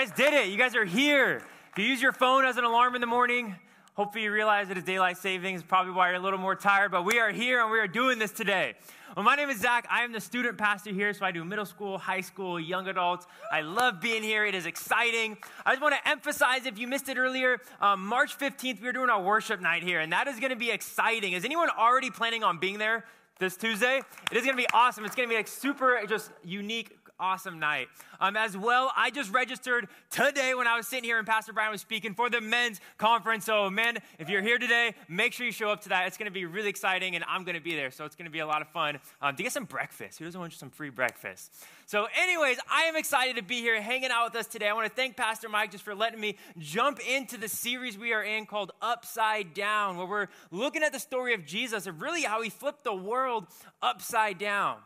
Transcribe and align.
guys 0.00 0.10
did 0.12 0.32
it. 0.32 0.48
You 0.48 0.56
guys 0.56 0.74
are 0.74 0.86
here. 0.86 1.42
If 1.72 1.78
you 1.78 1.84
use 1.84 2.00
your 2.00 2.12
phone 2.12 2.46
as 2.46 2.56
an 2.56 2.64
alarm 2.64 2.94
in 2.94 3.02
the 3.02 3.06
morning, 3.06 3.54
hopefully 3.92 4.24
you 4.24 4.32
realize 4.32 4.68
that 4.68 4.78
it's 4.78 4.86
daylight 4.86 5.18
savings, 5.18 5.62
probably 5.62 5.92
why 5.92 6.08
you're 6.08 6.16
a 6.16 6.22
little 6.22 6.38
more 6.38 6.54
tired, 6.54 6.90
but 6.90 7.04
we 7.04 7.18
are 7.18 7.30
here 7.30 7.60
and 7.60 7.70
we 7.70 7.78
are 7.78 7.86
doing 7.86 8.18
this 8.18 8.30
today. 8.30 8.76
Well, 9.14 9.26
my 9.26 9.34
name 9.34 9.50
is 9.50 9.60
Zach. 9.60 9.86
I 9.90 10.04
am 10.04 10.12
the 10.12 10.20
student 10.20 10.56
pastor 10.56 10.90
here, 10.90 11.12
so 11.12 11.26
I 11.26 11.32
do 11.32 11.44
middle 11.44 11.66
school, 11.66 11.98
high 11.98 12.22
school, 12.22 12.58
young 12.58 12.88
adults. 12.88 13.26
I 13.52 13.60
love 13.60 14.00
being 14.00 14.22
here. 14.22 14.46
It 14.46 14.54
is 14.54 14.64
exciting. 14.64 15.36
I 15.66 15.72
just 15.72 15.82
want 15.82 15.94
to 15.94 16.08
emphasize 16.08 16.64
if 16.64 16.78
you 16.78 16.86
missed 16.86 17.10
it 17.10 17.18
earlier, 17.18 17.58
um, 17.82 18.06
March 18.06 18.38
15th, 18.38 18.80
we're 18.80 18.94
doing 18.94 19.10
our 19.10 19.22
worship 19.22 19.60
night 19.60 19.82
here, 19.82 20.00
and 20.00 20.10
that 20.14 20.28
is 20.28 20.40
going 20.40 20.48
to 20.48 20.56
be 20.56 20.70
exciting. 20.70 21.34
Is 21.34 21.44
anyone 21.44 21.68
already 21.78 22.10
planning 22.10 22.42
on 22.42 22.58
being 22.58 22.78
there? 22.78 23.04
this 23.40 23.56
Tuesday. 23.56 24.02
It 24.30 24.36
is 24.36 24.44
going 24.44 24.54
to 24.54 24.62
be 24.62 24.68
awesome. 24.72 25.04
It's 25.06 25.16
going 25.16 25.26
to 25.26 25.32
be 25.32 25.36
like 25.36 25.48
super, 25.48 25.98
just 26.06 26.30
unique, 26.44 26.98
awesome 27.20 27.58
night. 27.58 27.88
Um, 28.18 28.36
as 28.36 28.56
well, 28.56 28.90
I 28.96 29.10
just 29.10 29.32
registered 29.32 29.88
today 30.10 30.54
when 30.54 30.66
I 30.66 30.76
was 30.76 30.88
sitting 30.88 31.04
here 31.04 31.18
and 31.18 31.26
Pastor 31.26 31.52
Brian 31.52 31.70
was 31.70 31.80
speaking 31.80 32.14
for 32.14 32.30
the 32.30 32.40
men's 32.40 32.80
conference. 32.98 33.44
So, 33.44 33.70
men, 33.70 33.98
if 34.18 34.28
you're 34.28 34.42
here 34.42 34.58
today, 34.58 34.94
make 35.08 35.32
sure 35.32 35.46
you 35.46 35.52
show 35.52 35.70
up 35.70 35.82
to 35.82 35.90
that. 35.90 36.06
It's 36.06 36.16
going 36.16 36.26
to 36.26 36.32
be 36.32 36.46
really 36.46 36.68
exciting, 36.68 37.14
and 37.14 37.24
I'm 37.28 37.44
going 37.44 37.56
to 37.56 37.62
be 37.62 37.76
there. 37.76 37.90
So, 37.90 38.04
it's 38.04 38.16
going 38.16 38.24
to 38.24 38.30
be 38.30 38.40
a 38.40 38.46
lot 38.46 38.62
of 38.62 38.68
fun 38.68 38.98
um, 39.22 39.36
to 39.36 39.42
get 39.42 39.52
some 39.52 39.64
breakfast. 39.64 40.18
Who 40.18 40.24
doesn't 40.24 40.40
want 40.40 40.52
some 40.54 40.70
free 40.70 40.90
breakfast? 40.90 41.52
So, 41.86 42.06
anyways, 42.20 42.58
I 42.70 42.82
am 42.82 42.96
excited 42.96 43.36
to 43.36 43.42
be 43.42 43.60
here 43.60 43.80
hanging 43.82 44.10
out 44.10 44.32
with 44.32 44.36
us 44.36 44.46
today. 44.46 44.68
I 44.68 44.72
want 44.74 44.88
to 44.88 44.94
thank 44.94 45.16
Pastor 45.16 45.48
Mike 45.48 45.72
just 45.72 45.84
for 45.84 45.94
letting 45.94 46.20
me 46.20 46.36
jump 46.58 47.00
into 47.00 47.36
the 47.36 47.48
series 47.48 47.98
we 47.98 48.12
are 48.12 48.22
in 48.22 48.46
called 48.46 48.72
Upside 48.80 49.54
Down, 49.54 49.96
where 49.96 50.06
we're 50.06 50.28
looking 50.50 50.82
at 50.82 50.92
the 50.92 51.00
story 51.00 51.34
of 51.34 51.44
Jesus 51.44 51.86
and 51.86 52.00
really 52.00 52.22
how 52.22 52.42
he 52.42 52.50
flipped 52.50 52.84
the 52.84 52.94
world 52.94 53.46
upside 53.82 54.38
down. 54.38 54.76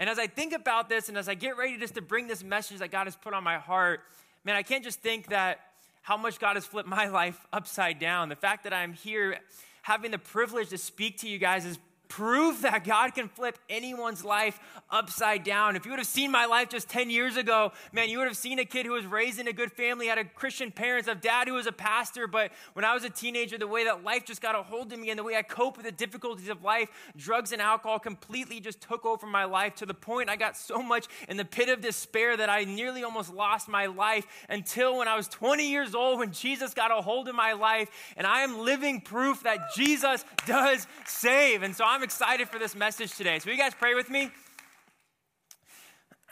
And 0.00 0.08
as 0.08 0.18
I 0.18 0.26
think 0.26 0.54
about 0.54 0.88
this 0.88 1.10
and 1.10 1.18
as 1.18 1.28
I 1.28 1.34
get 1.34 1.58
ready 1.58 1.76
just 1.76 1.94
to 1.94 2.00
bring 2.00 2.26
this 2.26 2.42
message 2.42 2.78
that 2.78 2.90
God 2.90 3.04
has 3.04 3.16
put 3.16 3.34
on 3.34 3.44
my 3.44 3.58
heart, 3.58 4.00
man, 4.44 4.56
I 4.56 4.62
can't 4.62 4.82
just 4.82 5.00
think 5.00 5.28
that 5.28 5.60
how 6.00 6.16
much 6.16 6.40
God 6.40 6.56
has 6.56 6.64
flipped 6.64 6.88
my 7.00 7.08
life 7.08 7.46
upside 7.52 7.98
down. 7.98 8.30
The 8.30 8.36
fact 8.36 8.64
that 8.64 8.72
I'm 8.72 8.94
here 8.94 9.38
having 9.82 10.10
the 10.10 10.18
privilege 10.18 10.70
to 10.70 10.78
speak 10.78 11.18
to 11.18 11.28
you 11.28 11.38
guys 11.38 11.66
is 11.66 11.78
prove 12.10 12.62
that 12.62 12.84
God 12.84 13.14
can 13.14 13.28
flip 13.28 13.56
anyone's 13.70 14.24
life 14.24 14.58
upside 14.90 15.44
down. 15.44 15.76
If 15.76 15.86
you 15.86 15.92
would 15.92 16.00
have 16.00 16.06
seen 16.08 16.30
my 16.30 16.44
life 16.44 16.68
just 16.68 16.88
10 16.88 17.08
years 17.08 17.36
ago, 17.36 17.72
man, 17.92 18.08
you 18.08 18.18
would 18.18 18.26
have 18.26 18.36
seen 18.36 18.58
a 18.58 18.64
kid 18.64 18.84
who 18.84 18.92
was 18.92 19.06
raised 19.06 19.38
in 19.38 19.46
a 19.46 19.52
good 19.52 19.72
family, 19.72 20.08
had 20.08 20.18
a 20.18 20.24
Christian 20.24 20.72
parents, 20.72 21.08
a 21.08 21.14
dad 21.14 21.46
who 21.46 21.54
was 21.54 21.68
a 21.68 21.72
pastor. 21.72 22.26
But 22.26 22.50
when 22.72 22.84
I 22.84 22.92
was 22.92 23.04
a 23.04 23.10
teenager, 23.10 23.56
the 23.56 23.68
way 23.68 23.84
that 23.84 24.02
life 24.02 24.24
just 24.26 24.42
got 24.42 24.56
a 24.56 24.62
hold 24.62 24.92
of 24.92 24.98
me 24.98 25.10
and 25.10 25.18
the 25.18 25.22
way 25.22 25.36
I 25.36 25.42
cope 25.42 25.76
with 25.76 25.86
the 25.86 25.92
difficulties 25.92 26.48
of 26.48 26.62
life, 26.62 26.90
drugs 27.16 27.52
and 27.52 27.62
alcohol 27.62 28.00
completely 28.00 28.58
just 28.58 28.80
took 28.80 29.06
over 29.06 29.26
my 29.26 29.44
life 29.44 29.76
to 29.76 29.86
the 29.86 29.94
point 29.94 30.28
I 30.28 30.36
got 30.36 30.56
so 30.56 30.82
much 30.82 31.06
in 31.28 31.36
the 31.36 31.44
pit 31.44 31.68
of 31.68 31.80
despair 31.80 32.36
that 32.36 32.50
I 32.50 32.64
nearly 32.64 33.04
almost 33.04 33.32
lost 33.32 33.68
my 33.68 33.86
life 33.86 34.26
until 34.48 34.98
when 34.98 35.06
I 35.06 35.16
was 35.16 35.28
20 35.28 35.70
years 35.70 35.94
old 35.94 36.18
when 36.18 36.32
Jesus 36.32 36.74
got 36.74 36.90
a 36.90 37.00
hold 37.00 37.28
of 37.28 37.36
my 37.36 37.52
life. 37.52 37.88
And 38.16 38.26
I 38.26 38.40
am 38.40 38.58
living 38.58 39.00
proof 39.00 39.44
that 39.44 39.74
Jesus 39.76 40.24
does 40.44 40.88
save. 41.06 41.62
And 41.62 41.76
so 41.76 41.84
I'm 41.86 41.99
I'm 42.00 42.04
excited 42.04 42.48
for 42.48 42.58
this 42.58 42.74
message 42.74 43.14
today. 43.14 43.38
So, 43.40 43.44
will 43.44 43.52
you 43.52 43.58
guys 43.58 43.74
pray 43.78 43.94
with 43.94 44.08
me? 44.08 44.30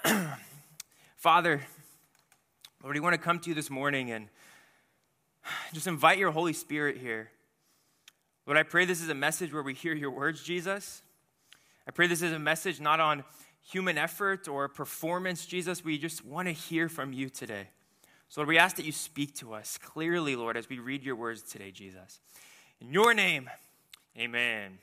Father, 1.19 1.61
Lord, 2.83 2.95
we 2.95 3.01
want 3.01 3.13
to 3.13 3.21
come 3.21 3.39
to 3.41 3.51
you 3.51 3.55
this 3.55 3.69
morning 3.69 4.11
and 4.11 4.29
just 5.75 5.87
invite 5.87 6.17
your 6.17 6.31
Holy 6.31 6.55
Spirit 6.55 6.97
here. 6.97 7.33
Lord, 8.47 8.57
I 8.57 8.63
pray 8.63 8.87
this 8.87 9.03
is 9.03 9.11
a 9.11 9.15
message 9.15 9.53
where 9.53 9.63
we 9.63 9.75
hear 9.75 9.95
your 9.95 10.11
words, 10.11 10.43
Jesus. 10.43 11.03
I 11.87 11.91
pray 11.91 12.07
this 12.07 12.23
is 12.23 12.33
a 12.33 12.39
message 12.39 12.81
not 12.81 12.99
on 12.99 13.23
human 13.71 13.99
effort 13.99 14.49
or 14.49 14.69
performance, 14.69 15.45
Jesus. 15.45 15.85
We 15.85 15.99
just 15.99 16.25
want 16.25 16.49
to 16.49 16.53
hear 16.53 16.89
from 16.89 17.13
you 17.13 17.29
today. 17.29 17.69
So, 18.31 18.41
Lord, 18.41 18.49
we 18.49 18.57
ask 18.57 18.77
that 18.77 18.87
you 18.87 18.93
speak 18.93 19.35
to 19.41 19.53
us 19.53 19.77
clearly, 19.77 20.35
Lord, 20.35 20.57
as 20.57 20.71
we 20.71 20.79
read 20.79 21.03
your 21.03 21.17
words 21.17 21.43
today, 21.43 21.73
Jesus. 21.73 22.21
In 22.81 22.91
your 22.91 23.13
name, 23.13 23.51
amen. 24.19 24.79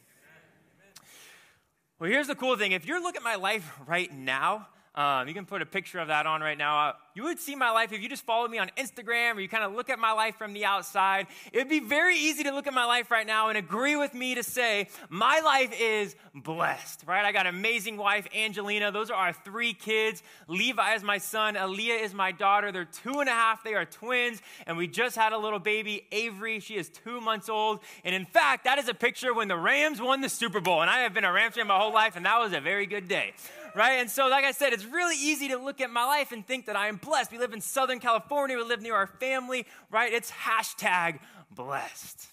Well, 1.97 2.09
here's 2.09 2.27
the 2.27 2.35
cool 2.35 2.57
thing. 2.57 2.73
If 2.73 2.85
you're 2.85 3.01
looking 3.01 3.19
at 3.19 3.23
my 3.23 3.35
life 3.35 3.71
right 3.87 4.11
now, 4.11 4.67
um, 4.95 5.27
you 5.27 5.33
can 5.33 5.45
put 5.45 5.61
a 5.61 5.65
picture 5.65 5.99
of 5.99 6.07
that 6.07 6.25
on 6.25 6.41
right 6.41 6.57
now. 6.57 6.89
Uh, 6.89 6.93
you 7.15 7.23
would 7.23 7.39
see 7.39 7.55
my 7.55 7.71
life 7.71 7.91
if 7.91 8.01
you 8.01 8.07
just 8.07 8.25
follow 8.25 8.47
me 8.47 8.57
on 8.57 8.69
Instagram 8.77 9.35
or 9.35 9.41
you 9.41 9.49
kind 9.49 9.63
of 9.63 9.73
look 9.73 9.89
at 9.89 9.99
my 9.99 10.13
life 10.13 10.37
from 10.37 10.53
the 10.53 10.65
outside. 10.65 11.27
It 11.51 11.57
would 11.57 11.69
be 11.69 11.81
very 11.81 12.17
easy 12.17 12.43
to 12.43 12.51
look 12.51 12.65
at 12.65 12.73
my 12.73 12.85
life 12.85 13.11
right 13.11 13.27
now 13.27 13.49
and 13.49 13.57
agree 13.57 13.97
with 13.97 14.13
me 14.13 14.35
to 14.35 14.43
say 14.43 14.87
my 15.09 15.41
life 15.41 15.73
is 15.79 16.15
blessed, 16.33 17.03
right? 17.05 17.25
I 17.25 17.33
got 17.33 17.45
an 17.45 17.55
amazing 17.55 17.97
wife, 17.97 18.27
Angelina. 18.33 18.91
Those 18.91 19.09
are 19.09 19.15
our 19.15 19.33
three 19.33 19.73
kids. 19.73 20.23
Levi 20.47 20.95
is 20.95 21.03
my 21.03 21.17
son. 21.17 21.55
Aaliyah 21.55 22.01
is 22.01 22.13
my 22.13 22.31
daughter. 22.31 22.71
They're 22.71 22.85
two 22.85 23.19
and 23.19 23.27
a 23.27 23.33
half. 23.33 23.63
They 23.63 23.73
are 23.73 23.85
twins. 23.85 24.41
And 24.65 24.77
we 24.77 24.87
just 24.87 25.17
had 25.17 25.33
a 25.33 25.37
little 25.37 25.59
baby, 25.59 26.05
Avery. 26.11 26.59
She 26.61 26.75
is 26.75 26.89
two 26.89 27.19
months 27.19 27.49
old. 27.49 27.79
And 28.05 28.15
in 28.15 28.25
fact, 28.25 28.63
that 28.63 28.77
is 28.77 28.87
a 28.87 28.93
picture 28.93 29.33
when 29.33 29.49
the 29.49 29.57
Rams 29.57 30.01
won 30.01 30.21
the 30.21 30.29
Super 30.29 30.61
Bowl. 30.61 30.81
And 30.81 30.89
I 30.89 30.99
have 30.99 31.13
been 31.13 31.25
a 31.25 31.33
Rams 31.33 31.55
fan 31.55 31.67
my 31.67 31.77
whole 31.77 31.93
life, 31.93 32.15
and 32.15 32.25
that 32.25 32.39
was 32.39 32.53
a 32.53 32.61
very 32.61 32.85
good 32.85 33.09
day 33.09 33.33
right? 33.75 33.99
And 33.99 34.09
so, 34.09 34.27
like 34.27 34.45
I 34.45 34.51
said, 34.51 34.73
it's 34.73 34.85
really 34.85 35.17
easy 35.17 35.49
to 35.49 35.57
look 35.57 35.81
at 35.81 35.91
my 35.91 36.05
life 36.05 36.31
and 36.31 36.47
think 36.47 36.65
that 36.67 36.75
I 36.75 36.87
am 36.87 36.95
blessed. 36.95 37.31
We 37.31 37.37
live 37.37 37.53
in 37.53 37.61
Southern 37.61 37.99
California, 37.99 38.57
we 38.57 38.63
live 38.63 38.81
near 38.81 38.95
our 38.95 39.07
family, 39.07 39.67
right? 39.91 40.11
It's 40.11 40.31
hashtag 40.31 41.19
blessed, 41.51 42.27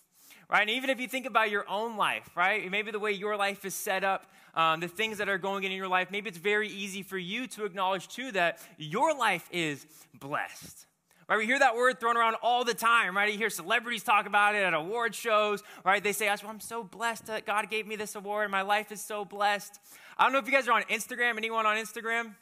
right? 0.49 0.63
And 0.63 0.71
even 0.71 0.89
if 0.89 1.01
you 1.01 1.09
think 1.09 1.27
about 1.27 1.51
your 1.51 1.69
own 1.69 1.97
life, 1.97 2.31
right? 2.37 2.71
Maybe 2.71 2.93
the 2.93 3.01
way 3.01 3.13
your 3.13 3.37
life 3.37 3.65
is 3.65 3.75
set 3.75 4.05
up, 4.05 4.27
um, 4.55 4.81
the 4.81 4.89
things 4.89 5.19
that 5.19 5.29
are 5.29 5.39
going 5.39 5.65
in 5.65 5.73
your 5.73 5.89
life, 5.89 6.11
maybe 6.11 6.29
it's 6.29 6.39
very 6.39 6.69
easy 6.69 7.03
for 7.03 7.19
you 7.19 7.47
to 7.49 7.65
acknowledge 7.65 8.09
too 8.09 8.33
that 8.33 8.61
your 8.79 9.15
life 9.15 9.49
is 9.51 9.85
blessed. 10.15 10.87
Right, 11.33 11.39
we 11.39 11.47
hear 11.47 11.61
that 11.61 11.77
word 11.77 11.99
thrown 11.99 12.19
around 12.19 12.37
all 12.43 12.63
the 12.63 12.75
time, 12.75 13.17
right? 13.17 13.33
You 13.33 13.39
hear 13.39 13.49
celebrities 13.49 14.03
talk 14.03 14.27
about 14.27 14.55
it 14.55 14.59
at 14.59 14.75
award 14.75 15.15
shows, 15.15 15.63
right? 15.83 16.05
They 16.05 16.13
say, 16.13 16.29
I'm 16.29 16.61
so 16.61 16.85
blessed 16.85 17.29
that 17.29 17.47
God 17.47 17.71
gave 17.71 17.87
me 17.87 17.97
this 17.97 18.15
award. 18.15 18.51
My 18.51 18.61
life 18.61 18.93
is 18.93 19.01
so 19.01 19.25
blessed. 19.25 19.81
I 20.19 20.25
don't 20.25 20.35
know 20.35 20.41
if 20.41 20.47
you 20.47 20.53
guys 20.53 20.69
are 20.69 20.73
on 20.73 20.83
Instagram. 20.91 21.39
Anyone 21.39 21.65
on 21.65 21.79
Instagram? 21.79 22.35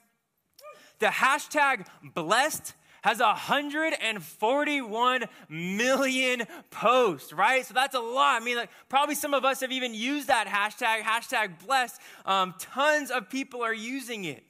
The 0.98 1.06
hashtag 1.06 1.86
blessed 2.02 2.74
has 3.02 3.20
141 3.20 5.24
million 5.48 6.42
posts, 6.72 7.32
right? 7.32 7.64
So 7.64 7.74
that's 7.74 7.94
a 7.94 8.00
lot. 8.00 8.42
I 8.42 8.44
mean, 8.44 8.56
like, 8.56 8.70
probably 8.88 9.14
some 9.14 9.34
of 9.34 9.44
us 9.44 9.60
have 9.60 9.70
even 9.70 9.94
used 9.94 10.26
that 10.26 10.48
hashtag, 10.48 11.02
hashtag 11.02 11.64
blessed. 11.64 12.00
Um, 12.26 12.56
tons 12.58 13.12
of 13.12 13.30
people 13.30 13.62
are 13.62 13.72
using 13.72 14.24
it. 14.24 14.42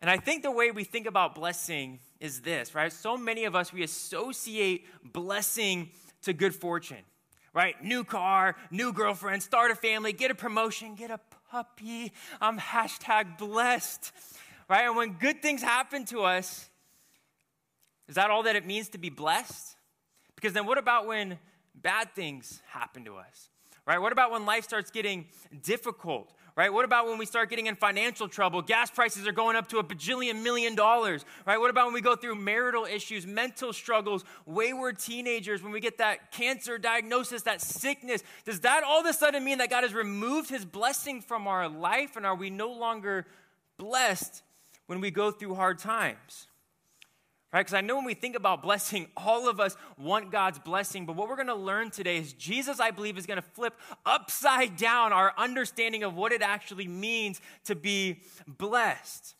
And 0.00 0.10
I 0.10 0.16
think 0.16 0.42
the 0.42 0.50
way 0.50 0.72
we 0.72 0.82
think 0.82 1.06
about 1.06 1.36
blessing 1.36 2.00
is 2.20 2.40
this, 2.40 2.74
right? 2.74 2.92
So 2.92 3.16
many 3.16 3.44
of 3.44 3.54
us, 3.54 3.72
we 3.72 3.82
associate 3.82 4.86
blessing 5.04 5.90
to 6.22 6.32
good 6.32 6.54
fortune 6.54 7.04
right? 7.54 7.82
New 7.82 8.02
car, 8.02 8.56
new 8.70 8.92
girlfriend, 8.92 9.42
start 9.42 9.70
a 9.70 9.76
family, 9.76 10.12
get 10.12 10.30
a 10.30 10.34
promotion, 10.34 10.96
get 10.96 11.10
a 11.10 11.20
puppy. 11.50 12.12
I'm 12.40 12.58
hashtag 12.58 13.38
blessed, 13.38 14.12
right? 14.68 14.86
And 14.86 14.96
when 14.96 15.12
good 15.12 15.40
things 15.40 15.62
happen 15.62 16.04
to 16.06 16.22
us, 16.22 16.68
is 18.08 18.16
that 18.16 18.30
all 18.30 18.42
that 18.42 18.56
it 18.56 18.66
means 18.66 18.90
to 18.90 18.98
be 18.98 19.08
blessed? 19.08 19.76
Because 20.34 20.52
then 20.52 20.66
what 20.66 20.78
about 20.78 21.06
when 21.06 21.38
bad 21.74 22.14
things 22.14 22.60
happen 22.66 23.04
to 23.04 23.16
us? 23.16 23.50
Right? 23.86 23.98
What 23.98 24.12
about 24.12 24.30
when 24.30 24.46
life 24.46 24.64
starts 24.64 24.90
getting 24.90 25.26
difficult? 25.62 26.32
Right? 26.56 26.72
What 26.72 26.84
about 26.84 27.06
when 27.06 27.18
we 27.18 27.26
start 27.26 27.50
getting 27.50 27.66
in 27.66 27.74
financial 27.74 28.28
trouble? 28.28 28.62
Gas 28.62 28.90
prices 28.90 29.26
are 29.26 29.32
going 29.32 29.56
up 29.56 29.68
to 29.70 29.78
a 29.78 29.84
bajillion 29.84 30.42
million 30.42 30.74
dollars, 30.74 31.24
right? 31.46 31.58
What 31.58 31.70
about 31.70 31.86
when 31.86 31.94
we 31.94 32.00
go 32.00 32.14
through 32.14 32.36
marital 32.36 32.84
issues, 32.84 33.26
mental 33.26 33.72
struggles, 33.72 34.24
wayward 34.46 34.98
teenagers, 34.98 35.62
when 35.62 35.72
we 35.72 35.80
get 35.80 35.98
that 35.98 36.30
cancer 36.30 36.78
diagnosis, 36.78 37.42
that 37.42 37.60
sickness? 37.60 38.22
Does 38.44 38.60
that 38.60 38.84
all 38.84 39.00
of 39.00 39.06
a 39.06 39.12
sudden 39.12 39.44
mean 39.44 39.58
that 39.58 39.70
God 39.70 39.82
has 39.82 39.94
removed 39.94 40.48
his 40.48 40.64
blessing 40.64 41.20
from 41.20 41.46
our 41.48 41.68
life 41.68 42.16
and 42.16 42.24
are 42.24 42.36
we 42.36 42.50
no 42.50 42.72
longer 42.72 43.26
blessed 43.76 44.42
when 44.86 45.00
we 45.00 45.10
go 45.10 45.30
through 45.30 45.54
hard 45.54 45.78
times? 45.78 46.46
Right? 47.54 47.60
Because 47.60 47.74
I 47.74 47.82
know 47.82 47.94
when 47.94 48.04
we 48.04 48.14
think 48.14 48.34
about 48.34 48.62
blessing, 48.62 49.06
all 49.16 49.48
of 49.48 49.60
us 49.60 49.76
want 49.96 50.32
God's 50.32 50.58
blessing. 50.58 51.06
But 51.06 51.14
what 51.14 51.28
we're 51.28 51.36
going 51.36 51.46
to 51.46 51.54
learn 51.54 51.90
today 51.90 52.18
is 52.18 52.32
Jesus, 52.32 52.80
I 52.80 52.90
believe, 52.90 53.16
is 53.16 53.26
going 53.26 53.40
to 53.40 53.48
flip 53.54 53.74
upside 54.04 54.76
down 54.76 55.12
our 55.12 55.32
understanding 55.38 56.02
of 56.02 56.16
what 56.16 56.32
it 56.32 56.42
actually 56.42 56.88
means 56.88 57.40
to 57.64 57.76
be 57.76 58.22
blessed. 58.48 59.36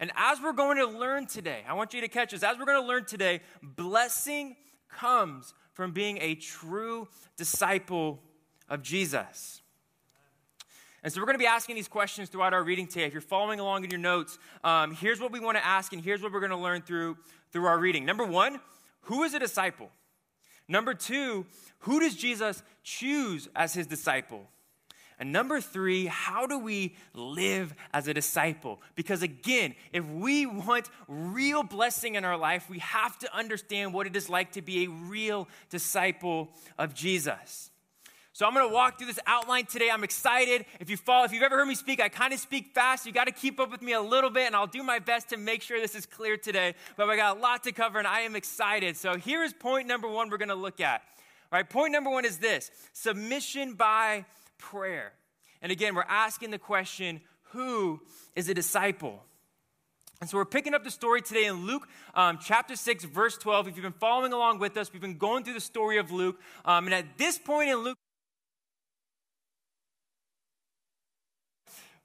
And 0.00 0.10
as 0.16 0.40
we're 0.42 0.52
going 0.52 0.78
to 0.78 0.86
learn 0.86 1.26
today, 1.26 1.60
I 1.68 1.74
want 1.74 1.94
you 1.94 2.00
to 2.00 2.08
catch 2.08 2.32
this. 2.32 2.42
As 2.42 2.58
we're 2.58 2.64
going 2.64 2.82
to 2.82 2.86
learn 2.86 3.04
today, 3.04 3.40
blessing 3.62 4.56
comes 4.88 5.54
from 5.72 5.92
being 5.92 6.18
a 6.20 6.34
true 6.34 7.06
disciple 7.36 8.20
of 8.68 8.82
Jesus. 8.82 9.62
And 11.04 11.12
so 11.12 11.20
we're 11.20 11.26
going 11.26 11.34
to 11.34 11.42
be 11.42 11.46
asking 11.46 11.74
these 11.74 11.88
questions 11.88 12.28
throughout 12.28 12.54
our 12.54 12.62
reading 12.62 12.86
today. 12.86 13.06
If 13.06 13.12
you're 13.12 13.20
following 13.20 13.58
along 13.58 13.82
in 13.82 13.90
your 13.90 13.98
notes, 13.98 14.38
um, 14.62 14.94
here's 14.94 15.20
what 15.20 15.32
we 15.32 15.40
want 15.40 15.56
to 15.58 15.66
ask, 15.66 15.92
and 15.92 16.00
here's 16.00 16.22
what 16.22 16.32
we're 16.32 16.40
going 16.40 16.50
to 16.50 16.56
learn 16.56 16.82
through 16.82 17.16
through 17.52 17.66
our 17.66 17.78
reading. 17.78 18.04
Number 18.04 18.24
one, 18.24 18.60
who 19.02 19.22
is 19.22 19.34
a 19.34 19.38
disciple? 19.38 19.90
Number 20.68 20.94
two, 20.94 21.46
who 21.80 22.00
does 22.00 22.14
Jesus 22.14 22.62
choose 22.82 23.48
as 23.54 23.74
his 23.74 23.86
disciple? 23.86 24.48
And 25.18 25.32
number 25.32 25.60
three, 25.60 26.06
how 26.06 26.46
do 26.46 26.58
we 26.58 26.96
live 27.14 27.74
as 27.92 28.08
a 28.08 28.14
disciple? 28.14 28.80
Because 28.96 29.22
again, 29.22 29.74
if 29.92 30.04
we 30.04 30.46
want 30.46 30.88
real 31.06 31.62
blessing 31.62 32.16
in 32.16 32.24
our 32.24 32.36
life, 32.36 32.68
we 32.68 32.80
have 32.80 33.18
to 33.20 33.36
understand 33.36 33.94
what 33.94 34.06
it 34.06 34.16
is 34.16 34.28
like 34.28 34.52
to 34.52 34.62
be 34.62 34.84
a 34.84 34.90
real 34.90 35.48
disciple 35.70 36.50
of 36.78 36.94
Jesus. 36.94 37.70
So 38.34 38.46
I'm 38.46 38.54
going 38.54 38.66
to 38.66 38.72
walk 38.72 38.96
through 38.96 39.08
this 39.08 39.18
outline 39.26 39.66
today. 39.66 39.90
I'm 39.90 40.04
excited. 40.04 40.64
If 40.80 40.88
you 40.88 40.96
follow, 40.96 41.24
if 41.26 41.32
you've 41.32 41.42
ever 41.42 41.58
heard 41.58 41.68
me 41.68 41.74
speak, 41.74 42.00
I 42.00 42.08
kind 42.08 42.32
of 42.32 42.40
speak 42.40 42.72
fast. 42.74 43.04
You 43.04 43.12
got 43.12 43.26
to 43.26 43.32
keep 43.32 43.60
up 43.60 43.70
with 43.70 43.82
me 43.82 43.92
a 43.92 44.00
little 44.00 44.30
bit, 44.30 44.46
and 44.46 44.56
I'll 44.56 44.66
do 44.66 44.82
my 44.82 45.00
best 45.00 45.28
to 45.30 45.36
make 45.36 45.60
sure 45.60 45.78
this 45.78 45.94
is 45.94 46.06
clear 46.06 46.38
today. 46.38 46.74
But 46.96 47.10
I 47.10 47.16
got 47.16 47.36
a 47.36 47.40
lot 47.40 47.64
to 47.64 47.72
cover, 47.72 47.98
and 47.98 48.08
I 48.08 48.20
am 48.20 48.34
excited. 48.34 48.96
So 48.96 49.18
here 49.18 49.42
is 49.42 49.52
point 49.52 49.86
number 49.86 50.08
one 50.08 50.30
we're 50.30 50.38
going 50.38 50.48
to 50.48 50.54
look 50.54 50.80
at. 50.80 51.02
All 51.52 51.58
right, 51.58 51.68
point 51.68 51.92
number 51.92 52.08
one 52.08 52.24
is 52.24 52.38
this: 52.38 52.70
submission 52.94 53.74
by 53.74 54.24
prayer. 54.56 55.12
And 55.60 55.70
again, 55.70 55.94
we're 55.94 56.04
asking 56.08 56.52
the 56.52 56.58
question: 56.58 57.20
Who 57.50 58.00
is 58.34 58.48
a 58.48 58.54
disciple? 58.54 59.22
And 60.22 60.30
so 60.30 60.38
we're 60.38 60.44
picking 60.44 60.72
up 60.72 60.84
the 60.84 60.90
story 60.90 61.20
today 61.20 61.46
in 61.46 61.66
Luke 61.66 61.88
um, 62.14 62.38
chapter 62.40 62.76
6, 62.76 63.04
verse 63.06 63.36
12. 63.36 63.66
If 63.66 63.76
you've 63.76 63.82
been 63.82 63.92
following 63.92 64.32
along 64.32 64.60
with 64.60 64.76
us, 64.76 64.92
we've 64.92 65.02
been 65.02 65.18
going 65.18 65.42
through 65.42 65.54
the 65.54 65.60
story 65.60 65.98
of 65.98 66.12
Luke. 66.12 66.40
Um, 66.64 66.86
and 66.86 66.94
at 66.94 67.18
this 67.18 67.38
point 67.38 67.70
in 67.70 67.78
Luke, 67.78 67.98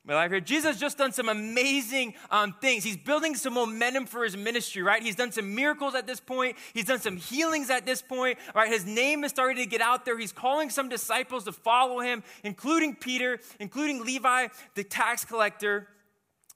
my 0.08 0.16
life 0.16 0.32
here. 0.32 0.40
Jesus 0.40 0.80
just 0.80 0.98
done 0.98 1.12
some 1.12 1.28
amazing 1.28 2.14
um, 2.32 2.56
things. 2.62 2.84
He's 2.84 2.96
building 2.96 3.36
some 3.36 3.54
momentum 3.54 4.06
for 4.06 4.24
his 4.24 4.38
ministry, 4.38 4.82
right? 4.82 5.04
He's 5.04 5.16
done 5.16 5.34
some 5.34 5.54
miracles 5.54 5.96
at 5.96 6.08
this 6.08 6.22
point. 6.22 6.56
He's 6.74 6.86
done 6.86 7.00
some 7.00 7.18
healings 7.18 7.70
at 7.70 7.86
this 7.86 8.02
point, 8.02 8.40
right? 8.56 8.70
His 8.70 8.86
name 8.86 9.26
is 9.26 9.32
starting 9.32 9.62
to 9.62 9.70
get 9.70 9.82
out 9.82 10.06
there. 10.06 10.18
He's 10.18 10.32
calling 10.32 10.70
some 10.70 10.88
disciples 10.88 11.44
to 11.44 11.52
follow 11.52 12.00
him, 12.00 12.24
including 12.44 12.96
Peter, 12.96 13.40
including 13.60 14.06
Levi, 14.06 14.48
the 14.76 14.84
tax 14.84 15.26
collector. 15.26 15.88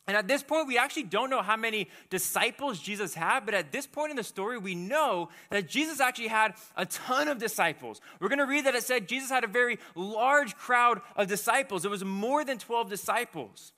And 0.08 0.18
at 0.18 0.28
this 0.28 0.42
point, 0.42 0.68
we 0.68 0.78
actually 0.78 1.04
don't 1.04 1.30
know 1.30 1.42
how 1.42 1.56
many 1.56 1.88
disciples 2.10 2.80
Jesus 2.80 3.14
had, 3.14 3.46
but 3.46 3.54
at 3.54 3.72
this 3.72 3.86
point 3.86 4.10
in 4.10 4.18
the 4.18 4.24
story, 4.24 4.58
we 4.58 4.74
know 4.74 5.30
that 5.52 5.70
Jesus 5.70 6.00
actually 6.00 6.28
had 6.28 6.56
a 6.76 6.86
ton 6.86 7.28
of 7.28 7.38
disciples. 7.38 8.02
We're 8.20 8.30
going 8.30 8.40
to 8.40 8.46
read 8.46 8.66
that 8.66 8.76
it 8.76 8.84
said 8.84 9.08
Jesus 9.08 9.30
had 9.30 9.44
a 9.44 9.48
very 9.48 9.78
large 9.96 10.56
crowd 10.56 11.02
of 11.16 11.28
disciples. 11.28 11.86
It 11.86 11.92
was 11.92 12.04
more 12.04 12.44
than 12.44 12.58
12 12.58 12.90
disciples. 12.90 13.74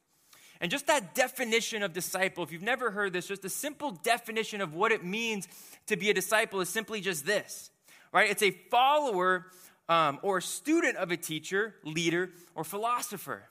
And 0.61 0.71
just 0.71 0.87
that 0.87 1.13
definition 1.13 1.83
of 1.83 1.91
disciple, 1.91 2.41
if 2.43 2.53
you've 2.53 2.61
never 2.61 2.89
heard 2.89 3.11
this, 3.11 3.27
just 3.27 3.43
a 3.43 3.49
simple 3.49 3.91
definition 3.91 4.61
of 4.61 4.73
what 4.73 4.93
it 4.93 5.03
means 5.03 5.45
to 5.87 5.97
be 5.97 6.09
a 6.09 6.13
disciple 6.13 6.61
is 6.61 6.69
simply 6.69 7.01
just 7.01 7.25
this, 7.25 7.69
right? 8.13 8.29
It's 8.29 8.43
a 8.43 8.51
follower 8.71 9.47
um, 9.89 10.19
or 10.21 10.37
a 10.37 10.41
student 10.41 10.95
of 10.95 11.11
a 11.11 11.17
teacher, 11.17 11.75
leader, 11.83 12.31
or 12.55 12.63
philosopher. 12.63 13.43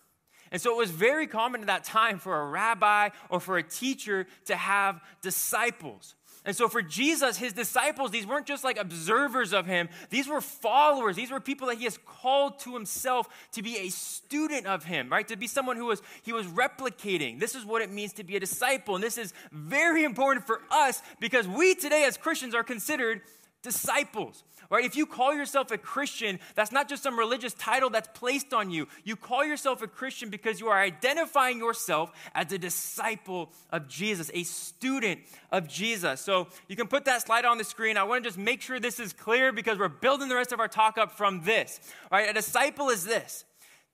And 0.53 0.61
so 0.61 0.71
it 0.71 0.77
was 0.77 0.91
very 0.91 1.27
common 1.27 1.63
at 1.63 1.67
that 1.67 1.85
time 1.85 2.19
for 2.19 2.41
a 2.41 2.47
rabbi 2.47 3.09
or 3.31 3.41
for 3.41 3.57
a 3.57 3.63
teacher 3.63 4.27
to 4.45 4.55
have 4.55 5.01
disciples. 5.23 6.15
And 6.45 6.57
so 6.57 6.69
for 6.69 6.83
Jesus, 6.83 7.37
his 7.37 7.53
disciples, 7.53 8.11
these 8.11 8.27
weren't 8.27 8.47
just 8.47 8.65
like 8.65 8.77
observers 8.77 9.53
of 9.53 9.65
him, 9.65 9.89
these 10.11 10.27
were 10.27 10.41
followers. 10.41 11.15
These 11.15 11.31
were 11.31 11.39
people 11.39 11.69
that 11.69 11.79
he 11.79 11.85
has 11.85 11.99
called 12.05 12.59
to 12.61 12.75
himself 12.75 13.29
to 13.53 13.63
be 13.63 13.79
a 13.79 13.91
student 13.91 14.67
of 14.67 14.85
him, 14.85 15.09
right? 15.09 15.27
To 15.29 15.37
be 15.37 15.47
someone 15.47 15.77
who 15.77 15.87
was 15.87 16.03
he 16.23 16.33
was 16.33 16.47
replicating. 16.47 17.39
This 17.39 17.55
is 17.55 17.65
what 17.65 17.81
it 17.81 17.93
means 17.93 18.13
to 18.15 18.25
be 18.25 18.37
a 18.37 18.41
disciple. 18.41 18.97
And 18.97 19.05
this 19.05 19.19
is 19.19 19.33
very 19.53 20.03
important 20.03 20.45
for 20.47 20.61
us 20.71 21.01
because 21.21 21.47
we 21.47 21.77
today 21.77 22.05
as 22.05 22.17
Christians 22.17 22.57
are 22.57 22.65
considered 22.65 23.23
disciples. 23.63 24.45
Right? 24.71 24.85
If 24.85 24.97
you 24.97 25.05
call 25.05 25.35
yourself 25.35 25.71
a 25.71 25.77
Christian, 25.77 26.39
that's 26.55 26.73
not 26.73 26.89
just 26.89 27.03
some 27.03 27.19
religious 27.19 27.53
title 27.53 27.91
that's 27.91 28.09
placed 28.15 28.55
on 28.55 28.71
you. 28.71 28.89
You 29.05 29.17
call 29.17 29.45
yourself 29.45 29.83
a 29.83 29.87
Christian 29.87 30.31
because 30.31 30.61
you 30.61 30.69
are 30.69 30.81
identifying 30.81 31.59
yourself 31.59 32.11
as 32.35 32.51
a 32.53 32.59
disciple 32.59 33.53
of 33.71 33.87
Jesus, 33.87 34.31
a 34.33 34.45
student 34.45 35.21
of 35.51 35.69
Jesus. 35.69 36.23
So 36.23 36.49
you 36.69 36.77
can 36.77 36.89
put 36.89 37.05
that 37.05 37.21
slide 37.21 37.45
on 37.45 37.59
the 37.59 37.65
screen. 37.65 37.99
I 37.99 38.05
want 38.05 38.25
to 38.25 38.29
just 38.31 38.39
make 38.39 38.63
sure 38.63 38.81
this 38.81 38.99
is 38.99 39.13
clear 39.13 39.53
because 39.53 39.79
we're 39.79 39.89
building 39.89 40.29
the 40.29 40.37
rest 40.37 40.53
of 40.53 40.61
our 40.61 40.69
talk 40.69 40.97
up 40.97 41.13
from 41.13 41.43
this. 41.43 41.79
Right? 42.11 42.31
A 42.31 42.33
disciple 42.33 42.89
is 42.89 43.05
this. 43.05 43.45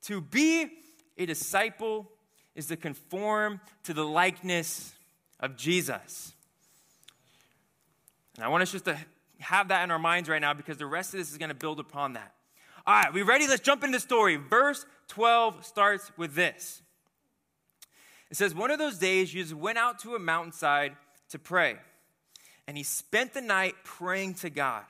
To 0.03 0.21
be 0.21 0.67
a 1.17 1.25
disciple 1.25 2.09
is 2.55 2.67
to 2.67 2.77
conform 2.77 3.59
to 3.83 3.93
the 3.93 4.05
likeness 4.05 4.93
of 5.41 5.57
Jesus. 5.57 6.33
And 8.37 8.45
I 8.45 8.47
want 8.47 8.63
us 8.63 8.71
just 8.71 8.85
to 8.85 8.97
have 9.39 9.69
that 9.69 9.83
in 9.83 9.91
our 9.91 9.99
minds 9.99 10.29
right 10.29 10.41
now 10.41 10.53
because 10.53 10.77
the 10.77 10.85
rest 10.85 11.13
of 11.13 11.19
this 11.19 11.31
is 11.31 11.37
going 11.37 11.49
to 11.49 11.55
build 11.55 11.79
upon 11.79 12.13
that. 12.13 12.33
All 12.85 12.93
right, 12.93 13.13
we 13.13 13.21
ready? 13.21 13.47
Let's 13.47 13.61
jump 13.61 13.83
into 13.83 13.97
the 13.97 14.01
story. 14.01 14.35
Verse 14.35 14.85
12 15.09 15.65
starts 15.65 16.11
with 16.17 16.33
this. 16.33 16.81
It 18.31 18.37
says, 18.37 18.53
One 18.53 18.71
of 18.71 18.79
those 18.79 18.97
days, 18.97 19.31
Jesus 19.31 19.53
went 19.53 19.77
out 19.77 19.99
to 19.99 20.15
a 20.15 20.19
mountainside 20.19 20.95
to 21.29 21.39
pray, 21.39 21.77
and 22.67 22.77
he 22.77 22.83
spent 22.83 23.33
the 23.33 23.41
night 23.41 23.75
praying 23.83 24.35
to 24.35 24.49
God. 24.49 24.83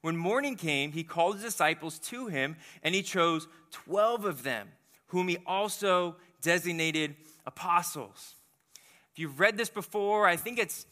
When 0.00 0.16
morning 0.16 0.56
came, 0.56 0.92
he 0.92 1.02
called 1.02 1.36
his 1.36 1.44
disciples 1.44 1.98
to 2.00 2.26
him, 2.26 2.56
and 2.82 2.94
he 2.94 3.02
chose 3.02 3.48
12 3.70 4.26
of 4.26 4.42
them, 4.42 4.68
whom 5.06 5.28
he 5.28 5.38
also 5.46 6.16
designated 6.42 7.16
apostles. 7.46 8.34
If 9.12 9.18
you've 9.18 9.40
read 9.40 9.56
this 9.56 9.70
before, 9.70 10.26
I 10.26 10.36
think 10.36 10.58
it's 10.58 10.86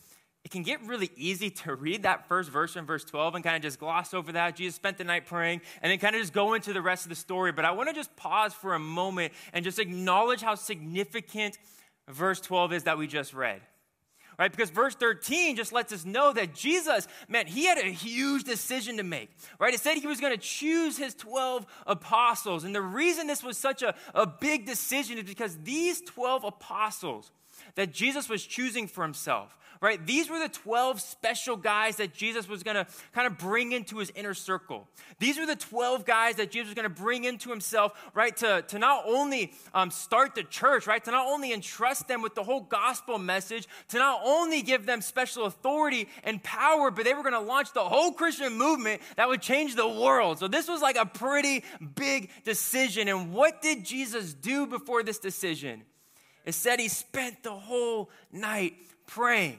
it 0.45 0.51
can 0.51 0.63
get 0.63 0.85
really 0.87 1.11
easy 1.17 1.51
to 1.51 1.75
read 1.75 2.03
that 2.03 2.27
first 2.27 2.51
verse 2.51 2.75
in 2.75 2.85
verse 2.85 3.05
12 3.05 3.37
and 3.37 3.45
kind 3.45 3.57
of 3.57 3.63
just 3.63 3.79
gloss 3.79 4.13
over 4.13 4.33
that. 4.33 4.57
Jesus 4.57 4.75
spent 4.75 4.99
the 4.99 5.05
night 5.05 5.27
praying 5.27 5.61
and 5.81 5.91
then 5.91 5.99
kind 5.99 6.17
of 6.17 6.21
just 6.21 6.33
go 6.33 6.55
into 6.55 6.73
the 6.73 6.83
rest 6.83 7.05
of 7.05 7.11
the 7.11 7.15
story. 7.15 7.53
But 7.53 7.65
I 7.65 7.71
want 7.71 7.89
to 7.89 7.95
just 7.95 8.15
pause 8.17 8.53
for 8.53 8.75
a 8.75 8.79
moment 8.79 9.33
and 9.53 9.65
just 9.65 9.79
acknowledge 9.79 10.43
how 10.43 10.57
significant 10.57 11.59
verse 12.09 12.41
12 12.41 12.73
is 12.73 12.83
that 12.85 12.99
we 12.99 13.07
just 13.07 13.35
read. 13.35 13.61
Right? 14.37 14.51
Because 14.51 14.71
verse 14.71 14.97
13 14.97 15.55
just 15.55 15.73
lets 15.73 15.93
us 15.93 16.05
know 16.05 16.33
that 16.33 16.55
Jesus, 16.55 17.07
man, 17.29 17.47
he 17.47 17.67
had 17.67 17.79
a 17.79 17.83
huge 17.83 18.43
decision 18.43 18.97
to 18.97 19.05
make. 19.05 19.31
Right? 19.61 19.75
It 19.75 19.79
said 19.79 19.99
he 19.99 20.07
was 20.09 20.21
going 20.21 20.33
to 20.33 20.43
choose 20.43 20.97
his 20.97 21.15
12 21.15 21.67
apostles. 21.87 22.65
And 22.65 22.75
the 22.75 22.83
reason 22.83 23.29
this 23.29 23.45
was 23.45 23.57
such 23.57 23.83
a, 23.83 23.95
a 24.13 24.27
big 24.27 24.67
decision 24.67 25.19
is 25.19 25.25
because 25.25 25.57
these 25.63 26.01
12 26.01 26.43
apostles 26.43 27.31
that 27.75 27.93
Jesus 27.93 28.29
was 28.29 28.45
choosing 28.45 28.87
for 28.87 29.03
himself, 29.03 29.57
right? 29.81 30.05
These 30.07 30.31
were 30.31 30.39
the 30.39 30.49
12 30.49 31.01
special 31.01 31.57
guys 31.57 31.97
that 31.97 32.15
Jesus 32.15 32.49
was 32.49 32.63
going 32.63 32.77
to 32.77 32.87
kind 33.13 33.27
of 33.27 33.37
bring 33.39 33.73
into 33.73 33.99
his 33.99 34.13
inner 34.15 34.35
circle. 34.35 34.87
These 35.19 35.39
were 35.39 35.47
the 35.47 35.57
12 35.57 36.05
guys 36.05 36.37
that 36.37 36.51
Jesus 36.51 36.69
was 36.69 36.75
going 36.75 36.89
to 36.89 37.03
bring 37.03 37.25
into 37.25 37.51
himself, 37.51 37.93
right? 38.15 38.37
To, 38.39 38.63
to 38.69 38.79
not 38.79 39.05
only 39.07 39.53
um, 39.75 39.91
start 39.91 40.35
the 40.35 40.45
church, 40.45 40.87
right? 40.87 41.03
To 41.05 41.11
not 41.11 41.27
only 41.27 41.53
entrust 41.53 42.07
them 42.07 42.23
with 42.23 42.35
the 42.35 42.45
whole 42.45 42.61
gospel 42.61 43.19
message, 43.19 43.67
to 43.89 43.99
not 43.99 44.21
only 44.25 44.63
give 44.63 44.87
them 44.87 45.01
special 45.01 45.47
authority 45.47 46.09
and 46.23 46.43
power, 46.43 46.91
but 46.91 47.05
they 47.05 47.15
were 47.15 47.23
going 47.23 47.33
to 47.33 47.41
launch 47.41 47.73
the 47.73 47.81
whole 47.81 48.13
Christian 48.13 48.57
movement 48.57 49.03
that 49.17 49.29
would 49.29 49.43
change 49.43 49.75
the 49.75 49.89
world. 49.89 50.39
So 50.39 50.47
this 50.47 50.69
was 50.69 50.81
like 50.81 50.97
a 50.97 51.07
pretty 51.07 51.65
big 51.97 52.31
decision. 52.45 53.09
And 53.09 53.33
what 53.33 53.63
did 53.63 53.85
Jesus 53.85 54.33
do 54.33 54.67
before 54.67 55.03
this 55.03 55.19
decision? 55.19 55.83
It 56.45 56.55
said 56.55 56.81
he 56.81 56.89
spent 56.89 57.43
the 57.43 57.53
whole 57.53 58.11
night 58.33 58.75
praying. 59.07 59.59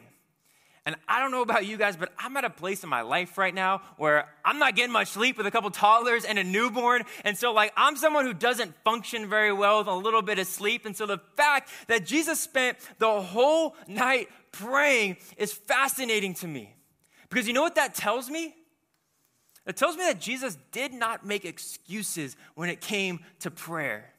And 0.86 0.98
I 1.08 1.20
don't 1.22 1.32
know 1.32 1.42
about 1.42 1.66
you 1.66 1.78
guys, 1.78 1.96
but 1.96 2.12
I'm 2.18 2.36
at 2.36 2.44
a 2.44 2.50
place 2.50 2.84
in 2.84 2.90
my 2.90 3.02
life 3.02 3.38
right 3.38 3.54
now 3.54 3.82
where 3.96 4.28
I'm 4.44 4.60
not 4.60 4.76
getting 4.76 4.92
much 4.92 5.08
sleep 5.08 5.38
with 5.38 5.48
a 5.48 5.52
couple 5.52 5.70
toddlers 5.72 6.26
and 6.26 6.38
a 6.38 6.44
newborn. 6.44 7.04
And 7.24 7.38
so, 7.38 7.54
like, 7.54 7.72
I'm 7.78 7.96
someone 7.96 8.26
who 8.26 8.34
doesn't 8.34 8.76
function 8.84 9.30
very 9.30 9.54
well 9.54 9.78
with 9.78 9.88
a 9.88 9.96
little 9.96 10.22
bit 10.22 10.40
of 10.40 10.48
sleep. 10.48 10.86
And 10.86 10.96
so, 10.96 11.06
the 11.06 11.20
fact 11.38 11.70
that 11.88 12.06
Jesus 12.06 12.42
spent 12.42 12.78
the 13.00 13.22
whole 13.22 13.78
night 13.88 14.28
praying 14.52 15.18
is 15.38 15.54
fascinating 15.54 16.34
to 16.36 16.48
me. 16.48 16.76
Because 17.30 17.48
you 17.48 17.54
know 17.54 17.62
what 17.62 17.76
that 17.76 17.96
tells 17.96 18.30
me? 18.30 18.54
It 19.66 19.78
tells 19.78 19.96
me 19.96 20.04
that 20.04 20.20
Jesus 20.20 20.58
did 20.74 20.94
not 20.94 21.26
make 21.26 21.46
excuses 21.46 22.36
when 22.56 22.70
it 22.70 22.82
came 22.82 23.22
to 23.40 23.50
prayer. 23.50 24.13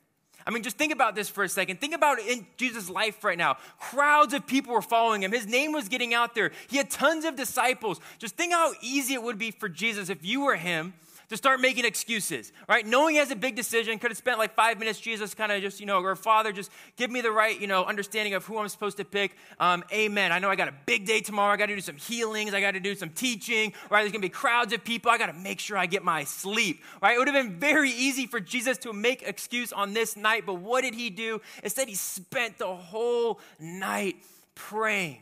I 0.47 0.51
mean, 0.51 0.63
just 0.63 0.77
think 0.77 0.93
about 0.93 1.15
this 1.15 1.29
for 1.29 1.43
a 1.45 1.49
second. 1.49 1.81
Think 1.81 1.95
about 1.95 2.19
in 2.19 2.47
Jesus' 2.57 2.91
life 2.91 3.25
right 3.25 3.39
now. 3.39 3.57
Crowds 3.79 4.35
of 4.35 4.47
people 4.47 4.75
were 4.75 4.83
following 4.83 5.23
him. 5.23 5.33
His 5.33 5.47
name 5.47 5.73
was 5.73 5.89
getting 5.89 6.13
out 6.13 6.35
there. 6.35 6.53
He 6.69 6.77
had 6.77 6.91
tons 6.91 7.25
of 7.25 7.37
disciples. 7.37 8.01
Just 8.19 8.37
think 8.37 8.53
how 8.53 8.73
easy 8.83 9.15
it 9.15 9.23
would 9.23 9.39
be 9.39 9.51
for 9.51 9.69
Jesus 9.69 10.11
if 10.11 10.25
you 10.25 10.43
were 10.43 10.57
him 10.57 10.95
to 11.29 11.37
start 11.37 11.61
making 11.61 11.85
excuses, 11.85 12.53
right? 12.69 12.87
Knowing 12.87 13.15
he 13.15 13.19
has 13.19 13.31
a 13.31 13.37
big 13.37 13.57
decision, 13.57 13.99
could 13.99 14.11
have 14.11 14.19
spent 14.19 14.39
like 14.39 14.55
five 14.55 14.79
minutes, 14.79 15.01
Jesus 15.01 15.35
kind 15.35 15.53
of 15.53 15.61
just, 15.63 15.81
you 15.81 15.87
know, 15.87 16.01
or 16.01 16.17
Father, 16.17 16.53
just 16.53 16.71
give 16.97 17.11
me 17.11 17.21
the 17.21 17.31
right, 17.31 17.61
you 17.61 17.67
know, 17.67 17.85
understanding 17.85 18.35
of 18.35 18.45
who 18.45 18.59
I'm 18.59 18.69
supposed 18.69 18.97
to 18.99 19.05
pick. 19.05 19.37
Um, 19.59 19.85
amen. 19.93 20.33
I 20.33 20.39
know 20.39 20.51
I 20.51 20.57
got 20.57 20.69
a 20.69 20.75
big 20.87 21.07
day 21.07 21.21
tomorrow. 21.21 21.53
I 21.53 21.57
got 21.57 21.67
to 21.67 21.75
do 21.75 21.81
some 21.81 21.97
healings. 21.97 22.55
I 22.55 22.61
got 22.61 22.73
to 22.73 22.81
do 22.81 22.95
some 22.95 23.11
teaching, 23.11 23.73
right? 23.91 24.03
There's 24.03 24.13
going 24.13 24.23
to 24.23 24.27
be 24.27 24.31
crowds 24.31 24.73
of 24.73 24.85
people. 24.85 25.11
I 25.11 25.19
got 25.19 25.27
to 25.27 25.33
make 25.33 25.61
sure 25.61 25.77
I 25.77 25.87
get 25.87 26.03
my 26.03 26.25
sleep, 26.25 26.83
right? 27.03 27.17
It 27.17 27.19
would 27.19 27.29
have 27.29 27.43
been 27.43 27.59
very 27.59 27.91
easy 27.91 28.27
for 28.27 28.41
Jesus 28.41 28.79
to 28.79 28.93
make 28.93 29.23
excuse 29.23 29.73
on 29.73 29.95
this 29.95 30.17
night, 30.17 30.45
but 30.47 30.55
what 30.55 30.83
did 30.83 30.95
he 30.95 31.11
do? 31.11 31.41
Instead, 31.63 31.89
he 31.89 31.95
spent 31.95 32.59
the 32.59 32.75
whole 32.75 33.41
night 33.59 34.17
praying. 34.55 35.19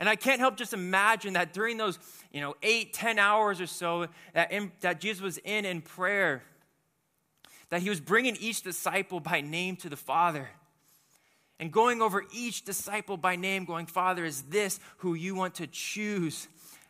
And 0.00 0.08
I 0.08 0.16
can't 0.16 0.40
help 0.40 0.56
just 0.56 0.72
imagine 0.72 1.34
that 1.34 1.52
during 1.52 1.76
those, 1.76 1.98
you 2.32 2.40
know, 2.40 2.56
eight, 2.62 2.94
ten 2.94 3.18
hours 3.18 3.60
or 3.60 3.66
so 3.66 4.08
that, 4.32 4.50
in, 4.50 4.72
that 4.80 5.00
Jesus 5.00 5.22
was 5.22 5.38
in 5.38 5.64
in 5.64 5.82
prayer, 5.82 6.42
that 7.68 7.82
he 7.82 7.90
was 7.90 8.00
bringing 8.00 8.34
each 8.36 8.62
disciple 8.62 9.20
by 9.20 9.42
name 9.42 9.76
to 9.76 9.88
the 9.88 9.96
Father 9.96 10.48
and 11.60 11.70
going 11.70 12.00
over 12.00 12.24
each 12.32 12.64
disciple 12.64 13.18
by 13.18 13.36
name, 13.36 13.66
going, 13.66 13.84
Father, 13.84 14.24
is 14.24 14.42
this 14.44 14.80
who 14.98 15.12
you 15.12 15.34
want 15.34 15.56
to 15.56 15.66
choose 15.66 16.48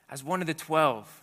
as 0.09 0.23
one 0.23 0.40
of 0.40 0.47
the 0.47 0.55
12? 0.55 1.23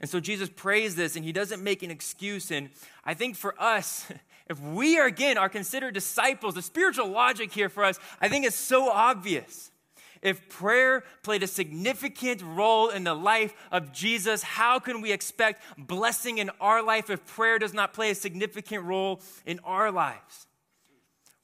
And 0.00 0.10
so 0.10 0.18
Jesus 0.18 0.50
prays 0.50 0.96
this 0.96 1.14
and 1.14 1.24
he 1.24 1.30
doesn't 1.30 1.62
make 1.62 1.84
an 1.84 1.92
excuse. 1.92 2.50
And 2.50 2.70
I 3.04 3.14
think 3.14 3.36
for 3.36 3.54
us, 3.62 4.10
if 4.48 4.60
we 4.60 4.98
are 4.98 5.06
again 5.06 5.38
are 5.38 5.48
considered 5.48 5.94
disciples, 5.94 6.54
the 6.54 6.62
spiritual 6.62 7.06
logic 7.06 7.52
here 7.52 7.68
for 7.68 7.84
us, 7.84 8.00
I 8.20 8.28
think 8.28 8.44
is 8.44 8.56
so 8.56 8.90
obvious. 8.90 9.70
If 10.22 10.48
prayer 10.48 11.02
played 11.22 11.42
a 11.42 11.48
significant 11.48 12.42
role 12.42 12.88
in 12.88 13.04
the 13.04 13.14
life 13.14 13.54
of 13.72 13.92
Jesus, 13.92 14.42
how 14.42 14.78
can 14.78 15.00
we 15.00 15.12
expect 15.12 15.62
blessing 15.76 16.38
in 16.38 16.50
our 16.60 16.82
life 16.82 17.10
if 17.10 17.26
prayer 17.26 17.58
does 17.58 17.74
not 17.74 17.92
play 17.92 18.10
a 18.10 18.14
significant 18.14 18.84
role 18.84 19.20
in 19.44 19.58
our 19.64 19.90
lives? 19.90 20.46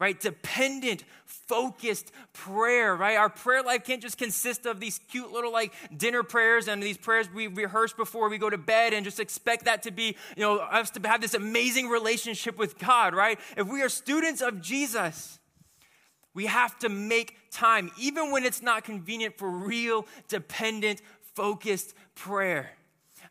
right? 0.01 0.19
Dependent, 0.21 1.03
focused 1.25 2.13
prayer, 2.33 2.95
right? 2.95 3.17
Our 3.17 3.29
prayer 3.29 3.63
life 3.63 3.85
can't 3.85 4.01
just 4.01 4.17
consist 4.17 4.65
of 4.65 4.79
these 4.79 5.01
cute 5.11 5.33
little 5.33 5.53
like 5.53 5.73
dinner 5.97 6.23
prayers 6.23 6.69
and 6.69 6.83
these 6.83 6.97
prayers 6.97 7.29
we 7.35 7.49
rehearse 7.49 7.93
before 7.93 8.29
we 8.29 8.39
go 8.39 8.49
to 8.49 8.59
bed 8.59 8.93
and 8.93 9.05
just 9.05 9.19
expect 9.19 9.65
that 9.65 9.83
to 9.83 9.91
be, 9.91 10.17
you 10.37 10.43
know, 10.43 10.59
us 10.59 10.91
to 10.91 11.09
have 11.09 11.21
this 11.21 11.35
amazing 11.35 11.89
relationship 11.89 12.57
with 12.59 12.79
God, 12.79 13.15
right? 13.15 13.41
If 13.57 13.67
we 13.67 13.83
are 13.83 13.89
students 13.89 14.41
of 14.41 14.61
Jesus, 14.61 15.38
we 16.39 16.47
have 16.47 16.79
to 16.79 16.89
make 16.89 17.37
time, 17.51 17.91
even 17.99 18.31
when 18.31 18.45
it's 18.45 18.63
not 18.63 18.85
convenient, 18.85 19.37
for 19.37 19.51
real, 19.51 20.07
dependent, 20.29 21.03
focused 21.35 21.95
prayer. 22.15 22.71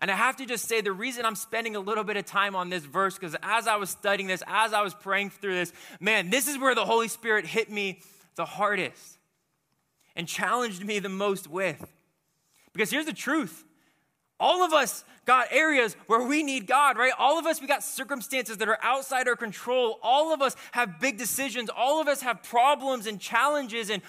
And 0.01 0.11
I 0.11 0.15
have 0.15 0.35
to 0.35 0.45
just 0.45 0.65
say 0.65 0.81
the 0.81 0.91
reason 0.91 1.25
I'm 1.25 1.37
spending 1.37 1.77
a 1.77 1.79
little 1.79 2.03
bit 2.03 2.17
of 2.17 2.25
time 2.25 2.53
on 2.53 2.69
this 2.69 2.83
verse, 2.83 3.13
because 3.13 3.33
as 3.41 3.65
I 3.65 3.77
was 3.77 3.91
studying 3.91 4.27
this, 4.27 4.43
as 4.45 4.73
I 4.73 4.81
was 4.81 4.93
praying 4.93 5.29
through 5.29 5.55
this, 5.55 5.71
man, 6.01 6.29
this 6.29 6.49
is 6.49 6.57
where 6.57 6.75
the 6.75 6.83
Holy 6.83 7.07
Spirit 7.07 7.45
hit 7.45 7.71
me 7.71 8.01
the 8.35 8.43
hardest 8.43 9.19
and 10.17 10.27
challenged 10.27 10.83
me 10.83 10.99
the 10.99 11.07
most 11.07 11.49
with. 11.49 11.81
Because 12.73 12.91
here's 12.91 13.05
the 13.05 13.13
truth 13.13 13.63
all 14.37 14.65
of 14.65 14.73
us 14.73 15.05
got 15.27 15.49
areas 15.51 15.95
where 16.07 16.25
we 16.25 16.41
need 16.41 16.65
God, 16.65 16.97
right? 16.97 17.11
All 17.19 17.37
of 17.37 17.45
us, 17.45 17.61
we 17.61 17.67
got 17.67 17.83
circumstances 17.83 18.57
that 18.57 18.69
are 18.69 18.79
outside 18.81 19.27
our 19.27 19.35
control. 19.35 19.99
All 20.01 20.33
of 20.33 20.41
us 20.41 20.55
have 20.71 20.99
big 20.99 21.17
decisions. 21.17 21.69
All 21.69 22.01
of 22.01 22.07
us 22.07 22.21
have 22.21 22.41
problems 22.41 23.05
and 23.05 23.19
challenges. 23.19 23.91
And 23.91 24.01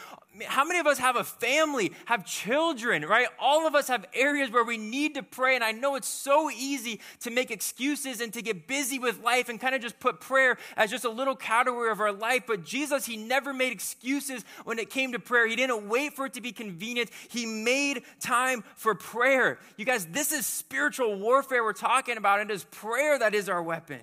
how 0.46 0.64
many 0.64 0.78
of 0.78 0.86
us 0.86 0.98
have 0.98 1.16
a 1.16 1.24
family, 1.24 1.92
have 2.04 2.24
children, 2.24 3.04
right? 3.04 3.26
All 3.40 3.66
of 3.66 3.74
us 3.74 3.88
have 3.88 4.06
areas 4.14 4.50
where 4.50 4.62
we 4.62 4.78
need 4.78 5.14
to 5.14 5.22
pray. 5.24 5.56
And 5.56 5.64
I 5.64 5.72
know 5.72 5.96
it's 5.96 6.08
so 6.08 6.50
easy 6.50 7.00
to 7.20 7.30
make 7.30 7.50
excuses 7.50 8.20
and 8.20 8.32
to 8.34 8.42
get 8.42 8.68
busy 8.68 9.00
with 9.00 9.20
life 9.22 9.48
and 9.48 9.60
kind 9.60 9.74
of 9.74 9.80
just 9.80 9.98
put 9.98 10.20
prayer 10.20 10.56
as 10.76 10.90
just 10.90 11.04
a 11.04 11.10
little 11.10 11.34
category 11.34 11.90
of 11.90 12.00
our 12.00 12.12
life. 12.12 12.44
But 12.46 12.64
Jesus, 12.64 13.06
He 13.06 13.16
never 13.16 13.52
made 13.52 13.72
excuses 13.72 14.44
when 14.64 14.78
it 14.78 14.90
came 14.90 15.12
to 15.12 15.18
prayer. 15.18 15.48
He 15.48 15.56
didn't 15.56 15.88
wait 15.88 16.14
for 16.14 16.26
it 16.26 16.34
to 16.34 16.40
be 16.40 16.52
convenient. 16.52 17.10
He 17.28 17.44
made 17.44 18.02
time 18.20 18.62
for 18.76 18.94
prayer. 18.94 19.58
You 19.76 19.84
guys, 19.84 20.06
this 20.06 20.30
is 20.30 20.46
spiritual 20.46 21.07
warfare 21.16 21.62
we're 21.62 21.72
talking 21.72 22.16
about, 22.16 22.40
and 22.40 22.50
it 22.50 22.54
is 22.54 22.64
prayer 22.64 23.18
that 23.18 23.34
is 23.34 23.48
our 23.48 23.62
weapon. 23.62 24.00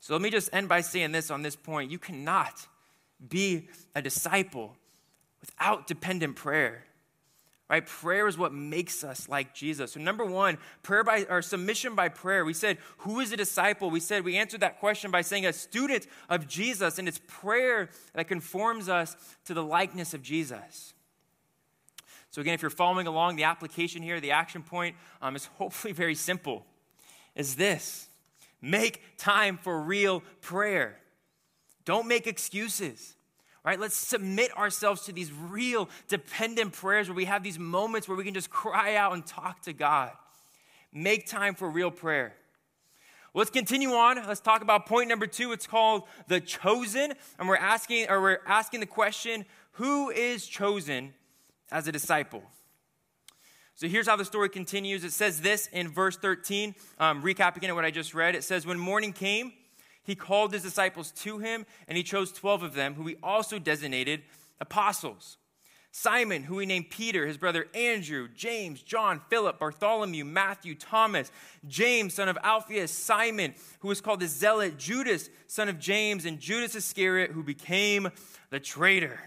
So 0.00 0.14
let 0.14 0.22
me 0.22 0.30
just 0.30 0.48
end 0.52 0.68
by 0.68 0.80
saying 0.80 1.12
this 1.12 1.30
on 1.30 1.42
this 1.42 1.56
point. 1.56 1.90
You 1.90 1.98
cannot 1.98 2.66
be 3.28 3.68
a 3.94 4.02
disciple 4.02 4.76
without 5.40 5.86
dependent 5.86 6.36
prayer. 6.36 6.84
Right? 7.68 7.84
Prayer 7.84 8.26
is 8.26 8.38
what 8.38 8.54
makes 8.54 9.04
us 9.04 9.28
like 9.28 9.54
Jesus. 9.54 9.92
So 9.92 10.00
number 10.00 10.24
1, 10.24 10.56
prayer 10.82 11.04
by 11.04 11.26
or 11.28 11.42
submission 11.42 11.94
by 11.94 12.08
prayer. 12.08 12.42
We 12.46 12.54
said, 12.54 12.78
who 12.98 13.20
is 13.20 13.30
a 13.30 13.36
disciple? 13.36 13.90
We 13.90 14.00
said 14.00 14.24
we 14.24 14.38
answered 14.38 14.60
that 14.60 14.80
question 14.80 15.10
by 15.10 15.20
saying 15.20 15.44
a 15.44 15.52
student 15.52 16.06
of 16.30 16.48
Jesus, 16.48 16.98
and 16.98 17.06
it's 17.06 17.20
prayer 17.26 17.90
that 18.14 18.26
conforms 18.26 18.88
us 18.88 19.16
to 19.44 19.52
the 19.52 19.62
likeness 19.62 20.14
of 20.14 20.22
Jesus. 20.22 20.94
So 22.38 22.42
again, 22.42 22.54
if 22.54 22.62
you're 22.62 22.70
following 22.70 23.08
along, 23.08 23.34
the 23.34 23.42
application 23.42 24.00
here, 24.00 24.20
the 24.20 24.30
action 24.30 24.62
point 24.62 24.94
um, 25.20 25.34
is 25.34 25.46
hopefully 25.58 25.92
very 25.92 26.14
simple. 26.14 26.64
Is 27.34 27.56
this: 27.56 28.08
make 28.62 29.02
time 29.16 29.58
for 29.60 29.82
real 29.82 30.22
prayer. 30.40 31.00
Don't 31.84 32.06
make 32.06 32.28
excuses. 32.28 33.16
Right? 33.64 33.80
Let's 33.80 33.96
submit 33.96 34.56
ourselves 34.56 35.02
to 35.06 35.12
these 35.12 35.32
real 35.32 35.88
dependent 36.06 36.74
prayers 36.74 37.08
where 37.08 37.16
we 37.16 37.24
have 37.24 37.42
these 37.42 37.58
moments 37.58 38.06
where 38.06 38.16
we 38.16 38.22
can 38.22 38.34
just 38.34 38.50
cry 38.50 38.94
out 38.94 39.14
and 39.14 39.26
talk 39.26 39.62
to 39.62 39.72
God. 39.72 40.12
Make 40.92 41.26
time 41.26 41.56
for 41.56 41.68
real 41.68 41.90
prayer. 41.90 42.36
Let's 43.34 43.50
continue 43.50 43.90
on. 43.94 44.24
Let's 44.28 44.40
talk 44.40 44.62
about 44.62 44.86
point 44.86 45.08
number 45.08 45.26
two. 45.26 45.50
It's 45.50 45.66
called 45.66 46.04
the 46.28 46.40
chosen. 46.40 47.14
And 47.36 47.48
we're 47.48 47.56
asking, 47.56 48.08
or 48.08 48.22
we're 48.22 48.40
asking 48.46 48.78
the 48.78 48.86
question, 48.86 49.44
who 49.72 50.10
is 50.10 50.46
chosen 50.46 51.14
as 51.70 51.88
a 51.88 51.92
disciple? 51.92 52.42
So 53.74 53.86
here's 53.86 54.08
how 54.08 54.16
the 54.16 54.24
story 54.24 54.48
continues. 54.48 55.04
It 55.04 55.12
says 55.12 55.40
this 55.40 55.68
in 55.68 55.88
verse 55.88 56.16
13, 56.16 56.74
um, 56.98 57.22
recapping 57.22 57.72
what 57.74 57.84
I 57.84 57.92
just 57.92 58.12
read. 58.12 58.34
It 58.34 58.42
says, 58.42 58.66
When 58.66 58.78
morning 58.78 59.12
came, 59.12 59.52
he 60.02 60.16
called 60.16 60.52
his 60.52 60.62
disciples 60.62 61.12
to 61.12 61.38
him, 61.38 61.64
and 61.86 61.96
he 61.96 62.02
chose 62.02 62.32
12 62.32 62.64
of 62.64 62.74
them, 62.74 62.94
who 62.94 63.06
he 63.06 63.16
also 63.22 63.58
designated 63.58 64.22
apostles. 64.60 65.36
Simon, 65.92 66.42
who 66.42 66.58
he 66.58 66.66
named 66.66 66.90
Peter, 66.90 67.26
his 67.26 67.38
brother 67.38 67.66
Andrew, 67.74 68.28
James, 68.34 68.82
John, 68.82 69.20
Philip, 69.30 69.58
Bartholomew, 69.58 70.24
Matthew, 70.24 70.74
Thomas, 70.74 71.30
James, 71.66 72.14
son 72.14 72.28
of 72.28 72.38
Alphaeus, 72.42 72.90
Simon, 72.90 73.54
who 73.80 73.88
was 73.88 74.00
called 74.00 74.20
the 74.20 74.26
Zealot, 74.26 74.76
Judas, 74.76 75.30
son 75.46 75.68
of 75.68 75.78
James, 75.78 76.24
and 76.24 76.40
Judas 76.40 76.74
Iscariot, 76.74 77.30
who 77.30 77.42
became 77.42 78.10
the 78.50 78.60
traitor. 78.60 79.20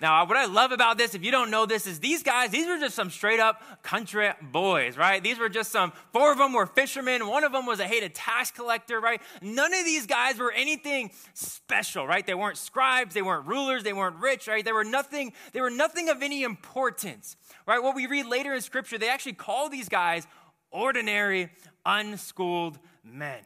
Now, 0.00 0.24
what 0.24 0.36
I 0.36 0.46
love 0.46 0.72
about 0.72 0.96
this, 0.96 1.14
if 1.14 1.22
you 1.22 1.30
don't 1.30 1.50
know 1.50 1.66
this, 1.66 1.86
is 1.86 2.00
these 2.00 2.22
guys, 2.22 2.50
these 2.50 2.66
were 2.66 2.78
just 2.78 2.94
some 2.94 3.10
straight 3.10 3.38
up 3.38 3.82
country 3.82 4.30
boys, 4.40 4.96
right? 4.96 5.22
These 5.22 5.38
were 5.38 5.50
just 5.50 5.70
some, 5.70 5.92
four 6.12 6.32
of 6.32 6.38
them 6.38 6.54
were 6.54 6.66
fishermen. 6.66 7.26
One 7.26 7.44
of 7.44 7.52
them 7.52 7.66
was 7.66 7.80
a 7.80 7.84
hated 7.84 8.14
tax 8.14 8.50
collector, 8.50 8.98
right? 8.98 9.20
None 9.42 9.74
of 9.74 9.84
these 9.84 10.06
guys 10.06 10.38
were 10.38 10.52
anything 10.52 11.10
special, 11.34 12.06
right? 12.06 12.26
They 12.26 12.34
weren't 12.34 12.56
scribes, 12.56 13.14
they 13.14 13.22
weren't 13.22 13.46
rulers, 13.46 13.82
they 13.82 13.92
weren't 13.92 14.16
rich, 14.16 14.48
right? 14.48 14.64
They 14.64 14.72
were 14.72 14.84
nothing, 14.84 15.32
they 15.52 15.60
were 15.60 15.70
nothing 15.70 16.08
of 16.08 16.22
any 16.22 16.44
importance, 16.44 17.36
right? 17.66 17.82
What 17.82 17.94
we 17.94 18.06
read 18.06 18.26
later 18.26 18.54
in 18.54 18.62
scripture, 18.62 18.96
they 18.96 19.10
actually 19.10 19.34
call 19.34 19.68
these 19.68 19.88
guys 19.88 20.26
ordinary, 20.70 21.50
unschooled 21.84 22.78
men. 23.04 23.40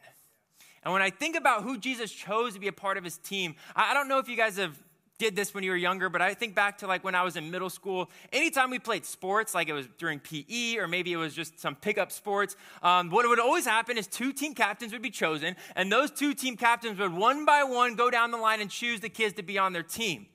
And 0.84 0.92
when 0.92 1.00
I 1.02 1.10
think 1.10 1.34
about 1.34 1.62
who 1.62 1.78
Jesus 1.78 2.12
chose 2.12 2.54
to 2.54 2.60
be 2.60 2.68
a 2.68 2.72
part 2.72 2.98
of 2.98 3.04
his 3.04 3.16
team, 3.16 3.56
I 3.74 3.94
don't 3.94 4.06
know 4.06 4.18
if 4.18 4.28
you 4.28 4.36
guys 4.36 4.58
have 4.58 4.78
did 5.18 5.36
this 5.36 5.54
when 5.54 5.62
you 5.62 5.70
were 5.70 5.76
younger, 5.76 6.08
but 6.08 6.20
I 6.20 6.34
think 6.34 6.54
back 6.54 6.78
to 6.78 6.86
like 6.86 7.04
when 7.04 7.14
I 7.14 7.22
was 7.22 7.36
in 7.36 7.50
middle 7.50 7.70
school. 7.70 8.10
Anytime 8.32 8.70
we 8.70 8.78
played 8.78 9.04
sports, 9.04 9.54
like 9.54 9.68
it 9.68 9.72
was 9.72 9.86
during 9.96 10.18
PE 10.18 10.76
or 10.78 10.88
maybe 10.88 11.12
it 11.12 11.16
was 11.16 11.34
just 11.34 11.60
some 11.60 11.76
pickup 11.76 12.10
sports, 12.10 12.56
um, 12.82 13.10
what 13.10 13.28
would 13.28 13.38
always 13.38 13.64
happen 13.64 13.96
is 13.96 14.06
two 14.06 14.32
team 14.32 14.54
captains 14.54 14.92
would 14.92 15.02
be 15.02 15.10
chosen, 15.10 15.54
and 15.76 15.90
those 15.90 16.10
two 16.10 16.34
team 16.34 16.56
captains 16.56 16.98
would 16.98 17.12
one 17.12 17.44
by 17.44 17.62
one 17.62 17.94
go 17.94 18.10
down 18.10 18.30
the 18.32 18.38
line 18.38 18.60
and 18.60 18.70
choose 18.70 19.00
the 19.00 19.08
kids 19.08 19.34
to 19.34 19.42
be 19.42 19.56
on 19.56 19.72
their 19.72 19.82
team. 19.82 20.26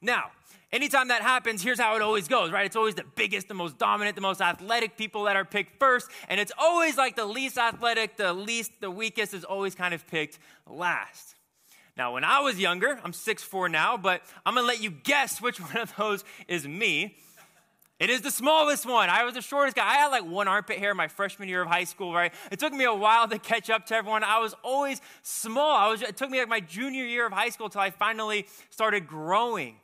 Now, 0.00 0.30
anytime 0.72 1.08
that 1.08 1.22
happens, 1.22 1.62
here's 1.62 1.78
how 1.78 1.94
it 1.96 2.02
always 2.02 2.26
goes, 2.26 2.50
right? 2.50 2.64
It's 2.64 2.76
always 2.76 2.94
the 2.94 3.04
biggest, 3.14 3.48
the 3.48 3.54
most 3.54 3.78
dominant, 3.78 4.16
the 4.16 4.22
most 4.22 4.40
athletic 4.40 4.96
people 4.96 5.24
that 5.24 5.36
are 5.36 5.44
picked 5.44 5.78
first, 5.78 6.10
and 6.28 6.40
it's 6.40 6.52
always 6.58 6.96
like 6.96 7.16
the 7.16 7.26
least 7.26 7.58
athletic, 7.58 8.16
the 8.16 8.32
least, 8.32 8.72
the 8.80 8.90
weakest 8.90 9.34
is 9.34 9.44
always 9.44 9.74
kind 9.74 9.92
of 9.92 10.06
picked 10.06 10.38
last. 10.66 11.36
Now, 11.96 12.14
when 12.14 12.24
I 12.24 12.40
was 12.40 12.58
younger, 12.58 12.98
I'm 13.04 13.12
6'4 13.12 13.70
now, 13.70 13.96
but 13.96 14.22
I'm 14.46 14.54
gonna 14.54 14.66
let 14.66 14.82
you 14.82 14.90
guess 14.90 15.40
which 15.40 15.60
one 15.60 15.76
of 15.76 15.94
those 15.96 16.24
is 16.48 16.66
me. 16.66 17.16
It 18.02 18.10
is 18.10 18.22
the 18.22 18.32
smallest 18.32 18.84
one. 18.84 19.08
I 19.08 19.22
was 19.22 19.34
the 19.34 19.40
shortest 19.42 19.76
guy. 19.76 19.86
I 19.86 19.94
had 19.94 20.08
like 20.08 20.24
one 20.24 20.48
armpit 20.48 20.78
hair 20.78 20.92
my 20.92 21.06
freshman 21.06 21.48
year 21.48 21.62
of 21.62 21.68
high 21.68 21.84
school, 21.84 22.12
right? 22.12 22.34
It 22.50 22.58
took 22.58 22.72
me 22.72 22.82
a 22.82 22.92
while 22.92 23.28
to 23.28 23.38
catch 23.38 23.70
up 23.70 23.86
to 23.86 23.94
everyone. 23.94 24.24
I 24.24 24.40
was 24.40 24.56
always 24.64 25.00
small. 25.22 25.76
I 25.76 25.88
was, 25.88 26.02
it 26.02 26.16
took 26.16 26.28
me 26.28 26.40
like 26.40 26.48
my 26.48 26.58
junior 26.58 27.04
year 27.04 27.26
of 27.26 27.32
high 27.32 27.50
school 27.50 27.66
until 27.66 27.80
I 27.80 27.90
finally 27.90 28.46
started 28.70 29.06
growing. 29.06 29.76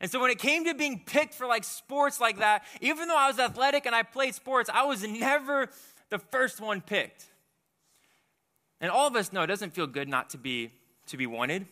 And 0.00 0.10
so 0.10 0.20
when 0.20 0.32
it 0.32 0.40
came 0.40 0.64
to 0.64 0.74
being 0.74 1.02
picked 1.06 1.34
for 1.34 1.46
like 1.46 1.62
sports 1.62 2.20
like 2.20 2.38
that, 2.38 2.64
even 2.80 3.06
though 3.06 3.16
I 3.16 3.28
was 3.28 3.38
athletic 3.38 3.86
and 3.86 3.94
I 3.94 4.02
played 4.02 4.34
sports, 4.34 4.68
I 4.68 4.84
was 4.86 5.06
never 5.06 5.68
the 6.10 6.18
first 6.18 6.60
one 6.60 6.80
picked. 6.80 7.24
And 8.80 8.90
all 8.90 9.06
of 9.06 9.14
us 9.14 9.32
know 9.32 9.42
it 9.42 9.46
doesn't 9.46 9.74
feel 9.74 9.86
good 9.86 10.08
not 10.08 10.30
to 10.30 10.38
be 10.38 10.72
to 11.06 11.16
be 11.16 11.26
wanted. 11.26 11.66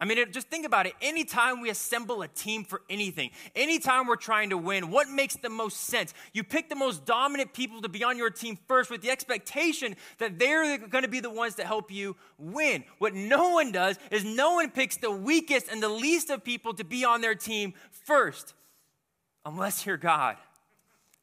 I 0.00 0.04
mean, 0.04 0.30
just 0.30 0.46
think 0.46 0.64
about 0.64 0.86
it. 0.86 0.94
Anytime 1.02 1.60
we 1.60 1.70
assemble 1.70 2.22
a 2.22 2.28
team 2.28 2.62
for 2.62 2.82
anything, 2.88 3.30
anytime 3.56 4.06
we're 4.06 4.14
trying 4.14 4.50
to 4.50 4.56
win, 4.56 4.92
what 4.92 5.08
makes 5.08 5.34
the 5.34 5.48
most 5.48 5.80
sense? 5.80 6.14
You 6.32 6.44
pick 6.44 6.68
the 6.68 6.76
most 6.76 7.04
dominant 7.04 7.52
people 7.52 7.82
to 7.82 7.88
be 7.88 8.04
on 8.04 8.16
your 8.16 8.30
team 8.30 8.56
first 8.68 8.90
with 8.90 9.02
the 9.02 9.10
expectation 9.10 9.96
that 10.18 10.38
they're 10.38 10.78
going 10.78 11.02
to 11.02 11.10
be 11.10 11.18
the 11.18 11.30
ones 11.30 11.56
to 11.56 11.64
help 11.64 11.90
you 11.90 12.14
win. 12.38 12.84
What 12.98 13.14
no 13.14 13.50
one 13.50 13.72
does 13.72 13.98
is 14.12 14.24
no 14.24 14.54
one 14.54 14.70
picks 14.70 14.96
the 14.98 15.10
weakest 15.10 15.66
and 15.68 15.82
the 15.82 15.88
least 15.88 16.30
of 16.30 16.44
people 16.44 16.74
to 16.74 16.84
be 16.84 17.04
on 17.04 17.20
their 17.20 17.34
team 17.34 17.74
first, 17.90 18.54
unless 19.44 19.84
you're 19.84 19.96
God. 19.96 20.36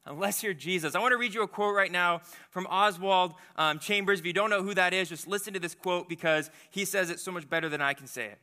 Unless 0.06 0.42
you're 0.42 0.54
Jesus. 0.54 0.94
I 0.94 1.00
want 1.00 1.12
to 1.12 1.18
read 1.18 1.34
you 1.34 1.42
a 1.42 1.48
quote 1.48 1.74
right 1.74 1.90
now 1.90 2.20
from 2.50 2.66
Oswald 2.66 3.34
um, 3.56 3.78
Chambers. 3.78 4.20
If 4.20 4.26
you 4.26 4.32
don't 4.32 4.50
know 4.50 4.62
who 4.62 4.74
that 4.74 4.94
is, 4.94 5.08
just 5.08 5.26
listen 5.26 5.52
to 5.54 5.60
this 5.60 5.74
quote 5.74 6.08
because 6.08 6.50
he 6.70 6.84
says 6.84 7.10
it 7.10 7.20
so 7.20 7.32
much 7.32 7.48
better 7.48 7.68
than 7.68 7.80
I 7.80 7.92
can 7.94 8.06
say 8.06 8.26
it. 8.26 8.38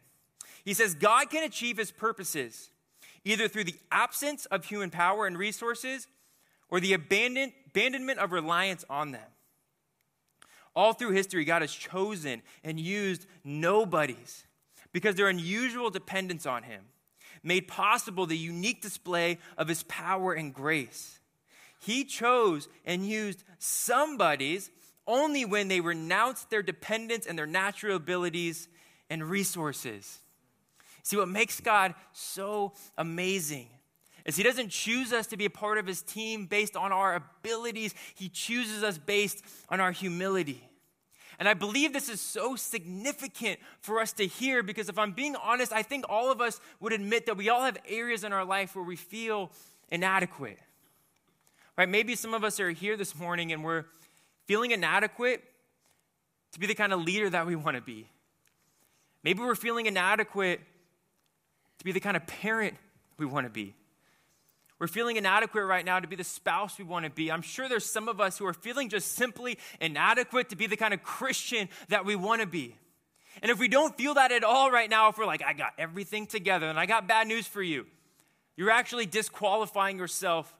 He 0.64 0.74
says, 0.74 0.94
God 0.94 1.30
can 1.30 1.44
achieve 1.44 1.78
his 1.78 1.92
purposes 1.92 2.70
either 3.26 3.48
through 3.48 3.64
the 3.64 3.76
absence 3.92 4.46
of 4.48 4.66
human 4.66 4.90
power 4.90 5.26
and 5.26 5.38
resources 5.38 6.08
or 6.70 6.80
the 6.80 6.94
abandon, 6.94 7.54
abandonment 7.68 8.20
of 8.20 8.32
reliance 8.32 8.84
on 8.90 9.12
them. 9.12 9.22
All 10.76 10.94
through 10.94 11.12
history, 11.12 11.46
God 11.46 11.62
has 11.62 11.72
chosen 11.72 12.42
and 12.64 12.80
used 12.80 13.26
nobodies 13.44 14.46
because 14.92 15.16
their 15.16 15.28
unusual 15.28 15.90
dependence 15.90 16.46
on 16.46 16.64
Him 16.64 16.86
made 17.44 17.68
possible 17.68 18.26
the 18.26 18.38
unique 18.38 18.82
display 18.82 19.38
of 19.58 19.68
His 19.68 19.84
power 19.84 20.34
and 20.34 20.54
grace. 20.54 21.20
He 21.86 22.06
chose 22.06 22.70
and 22.86 23.06
used 23.06 23.44
somebody's 23.60 24.72
only 25.06 25.44
when 25.44 25.68
they 25.68 25.82
renounced 25.82 26.50
their 26.50 26.64
dependence 26.64 27.26
and 27.26 27.38
their 27.38 27.46
natural 27.46 27.98
abilities 27.98 28.70
and 29.10 29.22
resources. 29.24 30.20
See, 31.04 31.18
what 31.18 31.28
makes 31.28 31.60
God 31.60 31.94
so 32.14 32.72
amazing 32.98 33.68
is 34.24 34.38
He 34.38 34.44
doesn't 34.44 34.70
choose 34.70 35.12
us 35.12 35.28
to 35.28 35.38
be 35.38 35.44
a 35.44 35.50
part 35.50 35.78
of 35.78 35.86
His 35.86 36.02
team 36.02 36.46
based 36.46 36.78
on 36.78 36.94
our 36.94 37.16
abilities, 37.16 37.94
He 38.16 38.30
chooses 38.30 38.82
us 38.82 38.98
based 38.98 39.44
on 39.68 39.82
our 39.82 39.92
humility. 39.92 40.64
And 41.38 41.50
I 41.50 41.54
believe 41.54 41.92
this 41.92 42.08
is 42.08 42.22
so 42.22 42.56
significant 42.56 43.60
for 43.82 44.00
us 44.00 44.14
to 44.14 44.26
hear 44.26 44.64
because 44.64 44.88
if 44.88 44.98
I'm 44.98 45.12
being 45.12 45.36
honest, 45.36 45.74
I 45.74 45.84
think 45.84 46.06
all 46.08 46.32
of 46.32 46.40
us 46.40 46.62
would 46.80 46.94
admit 46.94 47.26
that 47.26 47.36
we 47.36 47.50
all 47.50 47.66
have 47.66 47.78
areas 47.90 48.24
in 48.24 48.32
our 48.32 48.46
life 48.46 48.74
where 48.74 48.86
we 48.86 48.96
feel 48.96 49.52
inadequate. 49.90 50.60
Right? 51.78 51.90
Maybe 51.90 52.16
some 52.16 52.34
of 52.34 52.44
us 52.44 52.60
are 52.60 52.70
here 52.70 52.96
this 52.96 53.16
morning 53.16 53.52
and 53.52 53.64
we're 53.64 53.86
feeling 54.46 54.72
inadequate 54.72 55.44
to 56.52 56.60
be 56.60 56.68
the 56.68 56.76
kind 56.76 56.94
of 56.94 57.02
leader 57.02 57.30
that 57.30 57.48
we 57.48 57.56
want 57.56 57.76
to 57.76 57.82
be. 57.82 58.08
Maybe 59.24 59.40
we're 59.40 59.56
feeling 59.56 59.86
inadequate 59.88 60.60
to 61.80 61.86
be 61.86 61.92
the 61.92 62.00
kind 62.00 62.16
of 62.16 62.28
parent 62.28 62.76
we 63.18 63.26
want 63.26 63.48
to 63.48 63.50
be. 63.50 63.74
We're 64.80 64.88
feeling 64.88 65.16
inadequate 65.16 65.66
right 65.66 65.86
now 65.86 66.00
to 66.00 66.08
be 66.08 66.16
the 66.16 66.24
spouse 66.24 66.78
we 66.78 66.84
want 66.84 67.06
to 67.06 67.12
be. 67.12 67.32
I'm 67.32 67.42
sure 67.42 67.70
there's 67.70 67.86
some 67.86 68.10
of 68.10 68.20
us 68.20 68.38
who 68.38 68.46
are 68.46 68.54
feeling 68.54 68.90
just 68.90 69.14
simply 69.14 69.58
inadequate 69.80 70.50
to 70.50 70.56
be 70.56 70.68
the 70.68 70.76
kind 70.76 70.94
of 70.94 71.04
Christian 71.04 71.70
that 71.88 72.06
we 72.06 72.16
want 72.16 72.42
to 72.42 72.48
be. 72.48 72.76
And 73.42 73.50
if 73.50 73.60
we 73.60 73.68
don't 73.68 73.98
feel 73.98 74.16
that 74.16 74.32
at 74.32 74.44
all 74.44 74.70
right 74.70 74.90
now, 74.90 75.10
if 75.10 75.18
we're 75.18 75.26
like, 75.26 75.42
I 75.42 75.54
got 75.54 75.74
everything 75.78 76.28
together, 76.28 76.68
and 76.68 76.78
I 76.78 76.86
got 76.86 77.08
bad 77.08 77.28
news 77.28 77.48
for 77.48 77.64
you, 77.64 77.86
you're 78.56 78.70
actually 78.70 79.06
disqualifying 79.06 79.98
yourself 79.98 80.54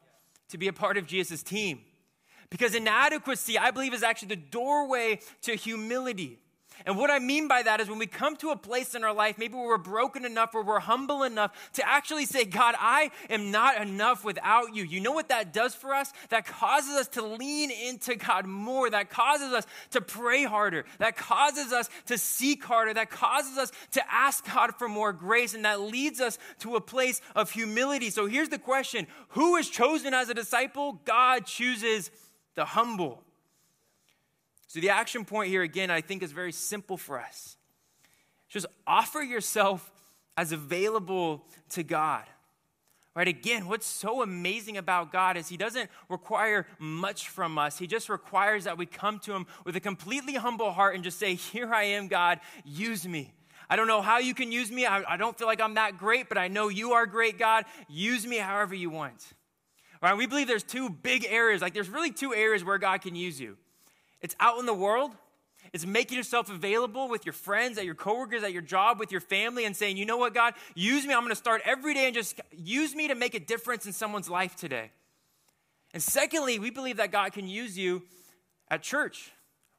to 0.50 0.58
be 0.58 0.68
a 0.68 0.74
part 0.74 0.98
of 0.98 1.08
Jesus' 1.08 1.44
team. 1.44 1.82
Because 2.50 2.76
inadequacy, 2.76 3.58
I 3.58 3.72
believe, 3.72 3.94
is 3.94 4.04
actually 4.04 4.30
the 4.30 4.36
doorway 4.36 5.20
to 5.42 5.56
humility. 5.56 6.40
And 6.86 6.98
what 6.98 7.10
I 7.10 7.20
mean 7.20 7.48
by 7.48 7.64
that 7.64 7.80
is 7.80 7.90
when 7.90 8.00
we 8.00 8.08
come 8.08 8.36
to 8.38 8.50
a 8.50 8.56
place 8.56 8.96
in 8.96 9.04
our 9.04 9.14
life, 9.14 9.38
maybe 9.38 9.56
we're 9.56 9.78
broken 9.78 10.26
enough, 10.26 10.54
where 10.54 10.64
we're 10.64 10.80
humble 10.80 11.24
enough 11.24 11.72
to 11.74 11.88
actually 11.88 12.26
say, 12.26 12.46
God, 12.46 12.76
I 12.78 13.12
am 13.30 13.52
not 13.52 13.82
enough 13.82 14.26
without 14.26 14.76
you. 14.76 14.84
You 14.84 15.00
know 15.00 15.12
what 15.12 15.30
that 15.30 15.54
does 15.54 15.76
for 15.76 15.94
us? 15.94 16.12
That 16.30 16.46
causes 16.46 16.96
us 16.96 17.08
to 17.10 17.22
lean 17.22 17.72
into 17.72 18.16
God 18.16 18.46
more. 18.46 18.90
That 18.90 19.10
causes 19.10 19.54
us 19.54 19.66
to 19.92 20.02
pray 20.02 20.44
harder. 20.44 20.86
That 21.00 21.16
causes 21.16 21.72
us 21.72 21.90
to 22.08 22.18
seek 22.18 22.64
harder. 22.64 22.94
That 22.94 23.10
causes 23.10 23.58
us 23.58 23.72
to 23.92 24.02
ask 24.12 24.46
God 24.52 24.76
for 24.78 24.90
more 24.90 25.14
grace. 25.14 25.54
And 25.54 25.66
that 25.66 25.82
leads 25.82 26.20
us 26.20 26.38
to 26.60 26.76
a 26.76 26.82
place 26.82 27.22
of 27.36 27.52
humility. 27.52 28.10
So 28.10 28.26
here's 28.26 28.50
the 28.50 28.60
question 28.60 29.08
Who 29.30 29.56
is 29.56 29.70
chosen 29.70 30.14
as 30.14 30.30
a 30.30 30.34
disciple? 30.34 31.02
God 31.06 31.46
chooses 31.46 32.12
the 32.56 32.66
humble. 32.66 33.24
So, 34.74 34.80
the 34.80 34.90
action 34.90 35.24
point 35.24 35.50
here, 35.50 35.62
again, 35.62 35.92
I 35.92 36.02
think 36.02 36.24
is 36.24 36.32
very 36.32 36.52
simple 36.52 36.98
for 36.98 37.20
us. 37.20 37.58
Just 38.50 38.66
offer 38.88 39.22
yourself 39.22 39.92
as 40.36 40.52
available 40.52 41.46
to 41.70 41.84
God. 41.84 42.24
Right? 43.16 43.28
Again, 43.28 43.68
what's 43.68 43.86
so 43.86 44.24
amazing 44.24 44.78
about 44.78 45.12
God 45.12 45.38
is 45.38 45.48
He 45.48 45.58
doesn't 45.58 45.92
require 46.10 46.66
much 46.80 47.30
from 47.30 47.60
us. 47.60 47.78
He 47.78 47.86
just 47.86 48.10
requires 48.10 48.64
that 48.64 48.76
we 48.76 48.88
come 48.88 49.20
to 49.20 49.34
Him 49.34 49.46
with 49.64 49.76
a 49.76 49.80
completely 49.80 50.34
humble 50.34 50.72
heart 50.72 50.96
and 50.96 51.04
just 51.04 51.20
say, 51.20 51.36
Here 51.36 51.72
I 51.72 51.84
am, 51.84 52.08
God, 52.08 52.40
use 52.66 53.08
me. 53.08 53.32
I 53.70 53.76
don't 53.76 53.86
know 53.86 54.02
how 54.02 54.18
you 54.18 54.34
can 54.34 54.52
use 54.52 54.72
me. 54.72 54.88
I, 54.88 55.04
I 55.08 55.18
don't 55.18 55.38
feel 55.38 55.46
like 55.46 55.62
I'm 55.62 55.76
that 55.76 56.00
great, 56.00 56.30
but 56.30 56.40
I 56.40 56.48
know 56.48 56.70
you 56.70 56.94
are 56.94 57.06
great, 57.06 57.38
God. 57.38 57.66
Use 57.88 58.26
me 58.26 58.38
however 58.38 58.74
you 58.74 58.90
want. 58.90 59.24
Right? 60.02 60.18
We 60.18 60.26
believe 60.26 60.48
there's 60.48 60.64
two 60.64 60.90
big 60.90 61.28
areas. 61.30 61.62
Like, 61.62 61.76
there's 61.76 61.90
really 61.90 62.12
two 62.12 62.34
areas 62.34 62.64
where 62.64 62.80
God 62.80 63.04
can 63.04 63.14
use 63.16 63.40
you. 63.40 63.56
It's 64.24 64.36
out 64.40 64.58
in 64.58 64.66
the 64.66 64.74
world. 64.74 65.12
It's 65.72 65.86
making 65.86 66.18
yourself 66.18 66.50
available 66.50 67.10
with 67.10 67.26
your 67.26 67.34
friends, 67.34 67.78
at 67.78 67.86
your 67.86 67.96
coworkers, 67.96 68.44
at 68.44 68.54
your 68.54 68.62
job, 68.62 69.00
with 69.00 69.12
your 69.12 69.22
family, 69.22 69.66
and 69.66 69.76
saying, 69.76 69.98
you 69.98 70.06
know 70.06 70.18
what, 70.18 70.34
God, 70.34 70.54
use 70.76 71.06
me. 71.06 71.14
I'm 71.14 71.22
going 71.22 71.30
to 71.30 71.36
start 71.36 71.62
every 71.66 71.94
day 71.94 72.06
and 72.06 72.16
just 72.16 72.40
use 72.52 72.96
me 72.96 73.10
to 73.10 73.16
make 73.16 73.36
a 73.36 73.40
difference 73.40 73.86
in 73.86 73.94
someone's 73.94 74.30
life 74.30 74.56
today. 74.56 74.92
And 75.94 76.02
secondly, 76.02 76.58
we 76.58 76.70
believe 76.70 76.98
that 76.98 77.12
God 77.12 77.34
can 77.34 77.48
use 77.48 77.78
you 77.78 78.04
at 78.70 78.82
church, 78.82 79.32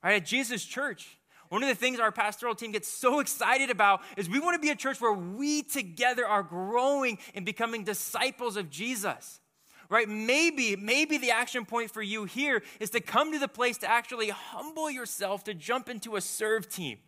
right? 0.02 0.16
At 0.16 0.26
Jesus' 0.26 0.64
church. 0.64 1.18
One 1.48 1.62
of 1.62 1.68
the 1.68 1.74
things 1.74 2.00
our 2.00 2.12
pastoral 2.12 2.54
team 2.54 2.72
gets 2.72 2.88
so 2.88 3.20
excited 3.20 3.70
about 3.70 4.00
is 4.16 4.28
we 4.28 4.40
want 4.40 4.54
to 4.54 4.61
be 4.61 4.70
a 4.70 4.76
church 4.76 5.00
where 5.00 5.12
we 5.12 5.62
together 5.62 6.26
are 6.26 6.42
growing 6.42 7.18
and 7.35 7.46
becoming 7.46 7.85
disciples 7.85 8.57
of 8.57 8.70
Jesus 8.70 9.40
right? 9.88 10.08
Maybe, 10.08 10.76
maybe 10.76 11.18
the 11.18 11.30
action 11.30 11.64
point 11.64 11.90
for 11.90 12.02
you 12.02 12.24
here 12.24 12.62
is 12.80 12.90
to 12.90 13.00
come 13.00 13.32
to 13.32 13.38
the 13.38 13.48
place 13.48 13.78
to 13.78 13.90
actually 13.90 14.30
humble 14.30 14.90
yourself 14.90 15.44
to 15.44 15.54
jump 15.54 15.88
into 15.88 16.16
a 16.16 16.20
serve 16.20 16.68
team, 16.68 16.98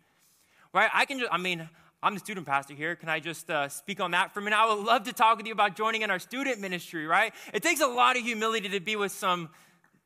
right? 0.73 0.89
I 0.93 1.05
can 1.05 1.19
just, 1.19 1.31
I 1.31 1.37
mean, 1.37 1.69
I'm 2.03 2.13
the 2.13 2.19
student 2.19 2.45
pastor 2.45 2.73
here. 2.73 2.95
Can 2.95 3.09
I 3.09 3.19
just 3.19 3.49
uh, 3.49 3.69
speak 3.69 3.99
on 3.99 4.11
that 4.11 4.33
for 4.33 4.39
a 4.39 4.43
minute? 4.43 4.57
I 4.57 4.73
would 4.73 4.85
love 4.85 5.03
to 5.03 5.13
talk 5.13 5.37
with 5.37 5.47
you 5.47 5.53
about 5.53 5.75
joining 5.75 6.03
in 6.03 6.11
our 6.11 6.19
student 6.19 6.61
ministry, 6.61 7.07
right? 7.07 7.33
It 7.53 7.63
takes 7.63 7.81
a 7.81 7.87
lot 7.87 8.17
of 8.17 8.23
humility 8.23 8.69
to 8.69 8.79
be 8.79 8.95
with 8.95 9.11
some 9.11 9.49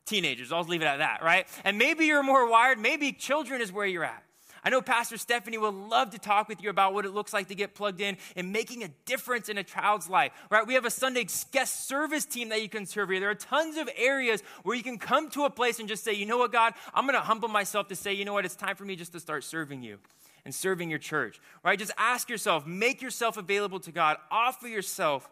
teenagers. 0.06 0.52
I'll 0.52 0.62
just 0.62 0.70
leave 0.70 0.82
it 0.82 0.86
at 0.86 0.98
that, 0.98 1.22
right? 1.22 1.48
And 1.64 1.78
maybe 1.78 2.06
you're 2.06 2.24
more 2.24 2.50
wired. 2.50 2.80
Maybe 2.80 3.12
children 3.12 3.62
is 3.62 3.72
where 3.72 3.86
you're 3.86 4.06
at. 4.06 4.24
I 4.64 4.70
know 4.70 4.82
Pastor 4.82 5.18
Stephanie 5.18 5.58
would 5.58 5.74
love 5.74 6.12
to 6.12 6.20
talk 6.20 6.48
with 6.48 6.62
you 6.62 6.70
about 6.70 6.94
what 6.94 7.06
it 7.06 7.12
looks 7.12 7.34
like 7.34 7.48
to 7.48 7.56
get 7.56 7.74
plugged 7.74 8.00
in 8.00 8.18
and 8.36 8.52
making 8.52 8.84
a 8.84 8.90
difference 9.06 9.50
in 9.50 9.58
a 9.58 9.64
child's 9.64 10.08
life, 10.08 10.32
right? 10.50 10.66
We 10.66 10.76
have 10.76 10.86
a 10.86 10.92
Sunday 10.92 11.26
guest 11.52 11.88
service 11.88 12.26
team 12.26 12.50
that 12.50 12.62
you 12.62 12.70
can 12.70 12.86
serve 12.86 13.10
here. 13.10 13.20
There 13.20 13.30
are 13.32 13.36
tons 13.36 13.78
of 13.78 13.90
areas 13.98 14.42
where 14.64 14.76
you 14.76 14.84
can 14.84 15.00
come 15.00 15.30
to 15.32 15.46
a 15.46 15.50
place 15.50 15.80
and 15.80 15.90
just 15.90 16.04
say, 16.04 16.14
you 16.14 16.26
know 16.26 16.38
what, 16.38 16.52
God, 16.52 16.74
I'm 16.94 17.06
going 17.06 17.16
to 17.16 17.26
humble 17.26 17.50
myself 17.50 17.88
to 17.88 17.96
say, 17.96 18.14
you 18.14 18.24
know 18.24 18.34
what, 18.34 18.46
it's 18.46 18.56
time 18.56 18.76
for 18.76 18.86
me 18.86 18.96
just 18.96 19.14
to 19.14 19.20
start 19.20 19.44
serving 19.44 19.82
you 19.82 19.98
and 20.46 20.54
serving 20.54 20.90
your 20.90 21.00
church, 21.00 21.40
right? 21.64 21.78
Just 21.78 21.92
ask 21.98 22.30
yourself, 22.30 22.68
make 22.68 23.02
yourself 23.02 23.38
available 23.38 23.80
to 23.82 23.92
God, 23.92 24.18
offer 24.30 24.68
yourself 24.68 25.30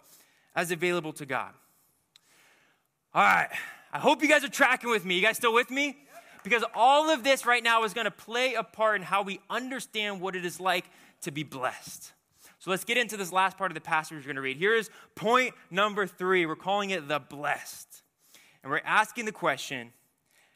as 0.56 0.72
available 0.72 1.14
to 1.14 1.26
God. 1.26 1.54
All 3.14 3.24
right. 3.24 3.50
I 3.92 3.98
hope 3.98 4.22
you 4.22 4.30
guys 4.30 4.44
are 4.44 4.50
tracking 4.50 4.90
with 4.90 5.04
me. 5.04 5.16
You 5.16 5.22
guys 5.22 5.38
still 5.38 5.54
with 5.54 5.72
me? 5.72 5.98
Because 6.50 6.66
all 6.74 7.12
of 7.12 7.24
this 7.24 7.46
right 7.46 7.64
now 7.64 7.84
is 7.84 7.94
going 7.94 8.06
to 8.06 8.12
play 8.12 8.56
a 8.56 8.64
part 8.64 8.96
in 8.96 9.04
how 9.04 9.22
we 9.22 9.40
understand 9.52 10.20
what 10.20 10.36
it 10.36 10.46
is 10.46 10.60
like 10.60 10.86
to 11.22 11.32
be 11.32 11.44
blessed. 11.44 12.12
So 12.58 12.72
let's 12.72 12.84
get 12.84 12.98
into 12.98 13.18
this 13.18 13.32
last 13.32 13.56
part 13.56 13.70
of 13.70 13.76
the 13.76 13.82
passage 13.82 14.18
we're 14.18 14.24
going 14.24 14.36
to 14.36 14.42
read. 14.42 14.58
Here 14.58 14.74
is 14.74 14.90
point 15.14 15.54
number 15.70 16.08
three. 16.08 16.48
We're 16.48 16.56
calling 16.56 16.90
it 16.90 17.08
the 17.08 17.20
blessed. 17.20 18.02
And 18.64 18.72
we're 18.72 18.82
asking 18.84 19.26
the 19.26 19.32
question 19.32 19.94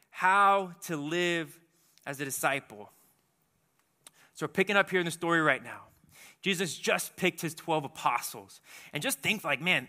how 0.10 0.72
to 0.86 0.98
live 0.98 1.58
as 2.08 2.20
a 2.20 2.26
disciple. 2.26 2.90
So 4.34 4.46
we're 4.48 4.54
picking 4.54 4.76
up 4.76 4.90
here 4.90 5.00
in 5.00 5.06
the 5.06 5.12
story 5.12 5.42
right 5.42 5.64
now. 5.64 5.82
Jesus 6.42 6.76
just 6.76 7.16
picked 7.16 7.42
his 7.42 7.54
12 7.54 7.86
apostles. 7.86 8.62
And 8.94 9.04
just 9.04 9.20
think 9.20 9.44
like, 9.44 9.62
man, 9.62 9.88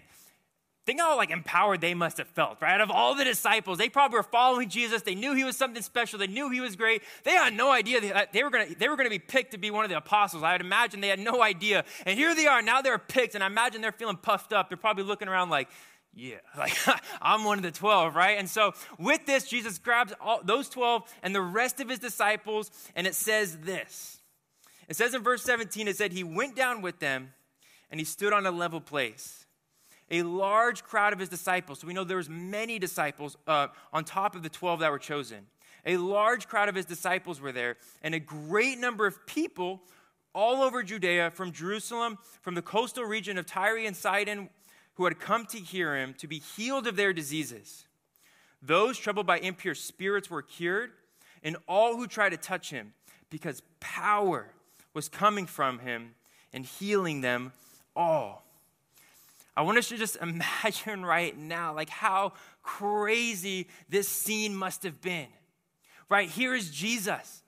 Think 0.87 1.01
how 1.01 1.16
like 1.16 1.31
empowered 1.31 1.81
they 1.81 1.94
must 1.94 2.18
have 2.18 2.29
felt, 2.29 2.61
right? 2.61 2.75
Out 2.75 2.83
of 2.83 2.90
all 2.90 3.14
the 3.14 3.25
disciples, 3.25 3.79
they 3.79 3.88
probably 3.88 4.18
were 4.18 4.23
following 4.23 4.68
Jesus. 4.68 5.01
They 5.01 5.14
knew 5.14 5.35
he 5.35 5.42
was 5.42 5.57
something 5.57 5.83
special. 5.83 6.18
They 6.18 6.27
knew 6.27 6.51
he 6.51 6.61
was 6.61 6.77
great. 6.77 7.03
They 7.23 7.31
had 7.31 7.55
no 7.55 7.70
idea 7.70 8.03
that 8.03 8.35
they 8.35 8.44
were 8.44 8.51
gonna 8.51 8.66
they 8.79 8.90
were 8.90 8.97
gonna 8.97 9.09
be 9.09 9.18
picked 9.18 9.53
to 9.53 9.59
be 9.59 9.70
one 9.70 9.85
of 9.85 9.90
the 9.90 9.97
apostles. 9.97 10.42
I 10.42 10.53
would 10.53 10.61
imagine 10.61 11.01
they 11.01 11.09
had 11.09 11.18
no 11.18 11.42
idea. 11.42 11.85
And 12.05 12.18
here 12.18 12.35
they 12.35 12.47
are. 12.47 12.61
Now 12.61 12.83
they're 12.83 12.99
picked, 12.99 13.35
and 13.35 13.42
I 13.42 13.47
imagine 13.47 13.81
they're 13.81 13.92
feeling 13.92 14.18
puffed 14.18 14.53
up. 14.53 14.68
They're 14.68 14.77
probably 14.77 15.05
looking 15.05 15.27
around 15.27 15.49
like, 15.49 15.70
yeah, 16.12 16.37
like 16.59 16.77
I'm 17.23 17.44
one 17.44 17.59
of 17.59 17.64
the 17.64 17.70
12, 17.70 18.14
right? 18.14 18.38
And 18.38 18.49
so 18.49 18.73
with 18.99 19.25
this, 19.25 19.49
Jesus 19.49 19.79
grabs 19.79 20.12
all, 20.20 20.40
those 20.44 20.68
12 20.68 21.11
and 21.23 21.35
the 21.35 21.40
rest 21.40 21.81
of 21.81 21.88
his 21.88 21.99
disciples, 21.99 22.70
and 22.94 23.07
it 23.07 23.14
says 23.14 23.57
this. 23.59 24.18
It 24.87 24.97
says 24.97 25.14
in 25.14 25.23
verse 25.23 25.42
17, 25.44 25.88
it 25.88 25.97
said, 25.97 26.12
He 26.12 26.25
went 26.25 26.55
down 26.55 26.83
with 26.83 26.99
them 26.99 27.33
and 27.90 27.99
he 27.99 28.05
stood 28.05 28.35
on 28.35 28.44
a 28.44 28.51
level 28.51 28.83
place 28.83 29.43
a 30.11 30.23
large 30.23 30.85
crowd 30.85 31.12
of 31.12 31.19
his 31.19 31.29
disciples. 31.29 31.81
So 31.81 31.87
we 31.87 31.95
know 31.95 32.05
there 32.05 32.17
was 32.17 32.29
many 32.29 32.79
disciples 32.79 33.37
uh, 33.47 33.69
on 33.93 34.05
top 34.05 34.35
of 34.35 34.43
the 34.43 34.49
12 34.49 34.81
that 34.81 34.90
were 34.90 34.99
chosen. 34.99 35.47
A 35.87 35.97
large 35.97 36.49
crowd 36.49 36.69
of 36.69 36.75
his 36.75 36.87
disciples 36.87 37.40
were 37.40 37.53
there, 37.53 37.77
and 38.03 38.14
a 38.14 38.21
great 38.21 38.79
number 38.79 39.07
of 39.07 39.27
people 39.27 39.83
all 40.35 40.62
over 40.62 40.83
Judea, 40.83 41.31
from 41.31 41.53
Jerusalem, 41.53 42.19
from 42.43 42.55
the 42.55 42.62
coastal 42.62 43.05
region 43.05 43.38
of 43.38 43.47
Tyre 43.47 43.79
and 43.79 43.97
Sidon, 43.97 44.51
who 44.95 45.05
had 45.05 45.21
come 45.21 45.47
to 45.47 45.59
hear 45.59 45.97
him 45.97 46.14
to 46.19 46.27
be 46.27 46.38
healed 46.38 46.87
of 46.87 46.97
their 46.97 47.12
diseases. 47.12 47.85
Those 48.61 48.99
troubled 48.99 49.27
by 49.27 49.38
impure 49.38 49.75
spirits 49.75 50.31
were 50.31 50.43
cured, 50.43 50.90
and 51.43 51.57
all 51.69 51.97
who 51.97 52.07
tried 52.07 52.31
to 52.31 52.37
touch 52.37 52.71
him, 52.71 52.95
because 53.31 53.62
power 53.79 54.51
was 54.93 55.09
coming 55.09 55.47
from 55.47 55.81
him 55.81 56.14
and 56.53 56.64
healing 56.64 57.21
them 57.21 57.53
all. 57.95 58.43
I 59.57 59.62
want 59.62 59.79
us 59.79 59.88
to 59.90 59.97
just 59.97 60.17
imagine 60.21 61.05
right 61.05 61.37
now, 61.37 61.75
like 61.75 61.90
how 61.90 62.33
crazy 62.62 63.69
this 63.88 64.09
scene 64.09 64.55
must 64.55 64.83
have 64.83 65.01
been. 65.01 65.29
Right 66.09 66.29
here 66.29 66.55
is 66.55 66.71
Jesus 66.71 67.43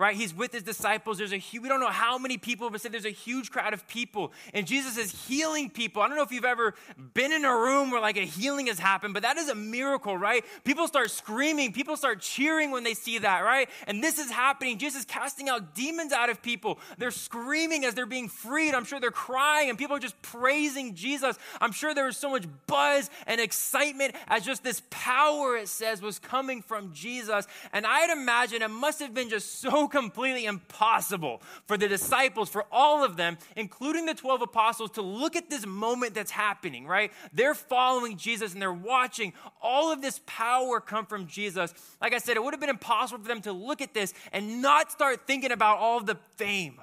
right? 0.00 0.16
He's 0.16 0.34
with 0.34 0.50
his 0.52 0.62
disciples. 0.62 1.18
There's 1.18 1.34
a 1.34 1.42
we 1.52 1.68
don't 1.68 1.78
know 1.78 1.90
how 1.90 2.16
many 2.16 2.38
people, 2.38 2.70
but 2.70 2.80
said 2.80 2.90
there's 2.90 3.04
a 3.04 3.10
huge 3.10 3.50
crowd 3.50 3.74
of 3.74 3.86
people, 3.86 4.32
and 4.54 4.66
Jesus 4.66 4.96
is 4.96 5.26
healing 5.26 5.68
people. 5.68 6.00
I 6.00 6.08
don't 6.08 6.16
know 6.16 6.22
if 6.22 6.32
you've 6.32 6.46
ever 6.46 6.74
been 7.12 7.32
in 7.32 7.44
a 7.44 7.54
room 7.54 7.90
where 7.90 8.00
like 8.00 8.16
a 8.16 8.24
healing 8.24 8.68
has 8.68 8.78
happened, 8.78 9.12
but 9.12 9.22
that 9.24 9.36
is 9.36 9.50
a 9.50 9.54
miracle, 9.54 10.16
right? 10.16 10.42
People 10.64 10.88
start 10.88 11.10
screaming, 11.10 11.74
people 11.74 11.98
start 11.98 12.20
cheering 12.20 12.70
when 12.70 12.82
they 12.82 12.94
see 12.94 13.18
that, 13.18 13.40
right? 13.40 13.68
And 13.86 14.02
this 14.02 14.18
is 14.18 14.30
happening. 14.30 14.78
Jesus 14.78 15.00
is 15.00 15.04
casting 15.04 15.50
out 15.50 15.74
demons 15.74 16.12
out 16.12 16.30
of 16.30 16.40
people. 16.40 16.78
They're 16.96 17.10
screaming 17.10 17.84
as 17.84 17.94
they're 17.94 18.06
being 18.06 18.28
freed. 18.28 18.74
I'm 18.74 18.86
sure 18.86 19.00
they're 19.00 19.10
crying, 19.10 19.68
and 19.68 19.76
people 19.76 19.96
are 19.96 20.00
just 20.00 20.20
praising 20.22 20.94
Jesus. 20.94 21.38
I'm 21.60 21.72
sure 21.72 21.94
there 21.94 22.06
was 22.06 22.16
so 22.16 22.30
much 22.30 22.46
buzz 22.66 23.10
and 23.26 23.38
excitement 23.38 24.14
as 24.28 24.46
just 24.46 24.64
this 24.64 24.80
power, 24.88 25.58
it 25.58 25.68
says, 25.68 26.00
was 26.00 26.18
coming 26.18 26.62
from 26.62 26.94
Jesus. 26.94 27.46
And 27.74 27.84
I'd 27.86 28.08
imagine 28.08 28.62
it 28.62 28.70
must 28.70 29.00
have 29.00 29.12
been 29.12 29.28
just 29.28 29.60
so 29.60 29.89
completely 29.90 30.46
impossible 30.46 31.42
for 31.66 31.76
the 31.76 31.88
disciples, 31.88 32.48
for 32.48 32.64
all 32.72 33.04
of 33.04 33.16
them, 33.16 33.36
including 33.56 34.06
the 34.06 34.14
12 34.14 34.42
apostles, 34.42 34.90
to 34.92 35.02
look 35.02 35.36
at 35.36 35.50
this 35.50 35.66
moment 35.66 36.14
that's 36.14 36.30
happening, 36.30 36.86
right? 36.86 37.12
They're 37.32 37.54
following 37.54 38.16
Jesus 38.16 38.52
and 38.52 38.62
they're 38.62 38.72
watching 38.72 39.32
all 39.60 39.92
of 39.92 40.00
this 40.00 40.20
power 40.26 40.80
come 40.80 41.06
from 41.06 41.26
Jesus. 41.26 41.74
Like 42.00 42.14
I 42.14 42.18
said, 42.18 42.36
it 42.36 42.42
would 42.42 42.54
have 42.54 42.60
been 42.60 42.70
impossible 42.70 43.22
for 43.22 43.28
them 43.28 43.42
to 43.42 43.52
look 43.52 43.82
at 43.82 43.92
this 43.92 44.14
and 44.32 44.62
not 44.62 44.90
start 44.90 45.26
thinking 45.26 45.52
about 45.52 45.78
all 45.78 45.98
of 45.98 46.06
the 46.06 46.16
fame, 46.36 46.80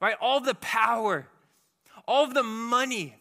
right? 0.00 0.16
All 0.20 0.38
of 0.38 0.44
the 0.44 0.54
power, 0.56 1.26
all 2.06 2.24
of 2.24 2.34
the 2.34 2.42
money 2.42 3.14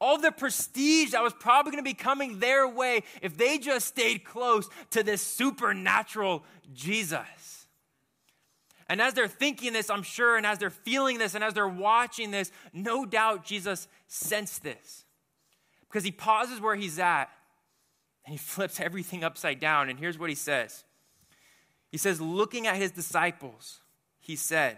all 0.00 0.18
the 0.18 0.32
prestige 0.32 1.10
that 1.10 1.22
was 1.22 1.34
probably 1.34 1.72
going 1.72 1.84
to 1.84 1.88
be 1.88 1.94
coming 1.94 2.38
their 2.38 2.66
way 2.66 3.02
if 3.20 3.36
they 3.36 3.58
just 3.58 3.86
stayed 3.86 4.24
close 4.24 4.68
to 4.90 5.02
this 5.02 5.20
supernatural 5.20 6.42
Jesus. 6.72 7.59
And 8.90 9.00
as 9.00 9.14
they're 9.14 9.28
thinking 9.28 9.72
this, 9.72 9.88
I'm 9.88 10.02
sure, 10.02 10.36
and 10.36 10.44
as 10.44 10.58
they're 10.58 10.68
feeling 10.68 11.18
this, 11.18 11.36
and 11.36 11.44
as 11.44 11.54
they're 11.54 11.68
watching 11.68 12.32
this, 12.32 12.50
no 12.72 13.06
doubt 13.06 13.44
Jesus 13.44 13.86
sensed 14.08 14.64
this. 14.64 15.04
Because 15.88 16.02
he 16.02 16.10
pauses 16.10 16.60
where 16.60 16.74
he's 16.74 16.98
at 16.98 17.30
and 18.24 18.32
he 18.32 18.36
flips 18.36 18.80
everything 18.80 19.22
upside 19.22 19.60
down. 19.60 19.90
And 19.90 19.98
here's 19.98 20.18
what 20.18 20.28
he 20.28 20.34
says 20.34 20.82
He 21.92 21.98
says, 21.98 22.20
looking 22.20 22.66
at 22.66 22.74
his 22.76 22.90
disciples, 22.90 23.78
he 24.18 24.34
said, 24.34 24.76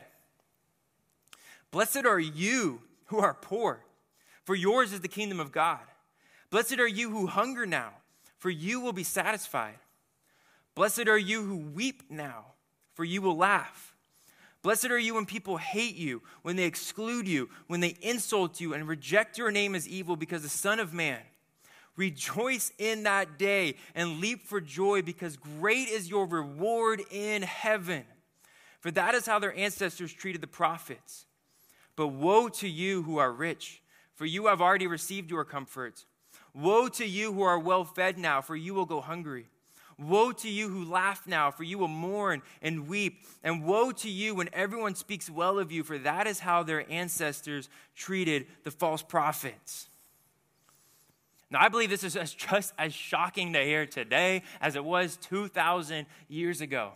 Blessed 1.71 2.05
are 2.05 2.21
you 2.21 2.83
who 3.07 3.19
are 3.19 3.33
poor, 3.33 3.83
for 4.45 4.55
yours 4.55 4.93
is 4.93 5.01
the 5.01 5.09
kingdom 5.09 5.41
of 5.41 5.53
God. 5.53 5.81
Blessed 6.51 6.79
are 6.81 6.87
you 6.87 7.09
who 7.09 7.29
hunger 7.29 7.65
now, 7.65 7.93
for 8.37 8.51
you 8.51 8.79
will 8.81 8.93
be 8.93 9.05
satisfied. 9.05 9.79
Blessed 10.75 11.09
are 11.09 11.17
you 11.17 11.43
who 11.43 11.57
weep 11.57 12.03
now, 12.11 12.45
for 12.93 13.05
you 13.05 13.23
will 13.23 13.39
laugh. 13.39 13.92
Blessed 14.63 14.91
are 14.91 14.99
you 14.99 15.15
when 15.15 15.27
people 15.27 15.57
hate 15.57 15.97
you, 15.97 16.23
when 16.43 16.55
they 16.55 16.65
exclude 16.65 17.27
you, 17.27 17.51
when 17.67 17.81
they 17.81 17.97
insult 18.01 18.61
you 18.61 18.75
and 18.75 18.87
reject 18.87 19.37
your 19.37 19.51
name 19.51 19.75
as 19.75 19.89
evil 19.89 20.15
because 20.15 20.43
the 20.43 20.49
Son 20.49 20.79
of 20.79 20.95
Man. 20.95 21.21
Rejoice 21.97 22.73
in 22.79 23.03
that 23.03 23.39
day 23.39 23.75
and 23.95 24.21
leap 24.21 24.47
for 24.47 24.61
joy 24.61 25.03
because 25.03 25.37
great 25.37 25.89
is 25.89 26.09
your 26.09 26.27
reward 26.27 27.03
in 27.11 27.43
heaven. 27.43 28.05
For 28.81 28.91
that 28.93 29.15
is 29.15 29.27
how 29.27 29.39
their 29.39 29.55
ancestors 29.55 30.13
treated 30.13 30.41
the 30.41 30.47
prophets. 30.47 31.27
But 31.95 32.09
woe 32.09 32.49
to 32.49 32.69
you 32.69 33.03
who 33.03 33.19
are 33.19 33.31
rich, 33.31 33.83
for 34.15 34.25
you 34.25 34.47
have 34.47 34.63
already 34.63 34.87
received 34.87 35.31
your 35.31 35.45
comfort. 35.45 36.05
Woe 36.55 36.89
to 36.89 37.07
you 37.07 37.33
who 37.33 37.43
are 37.43 37.59
well 37.59 37.85
fed 37.85 38.17
now, 38.17 38.41
for 38.41 38.57
you 38.57 38.75
will 38.75 38.87
go 38.87 39.01
hungry. 39.01 39.47
Woe 39.99 40.33
to 40.33 40.49
you 40.49 40.69
who 40.69 40.85
laugh 40.85 41.27
now, 41.27 41.51
for 41.51 41.65
you 41.65 41.79
will 41.79 41.89
mourn 41.89 42.43
and 42.61 42.89
weep. 42.89 43.25
And 43.43 43.65
woe 43.65 43.93
to 43.93 44.11
you 44.11 44.35
when 44.35 44.49
everyone 44.53 44.95
speaks 44.95 45.31
well 45.31 45.59
of 45.59 45.73
you, 45.73 45.83
for 45.83 45.99
that 45.99 46.27
is 46.27 46.41
how 46.41 46.63
their 46.63 46.91
ancestors 46.91 47.69
treated 47.95 48.47
the 48.65 48.71
false 48.71 49.03
prophets. 49.03 49.89
Now, 51.51 51.61
I 51.61 51.69
believe 51.69 51.91
this 51.91 52.05
is 52.05 52.15
just 52.35 52.73
as 52.79 52.95
shocking 52.95 53.53
to 53.53 53.63
hear 53.63 53.87
today 53.87 54.43
as 54.61 54.75
it 54.75 54.85
was 54.85 55.17
2,000 55.19 56.07
years 56.29 56.61
ago. 56.61 56.93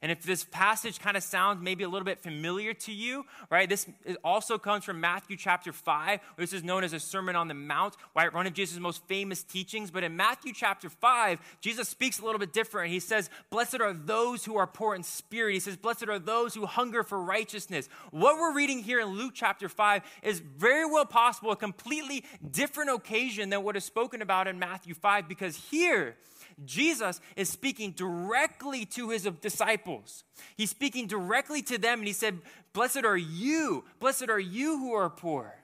And 0.00 0.12
if 0.12 0.22
this 0.22 0.44
passage 0.44 1.00
kind 1.00 1.16
of 1.16 1.24
sounds 1.24 1.60
maybe 1.60 1.82
a 1.82 1.88
little 1.88 2.04
bit 2.04 2.20
familiar 2.20 2.72
to 2.72 2.92
you, 2.92 3.24
right, 3.50 3.68
this 3.68 3.86
also 4.22 4.56
comes 4.56 4.84
from 4.84 5.00
Matthew 5.00 5.36
chapter 5.36 5.72
5. 5.72 6.20
This 6.36 6.52
is 6.52 6.62
known 6.62 6.84
as 6.84 6.92
a 6.92 7.00
Sermon 7.00 7.34
on 7.34 7.48
the 7.48 7.54
Mount, 7.54 7.96
right, 8.14 8.32
one 8.32 8.46
of 8.46 8.52
Jesus' 8.52 8.78
most 8.78 9.02
famous 9.08 9.42
teachings. 9.42 9.90
But 9.90 10.04
in 10.04 10.16
Matthew 10.16 10.52
chapter 10.54 10.88
5, 10.88 11.40
Jesus 11.60 11.88
speaks 11.88 12.20
a 12.20 12.24
little 12.24 12.38
bit 12.38 12.52
different. 12.52 12.92
He 12.92 13.00
says, 13.00 13.28
Blessed 13.50 13.80
are 13.80 13.92
those 13.92 14.44
who 14.44 14.56
are 14.56 14.68
poor 14.68 14.94
in 14.94 15.02
spirit. 15.02 15.54
He 15.54 15.60
says, 15.60 15.76
Blessed 15.76 16.08
are 16.08 16.20
those 16.20 16.54
who 16.54 16.64
hunger 16.66 17.02
for 17.02 17.20
righteousness. 17.20 17.88
What 18.12 18.36
we're 18.36 18.54
reading 18.54 18.78
here 18.78 19.00
in 19.00 19.08
Luke 19.08 19.32
chapter 19.34 19.68
5 19.68 20.02
is 20.22 20.38
very 20.38 20.86
well 20.86 21.06
possible 21.06 21.50
a 21.50 21.56
completely 21.56 22.24
different 22.48 22.90
occasion 22.90 23.50
than 23.50 23.64
what 23.64 23.76
is 23.76 23.84
spoken 23.84 24.22
about 24.22 24.46
in 24.46 24.60
Matthew 24.60 24.94
5, 24.94 25.28
because 25.28 25.56
here, 25.56 26.16
Jesus 26.64 27.20
is 27.36 27.48
speaking 27.48 27.92
directly 27.92 28.84
to 28.86 29.10
his 29.10 29.28
disciples. 29.40 30.24
He's 30.56 30.70
speaking 30.70 31.06
directly 31.06 31.62
to 31.62 31.78
them, 31.78 32.00
and 32.00 32.06
he 32.06 32.12
said, 32.12 32.38
Blessed 32.72 33.04
are 33.04 33.16
you, 33.16 33.84
blessed 34.00 34.28
are 34.28 34.38
you 34.38 34.78
who 34.78 34.92
are 34.92 35.10
poor. 35.10 35.54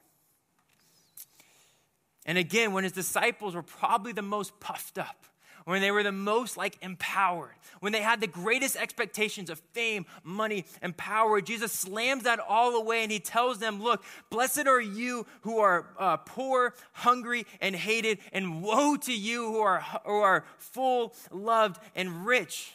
And 2.27 2.39
again, 2.39 2.73
when 2.73 2.85
his 2.85 2.93
disciples 2.93 3.55
were 3.55 3.63
probably 3.63 4.13
the 4.13 4.23
most 4.23 4.59
puffed 4.61 4.99
up, 4.99 5.27
when 5.65 5.81
they 5.81 5.91
were 5.91 6.03
the 6.03 6.13
most 6.13 6.57
like 6.57 6.77
empowered, 6.83 7.55
when 7.81 7.93
they 7.93 8.03
had 8.03 8.21
the 8.21 8.27
greatest 8.27 8.77
expectations 8.77 9.51
of 9.51 9.59
fame, 9.73 10.07
money, 10.23 10.65
and 10.83 10.97
power, 10.97 11.41
Jesus 11.41 11.73
slams 11.73 12.25
that 12.25 12.41
all 12.41 12.75
away 12.75 13.03
and 13.03 13.11
he 13.11 13.19
tells 13.19 13.59
them, 13.59 13.83
Look, 13.83 14.05
blessed 14.31 14.67
are 14.67 14.81
you 14.81 15.27
who 15.43 15.59
are 15.59 15.87
uh, 15.99 16.17
poor, 16.19 16.75
hungry, 16.93 17.47
and 17.61 17.75
hated, 17.75 18.19
and 18.33 18.63
woe 18.63 18.97
to 18.97 19.13
you 19.13 19.53
who 19.53 19.61
are, 19.61 19.81
who 20.05 20.13
are 20.13 20.45
full, 20.59 21.15
loved, 21.31 21.81
and 21.95 22.27
rich. 22.27 22.73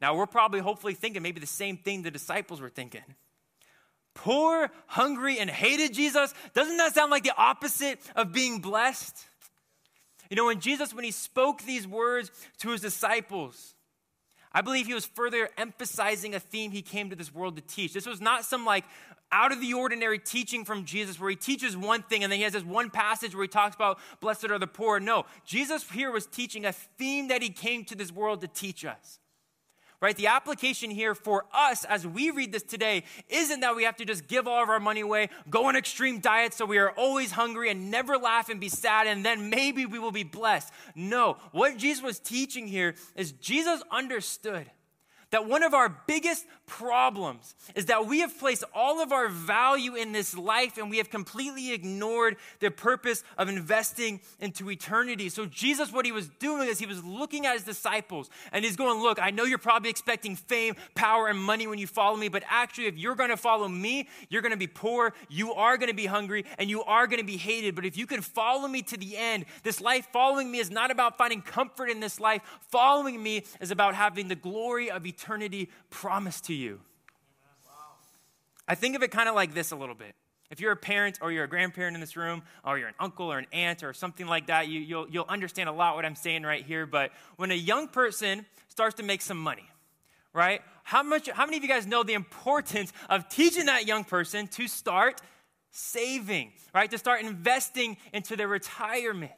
Now, 0.00 0.16
we're 0.16 0.26
probably 0.26 0.60
hopefully 0.60 0.94
thinking 0.94 1.22
maybe 1.22 1.40
the 1.40 1.46
same 1.46 1.76
thing 1.76 2.02
the 2.02 2.10
disciples 2.10 2.60
were 2.60 2.68
thinking 2.68 3.02
poor, 4.18 4.70
hungry, 4.88 5.38
and 5.38 5.48
hated 5.48 5.94
Jesus? 5.94 6.34
Doesn't 6.52 6.76
that 6.78 6.92
sound 6.92 7.10
like 7.10 7.22
the 7.22 7.36
opposite 7.36 8.00
of 8.16 8.32
being 8.32 8.60
blessed? 8.60 9.27
You 10.30 10.36
know, 10.36 10.46
when 10.46 10.60
Jesus, 10.60 10.94
when 10.94 11.04
he 11.04 11.10
spoke 11.10 11.62
these 11.62 11.86
words 11.86 12.30
to 12.58 12.70
his 12.70 12.80
disciples, 12.80 13.74
I 14.52 14.60
believe 14.60 14.86
he 14.86 14.94
was 14.94 15.06
further 15.06 15.48
emphasizing 15.56 16.34
a 16.34 16.40
theme 16.40 16.70
he 16.70 16.82
came 16.82 17.10
to 17.10 17.16
this 17.16 17.34
world 17.34 17.56
to 17.56 17.62
teach. 17.62 17.92
This 17.92 18.06
was 18.06 18.20
not 18.20 18.44
some 18.44 18.64
like 18.64 18.84
out 19.30 19.52
of 19.52 19.60
the 19.60 19.74
ordinary 19.74 20.18
teaching 20.18 20.64
from 20.64 20.84
Jesus 20.84 21.20
where 21.20 21.28
he 21.30 21.36
teaches 21.36 21.76
one 21.76 22.02
thing 22.02 22.24
and 22.24 22.32
then 22.32 22.38
he 22.38 22.44
has 22.44 22.54
this 22.54 22.64
one 22.64 22.88
passage 22.88 23.34
where 23.34 23.44
he 23.44 23.48
talks 23.48 23.76
about 23.76 23.98
blessed 24.20 24.50
are 24.50 24.58
the 24.58 24.66
poor. 24.66 25.00
No, 25.00 25.26
Jesus 25.44 25.88
here 25.90 26.10
was 26.10 26.26
teaching 26.26 26.64
a 26.64 26.72
theme 26.72 27.28
that 27.28 27.42
he 27.42 27.50
came 27.50 27.84
to 27.84 27.94
this 27.94 28.10
world 28.10 28.40
to 28.40 28.48
teach 28.48 28.84
us 28.84 29.18
right? 30.00 30.16
The 30.16 30.28
application 30.28 30.90
here 30.90 31.14
for 31.14 31.46
us 31.52 31.84
as 31.84 32.06
we 32.06 32.30
read 32.30 32.52
this 32.52 32.62
today 32.62 33.04
isn't 33.28 33.60
that 33.60 33.74
we 33.74 33.84
have 33.84 33.96
to 33.96 34.04
just 34.04 34.28
give 34.28 34.46
all 34.46 34.62
of 34.62 34.68
our 34.68 34.80
money 34.80 35.00
away, 35.00 35.30
go 35.50 35.66
on 35.66 35.76
extreme 35.76 36.20
diets 36.20 36.56
so 36.56 36.64
we 36.64 36.78
are 36.78 36.90
always 36.90 37.32
hungry 37.32 37.70
and 37.70 37.90
never 37.90 38.16
laugh 38.16 38.48
and 38.48 38.60
be 38.60 38.68
sad, 38.68 39.06
and 39.06 39.24
then 39.24 39.50
maybe 39.50 39.86
we 39.86 39.98
will 39.98 40.12
be 40.12 40.24
blessed. 40.24 40.72
No, 40.94 41.36
what 41.52 41.76
Jesus 41.76 42.02
was 42.02 42.18
teaching 42.18 42.66
here 42.66 42.94
is 43.16 43.32
Jesus 43.32 43.82
understood 43.90 44.70
that 45.30 45.46
one 45.46 45.62
of 45.62 45.74
our 45.74 45.88
biggest 46.06 46.46
problems 46.68 47.54
is 47.74 47.86
that 47.86 48.06
we 48.06 48.20
have 48.20 48.38
placed 48.38 48.62
all 48.72 49.02
of 49.02 49.10
our 49.10 49.28
value 49.28 49.96
in 49.96 50.12
this 50.12 50.36
life 50.36 50.78
and 50.78 50.88
we 50.90 50.98
have 50.98 51.10
completely 51.10 51.72
ignored 51.72 52.36
the 52.60 52.70
purpose 52.70 53.24
of 53.36 53.48
investing 53.48 54.20
into 54.38 54.70
eternity. 54.70 55.28
So, 55.28 55.46
Jesus, 55.46 55.92
what 55.92 56.04
he 56.06 56.12
was 56.12 56.28
doing 56.38 56.68
is 56.68 56.78
he 56.78 56.86
was 56.86 57.02
looking 57.02 57.46
at 57.46 57.54
his 57.54 57.64
disciples 57.64 58.30
and 58.52 58.64
he's 58.64 58.76
going, 58.76 59.02
Look, 59.02 59.18
I 59.20 59.30
know 59.30 59.44
you're 59.44 59.58
probably 59.58 59.90
expecting 59.90 60.36
fame, 60.36 60.76
power, 60.94 61.28
and 61.28 61.38
money 61.38 61.66
when 61.66 61.78
you 61.78 61.86
follow 61.86 62.16
me, 62.16 62.28
but 62.28 62.44
actually, 62.48 62.86
if 62.86 62.96
you're 62.96 63.16
going 63.16 63.30
to 63.30 63.36
follow 63.36 63.66
me, 63.66 64.08
you're 64.28 64.42
going 64.42 64.52
to 64.52 64.58
be 64.58 64.66
poor, 64.66 65.14
you 65.28 65.54
are 65.54 65.76
going 65.76 65.88
to 65.88 65.96
be 65.96 66.06
hungry, 66.06 66.44
and 66.58 66.68
you 66.68 66.82
are 66.84 67.06
going 67.06 67.20
to 67.20 67.26
be 67.26 67.38
hated. 67.38 67.74
But 67.74 67.86
if 67.86 67.96
you 67.96 68.06
can 68.06 68.20
follow 68.20 68.68
me 68.68 68.82
to 68.82 68.96
the 68.96 69.16
end, 69.16 69.46
this 69.62 69.80
life 69.80 70.06
following 70.12 70.50
me 70.50 70.58
is 70.58 70.70
not 70.70 70.90
about 70.90 71.16
finding 71.16 71.40
comfort 71.40 71.88
in 71.88 72.00
this 72.00 72.20
life. 72.20 72.42
Following 72.70 73.22
me 73.22 73.44
is 73.60 73.70
about 73.70 73.94
having 73.94 74.28
the 74.28 74.36
glory 74.36 74.90
of 74.90 75.06
eternity 75.06 75.70
promised 75.90 76.44
to 76.44 76.54
you. 76.54 76.57
I 78.66 78.74
think 78.74 78.96
of 78.96 79.02
it 79.02 79.10
kind 79.10 79.28
of 79.28 79.34
like 79.34 79.54
this 79.54 79.70
a 79.70 79.76
little 79.76 79.94
bit. 79.94 80.14
If 80.50 80.60
you're 80.60 80.72
a 80.72 80.76
parent 80.76 81.18
or 81.20 81.30
you're 81.30 81.44
a 81.44 81.48
grandparent 81.48 81.94
in 81.94 82.00
this 82.00 82.16
room, 82.16 82.42
or 82.64 82.78
you're 82.78 82.88
an 82.88 82.94
uncle 82.98 83.30
or 83.30 83.38
an 83.38 83.46
aunt 83.52 83.82
or 83.82 83.92
something 83.92 84.26
like 84.26 84.46
that, 84.46 84.68
you, 84.68 84.80
you'll, 84.80 85.08
you'll 85.10 85.26
understand 85.28 85.68
a 85.68 85.72
lot 85.72 85.94
what 85.94 86.04
I'm 86.04 86.14
saying 86.14 86.42
right 86.42 86.64
here. 86.64 86.86
But 86.86 87.12
when 87.36 87.50
a 87.50 87.54
young 87.54 87.88
person 87.88 88.46
starts 88.68 88.96
to 88.96 89.02
make 89.02 89.20
some 89.20 89.38
money, 89.38 89.68
right? 90.32 90.62
How, 90.84 91.02
much, 91.02 91.28
how 91.28 91.44
many 91.44 91.58
of 91.58 91.62
you 91.62 91.68
guys 91.68 91.86
know 91.86 92.02
the 92.02 92.14
importance 92.14 92.92
of 93.10 93.28
teaching 93.28 93.66
that 93.66 93.86
young 93.86 94.04
person 94.04 94.46
to 94.48 94.68
start 94.68 95.20
saving, 95.70 96.52
right? 96.74 96.90
To 96.90 96.98
start 96.98 97.20
investing 97.22 97.98
into 98.12 98.36
their 98.36 98.48
retirement. 98.48 99.32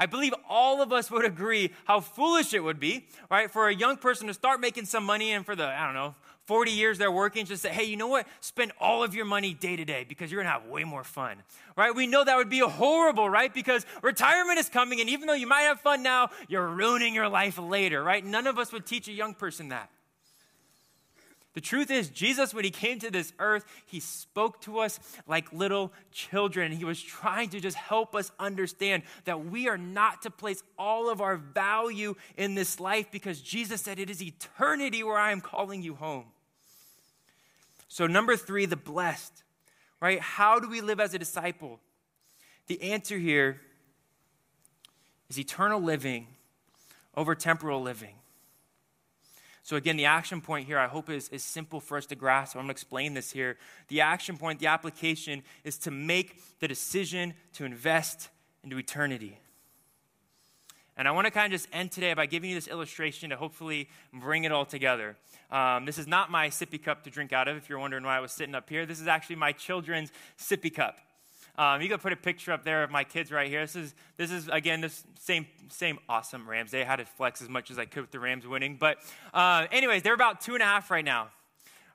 I 0.00 0.06
believe 0.06 0.32
all 0.48 0.80
of 0.80 0.94
us 0.94 1.10
would 1.10 1.26
agree 1.26 1.72
how 1.84 2.00
foolish 2.00 2.54
it 2.54 2.60
would 2.60 2.80
be, 2.80 3.06
right, 3.30 3.50
for 3.50 3.68
a 3.68 3.74
young 3.74 3.98
person 3.98 4.28
to 4.28 4.34
start 4.34 4.58
making 4.58 4.86
some 4.86 5.04
money 5.04 5.32
and 5.32 5.44
for 5.44 5.54
the, 5.54 5.66
I 5.66 5.84
don't 5.84 5.94
know, 5.94 6.14
40 6.46 6.70
years 6.70 6.96
they're 6.96 7.12
working, 7.12 7.44
just 7.44 7.60
say, 7.60 7.68
hey, 7.68 7.84
you 7.84 7.98
know 7.98 8.08
what? 8.08 8.26
Spend 8.40 8.72
all 8.80 9.04
of 9.04 9.14
your 9.14 9.26
money 9.26 9.52
day 9.52 9.76
to 9.76 9.84
day 9.84 10.06
because 10.08 10.32
you're 10.32 10.42
gonna 10.42 10.52
have 10.52 10.64
way 10.64 10.84
more 10.84 11.04
fun, 11.04 11.36
right? 11.76 11.94
We 11.94 12.06
know 12.06 12.24
that 12.24 12.36
would 12.38 12.48
be 12.48 12.60
horrible, 12.60 13.28
right? 13.28 13.52
Because 13.52 13.84
retirement 14.02 14.58
is 14.58 14.70
coming, 14.70 15.02
and 15.02 15.10
even 15.10 15.26
though 15.28 15.34
you 15.34 15.46
might 15.46 15.62
have 15.62 15.80
fun 15.80 16.02
now, 16.02 16.30
you're 16.48 16.66
ruining 16.66 17.14
your 17.14 17.28
life 17.28 17.58
later, 17.58 18.02
right? 18.02 18.24
None 18.24 18.46
of 18.46 18.58
us 18.58 18.72
would 18.72 18.86
teach 18.86 19.06
a 19.06 19.12
young 19.12 19.34
person 19.34 19.68
that. 19.68 19.90
The 21.52 21.60
truth 21.60 21.90
is, 21.90 22.08
Jesus, 22.10 22.54
when 22.54 22.64
he 22.64 22.70
came 22.70 23.00
to 23.00 23.10
this 23.10 23.32
earth, 23.40 23.64
he 23.84 23.98
spoke 23.98 24.60
to 24.62 24.78
us 24.78 25.00
like 25.26 25.52
little 25.52 25.92
children. 26.12 26.70
He 26.70 26.84
was 26.84 27.02
trying 27.02 27.48
to 27.50 27.60
just 27.60 27.76
help 27.76 28.14
us 28.14 28.30
understand 28.38 29.02
that 29.24 29.46
we 29.46 29.68
are 29.68 29.78
not 29.78 30.22
to 30.22 30.30
place 30.30 30.62
all 30.78 31.10
of 31.10 31.20
our 31.20 31.36
value 31.36 32.14
in 32.36 32.54
this 32.54 32.78
life 32.78 33.10
because 33.10 33.40
Jesus 33.40 33.80
said, 33.80 33.98
It 33.98 34.10
is 34.10 34.22
eternity 34.22 35.02
where 35.02 35.18
I 35.18 35.32
am 35.32 35.40
calling 35.40 35.82
you 35.82 35.96
home. 35.96 36.26
So, 37.88 38.06
number 38.06 38.36
three, 38.36 38.66
the 38.66 38.76
blessed, 38.76 39.42
right? 40.00 40.20
How 40.20 40.60
do 40.60 40.68
we 40.68 40.80
live 40.80 41.00
as 41.00 41.14
a 41.14 41.18
disciple? 41.18 41.80
The 42.68 42.80
answer 42.92 43.18
here 43.18 43.60
is 45.28 45.36
eternal 45.36 45.82
living 45.82 46.28
over 47.16 47.34
temporal 47.34 47.82
living. 47.82 48.19
So, 49.70 49.76
again, 49.76 49.96
the 49.96 50.06
action 50.06 50.40
point 50.40 50.66
here, 50.66 50.80
I 50.80 50.88
hope, 50.88 51.08
is, 51.08 51.28
is 51.28 51.44
simple 51.44 51.78
for 51.78 51.96
us 51.96 52.04
to 52.06 52.16
grasp. 52.16 52.56
I'm 52.56 52.62
going 52.62 52.70
to 52.70 52.72
explain 52.72 53.14
this 53.14 53.30
here. 53.30 53.56
The 53.86 54.00
action 54.00 54.36
point, 54.36 54.58
the 54.58 54.66
application, 54.66 55.44
is 55.62 55.78
to 55.78 55.92
make 55.92 56.42
the 56.58 56.66
decision 56.66 57.34
to 57.52 57.64
invest 57.64 58.30
into 58.64 58.78
eternity. 58.78 59.38
And 60.96 61.06
I 61.06 61.12
want 61.12 61.28
to 61.28 61.30
kind 61.30 61.54
of 61.54 61.60
just 61.60 61.68
end 61.72 61.92
today 61.92 62.14
by 62.14 62.26
giving 62.26 62.50
you 62.50 62.56
this 62.56 62.66
illustration 62.66 63.30
to 63.30 63.36
hopefully 63.36 63.88
bring 64.12 64.42
it 64.42 64.50
all 64.50 64.64
together. 64.64 65.16
Um, 65.52 65.84
this 65.84 65.98
is 65.98 66.08
not 66.08 66.32
my 66.32 66.48
sippy 66.48 66.82
cup 66.82 67.04
to 67.04 67.10
drink 67.10 67.32
out 67.32 67.46
of, 67.46 67.56
if 67.56 67.68
you're 67.68 67.78
wondering 67.78 68.02
why 68.02 68.16
I 68.16 68.20
was 68.20 68.32
sitting 68.32 68.56
up 68.56 68.68
here. 68.68 68.86
This 68.86 69.00
is 69.00 69.06
actually 69.06 69.36
my 69.36 69.52
children's 69.52 70.10
sippy 70.36 70.74
cup. 70.74 70.98
Um, 71.58 71.82
you 71.82 71.88
can 71.88 71.98
put 71.98 72.12
a 72.12 72.16
picture 72.16 72.52
up 72.52 72.64
there 72.64 72.82
of 72.82 72.90
my 72.90 73.04
kids 73.04 73.30
right 73.30 73.48
here. 73.48 73.60
This 73.60 73.76
is, 73.76 73.94
this 74.16 74.30
is 74.30 74.48
again, 74.48 74.80
this 74.80 75.04
same, 75.20 75.46
same 75.68 75.98
awesome 76.08 76.48
Rams. 76.48 76.70
They 76.70 76.84
had 76.84 76.96
to 76.96 77.04
flex 77.04 77.42
as 77.42 77.48
much 77.48 77.70
as 77.70 77.78
I 77.78 77.84
could 77.84 78.02
with 78.02 78.10
the 78.10 78.20
Rams 78.20 78.46
winning. 78.46 78.76
But, 78.76 78.98
uh, 79.34 79.66
anyways, 79.70 80.02
they're 80.02 80.14
about 80.14 80.40
two 80.40 80.54
and 80.54 80.62
a 80.62 80.66
half 80.66 80.90
right 80.90 81.04
now. 81.04 81.28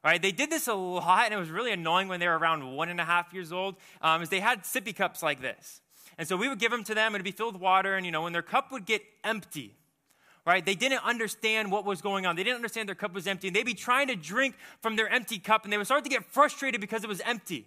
Right, 0.03 0.21
they 0.21 0.31
did 0.31 0.51
this 0.51 0.67
a 0.67 0.75
lot, 0.75 1.25
and 1.25 1.33
it 1.33 1.37
was 1.37 1.49
really 1.49 1.71
annoying 1.71 2.07
when 2.09 2.19
they 2.19 2.27
were 2.27 2.37
around 2.37 2.75
one 2.75 2.89
and 2.89 3.01
a 3.01 3.03
half 3.03 3.33
years 3.33 3.51
old. 3.51 3.75
Um, 4.03 4.21
is 4.21 4.29
they 4.29 4.39
had 4.39 4.61
sippy 4.61 4.95
cups 4.95 5.23
like 5.23 5.41
this, 5.41 5.81
and 6.19 6.27
so 6.27 6.37
we 6.37 6.47
would 6.47 6.59
give 6.59 6.69
them 6.69 6.83
to 6.83 6.93
them, 6.93 7.07
and 7.07 7.15
it'd 7.15 7.23
be 7.23 7.31
filled 7.31 7.55
with 7.55 7.61
water. 7.63 7.95
And 7.95 8.05
you 8.05 8.11
know, 8.11 8.21
when 8.21 8.31
their 8.31 8.43
cup 8.43 8.71
would 8.71 8.85
get 8.85 9.01
empty, 9.23 9.73
right? 10.45 10.63
They 10.63 10.75
didn't 10.75 11.03
understand 11.03 11.71
what 11.71 11.85
was 11.85 12.01
going 12.01 12.25
on. 12.25 12.35
They 12.35 12.43
didn't 12.43 12.57
understand 12.57 12.87
their 12.87 12.95
cup 12.95 13.13
was 13.13 13.25
empty. 13.25 13.47
And 13.47 13.55
they'd 13.55 13.65
be 13.65 13.73
trying 13.73 14.07
to 14.09 14.15
drink 14.15 14.55
from 14.81 14.95
their 14.95 15.09
empty 15.09 15.39
cup, 15.39 15.63
and 15.63 15.73
they 15.73 15.77
would 15.77 15.87
start 15.87 16.03
to 16.03 16.09
get 16.09 16.23
frustrated 16.25 16.81
because 16.81 17.03
it 17.03 17.07
was 17.07 17.21
empty. 17.21 17.65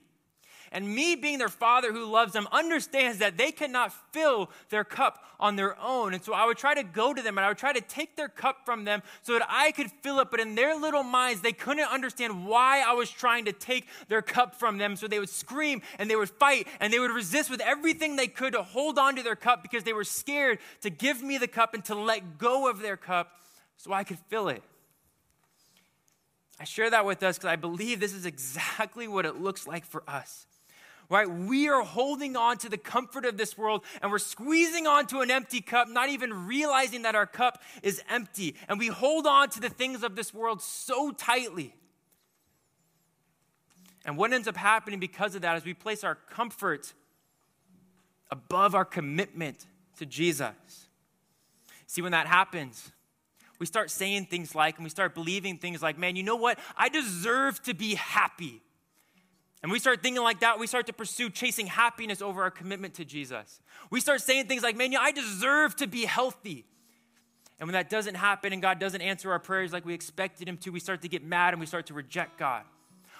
And 0.73 0.95
me, 0.95 1.17
being 1.17 1.39
their 1.39 1.49
father 1.49 1.93
who 1.93 2.05
loves 2.05 2.33
them, 2.33 2.47
understands 2.53 3.19
that 3.19 3.37
they 3.37 3.53
cannot 3.53 3.93
fill 4.13 4.51
their 4.69 4.85
cup 4.85 5.25
on 5.41 5.57
their 5.57 5.81
own. 5.81 6.15
And 6.15 6.23
so 6.23 6.33
I 6.33 6.47
would 6.47 6.59
try 6.59 6.75
to 6.75 6.83
go 6.83 7.15
to 7.15 7.23
them 7.23 7.39
and 7.39 7.45
I 7.45 7.49
would 7.49 7.59
try 7.59 7.73
to 7.73 7.81
take 7.81 8.17
their 8.17 8.29
cup 8.29 8.65
from 8.65 8.85
them 8.85 9.03
so 9.23 9.33
that 9.35 9.47
I 9.49 9.73
could 9.73 9.91
fill 10.03 10.21
it. 10.21 10.31
But 10.31 10.41
in 10.41 10.55
their 10.55 10.79
little 10.79 11.03
minds, 11.03 11.41
they 11.41 11.53
couldn't 11.53 11.89
understand 11.89 12.47
why 12.47 12.83
I 12.87 12.93
was 12.93 13.11
trying 13.11 13.45
to 13.47 13.53
take 13.53 13.87
their 14.09 14.23
cup 14.23 14.57
from 14.57 14.79
them. 14.79 14.97
So 14.97 15.07
they 15.07 15.19
would 15.19 15.29
scream 15.29 15.83
and 15.99 16.11
they 16.11 16.17
would 16.17 16.31
fight 16.31 16.67
and 16.81 16.93
they 16.93 16.99
would 16.99 17.11
resist 17.11 17.51
with 17.51 17.61
everything 17.61 18.17
they 18.17 18.29
could 18.29 18.53
to 18.53 18.63
hold 18.63 18.99
on 18.99 19.17
to 19.17 19.23
their 19.23 19.37
cup 19.37 19.63
because 19.63 19.85
they 19.85 19.93
were 19.93 20.05
scared 20.05 20.59
to 20.83 20.91
give 20.91 21.23
me 21.23 21.39
the 21.39 21.49
cup 21.49 21.75
and 21.75 21.85
to 21.87 21.95
let 21.95 22.39
go 22.39 22.69
of 22.69 22.81
their 22.81 22.97
cup 22.97 23.31
so 23.77 23.93
I 23.93 24.05
could 24.05 24.19
fill 24.29 24.49
it. 24.49 24.63
I 26.61 26.65
share 26.65 26.91
that 26.91 27.07
with 27.07 27.23
us 27.23 27.39
because 27.39 27.51
I 27.51 27.57
believe 27.57 28.01
this 28.01 28.13
is 28.13 28.27
exactly 28.27 29.07
what 29.07 29.25
it 29.25 29.41
looks 29.41 29.67
like 29.67 29.85
for 29.85 30.03
us 30.09 30.48
right? 31.09 31.29
We 31.29 31.69
are 31.69 31.83
holding 31.83 32.37
on 32.37 32.59
to 32.59 32.69
the 32.69 32.77
comfort 32.77 33.25
of 33.25 33.37
this 33.37 33.57
world 33.57 33.85
and 34.03 34.11
we're 34.11 34.19
squeezing 34.19 34.87
onto 34.87 35.21
an 35.21 35.31
empty 35.31 35.61
cup, 35.61 35.89
not 35.89 36.11
even 36.11 36.47
realizing 36.47 37.03
that 37.03 37.15
our 37.15 37.27
cup 37.27 37.63
is 37.83 38.03
empty. 38.11 38.55
And 38.69 38.79
we 38.79 38.89
hold 38.89 39.27
on 39.27 39.49
to 39.51 39.61
the 39.61 39.71
things 39.71 40.03
of 40.03 40.17
this 40.17 40.35
world 40.35 40.61
so 40.61 41.11
tightly. 41.11 41.75
And 44.05 44.17
what 44.17 44.33
ends 44.33 44.49
up 44.49 44.57
happening 44.57 45.01
because 45.01 45.35
of 45.35 45.43
that 45.43 45.57
is 45.57 45.65
we 45.65 45.75
place 45.75 46.05
our 46.05 46.15
comfort 46.15 46.93
above 48.31 48.75
our 48.75 48.85
commitment 48.85 49.67
to 49.99 50.07
Jesus. 50.07 50.55
See, 51.87 52.03
when 52.03 52.13
that 52.13 52.27
happens, 52.27 52.93
we 53.59 53.67
start 53.67 53.91
saying 53.91 54.27
things 54.27 54.55
like, 54.55 54.77
and 54.77 54.85
we 54.85 54.91
start 54.91 55.15
believing 55.15 55.57
things 55.57 55.83
like, 55.83 55.99
man, 55.99 56.17
you 56.17 56.23
know 56.23 56.37
what? 56.37 56.59
I 56.77 56.89
deserve 56.89 57.63
to 57.63 57.75
be 57.75 57.95
happy. 57.95 58.63
And 59.63 59.73
we 59.73 59.79
start 59.79 60.03
thinking 60.03 60.23
like 60.23 60.41
that, 60.41 60.59
we 60.59 60.67
start 60.67 60.87
to 60.87 60.93
pursue 60.93 61.31
chasing 61.31 61.67
happiness 61.67 62.23
over 62.23 62.43
our 62.43 62.51
commitment 62.51 62.95
to 62.95 63.05
Jesus. 63.05 63.61
We 63.91 64.01
start 64.01 64.21
saying 64.21 64.47
things 64.47 64.63
like, 64.63 64.77
man, 64.77 64.95
I 64.99 65.11
deserve 65.11 65.75
to 65.77 65.87
be 65.87 66.05
healthy. 66.05 66.65
And 67.59 67.67
when 67.67 67.73
that 67.73 67.91
doesn't 67.91 68.15
happen 68.15 68.53
and 68.53 68.63
God 68.63 68.79
doesn't 68.79 69.01
answer 69.01 69.33
our 69.33 69.41
prayers 69.41 69.73
like 69.73 69.85
we 69.85 69.95
expected 69.95 70.49
Him 70.49 70.59
to, 70.59 70.71
we 70.71 70.79
start 70.79 71.03
to 71.03 71.09
get 71.09 71.25
mad 71.25 71.55
and 71.55 71.61
we 71.61 71.67
start 71.67 71.87
to 71.87 71.95
reject 71.95 72.39
God. 72.39 72.63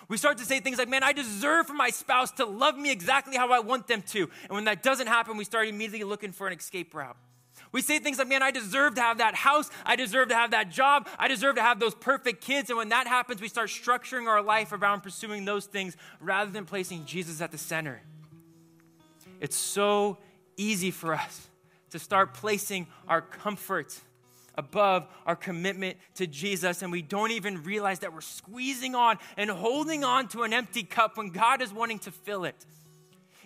We 0.09 0.17
start 0.17 0.39
to 0.39 0.45
say 0.45 0.61
things 0.61 0.79
like, 0.79 0.89
man, 0.89 1.03
I 1.03 1.13
deserve 1.13 1.67
for 1.67 1.75
my 1.75 1.91
spouse 1.91 2.31
to 2.33 2.47
love 2.47 2.79
me 2.79 2.91
exactly 2.91 3.37
how 3.37 3.53
I 3.53 3.59
want 3.59 3.89
them 3.89 4.03
to. 4.03 4.31
And 4.45 4.51
when 4.51 4.65
that 4.65 4.83
doesn't 4.83 5.09
happen, 5.09 5.37
we 5.37 5.45
start 5.45 5.67
immediately 5.69 6.05
looking 6.05 6.33
for 6.33 6.47
an 6.47 6.57
escape 6.57 6.95
route. 6.95 7.17
We 7.73 7.83
say 7.83 7.99
things 7.99 8.19
like, 8.19 8.29
man, 8.29 8.43
I 8.43 8.51
deserve 8.51 8.95
to 8.95 9.01
have 9.01 9.19
that 9.19 9.35
house. 9.35 9.71
I 9.85 9.97
deserve 9.97 10.29
to 10.29 10.35
have 10.35 10.53
that 10.53 10.71
job. 10.71 11.09
I 11.19 11.29
deserve 11.29 11.57
to 11.57 11.63
have 11.63 11.81
those 11.81 11.95
perfect 11.95 12.43
kids. 12.43 12.71
And 12.71 12.77
when 12.77 12.89
that 12.91 13.07
happens, 13.07 13.41
we 13.41 13.49
start 13.49 13.69
structuring 13.69 14.27
our 14.27 14.43
life 14.43 14.73
around 14.73 15.03
pursuing 15.03 15.45
those 15.45 15.67
things 15.67 15.97
rather 16.21 16.51
than 16.51 16.65
placing 16.65 17.05
Jesus 17.05 17.41
at 17.41 17.51
the 17.51 17.59
center. 17.59 18.01
It's 19.41 19.57
so 19.57 20.19
easy 20.57 20.91
for 20.91 21.15
us 21.15 21.49
to 21.91 21.99
start 21.99 22.35
placing 22.35 22.87
our 23.07 23.21
comfort 23.21 23.99
above 24.57 25.07
our 25.25 25.37
commitment 25.37 25.97
to 26.17 26.27
Jesus, 26.27 26.83
and 26.83 26.91
we 26.91 27.01
don't 27.01 27.31
even 27.31 27.63
realize 27.63 28.01
that 28.01 28.13
we're 28.13 28.21
squeezing 28.21 28.97
on 28.97 29.17
and 29.37 29.49
holding 29.49 30.03
on 30.03 30.27
to 30.29 30.43
an 30.43 30.53
empty 30.53 30.83
cup 30.83 31.17
when 31.17 31.29
God 31.29 31.63
is 31.63 31.73
wanting 31.73 32.01
to 32.01 32.11
fill 32.11 32.45
it. 32.45 32.67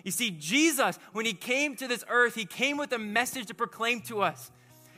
You 0.03 0.11
see, 0.11 0.31
Jesus, 0.31 0.99
when 1.13 1.25
he 1.25 1.33
came 1.33 1.75
to 1.77 1.87
this 1.87 2.03
earth, 2.09 2.35
he 2.35 2.45
came 2.45 2.77
with 2.77 2.91
a 2.91 2.99
message 2.99 3.47
to 3.47 3.53
proclaim 3.53 4.01
to 4.01 4.21
us. 4.21 4.51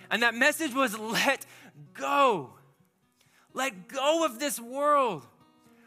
And 0.09 0.23
that 0.23 0.33
message 0.33 0.73
was 0.73 0.97
let 0.97 1.45
go. 1.93 2.51
Let 3.53 3.87
go 3.87 4.25
of 4.25 4.39
this 4.39 4.59
world. 4.59 5.25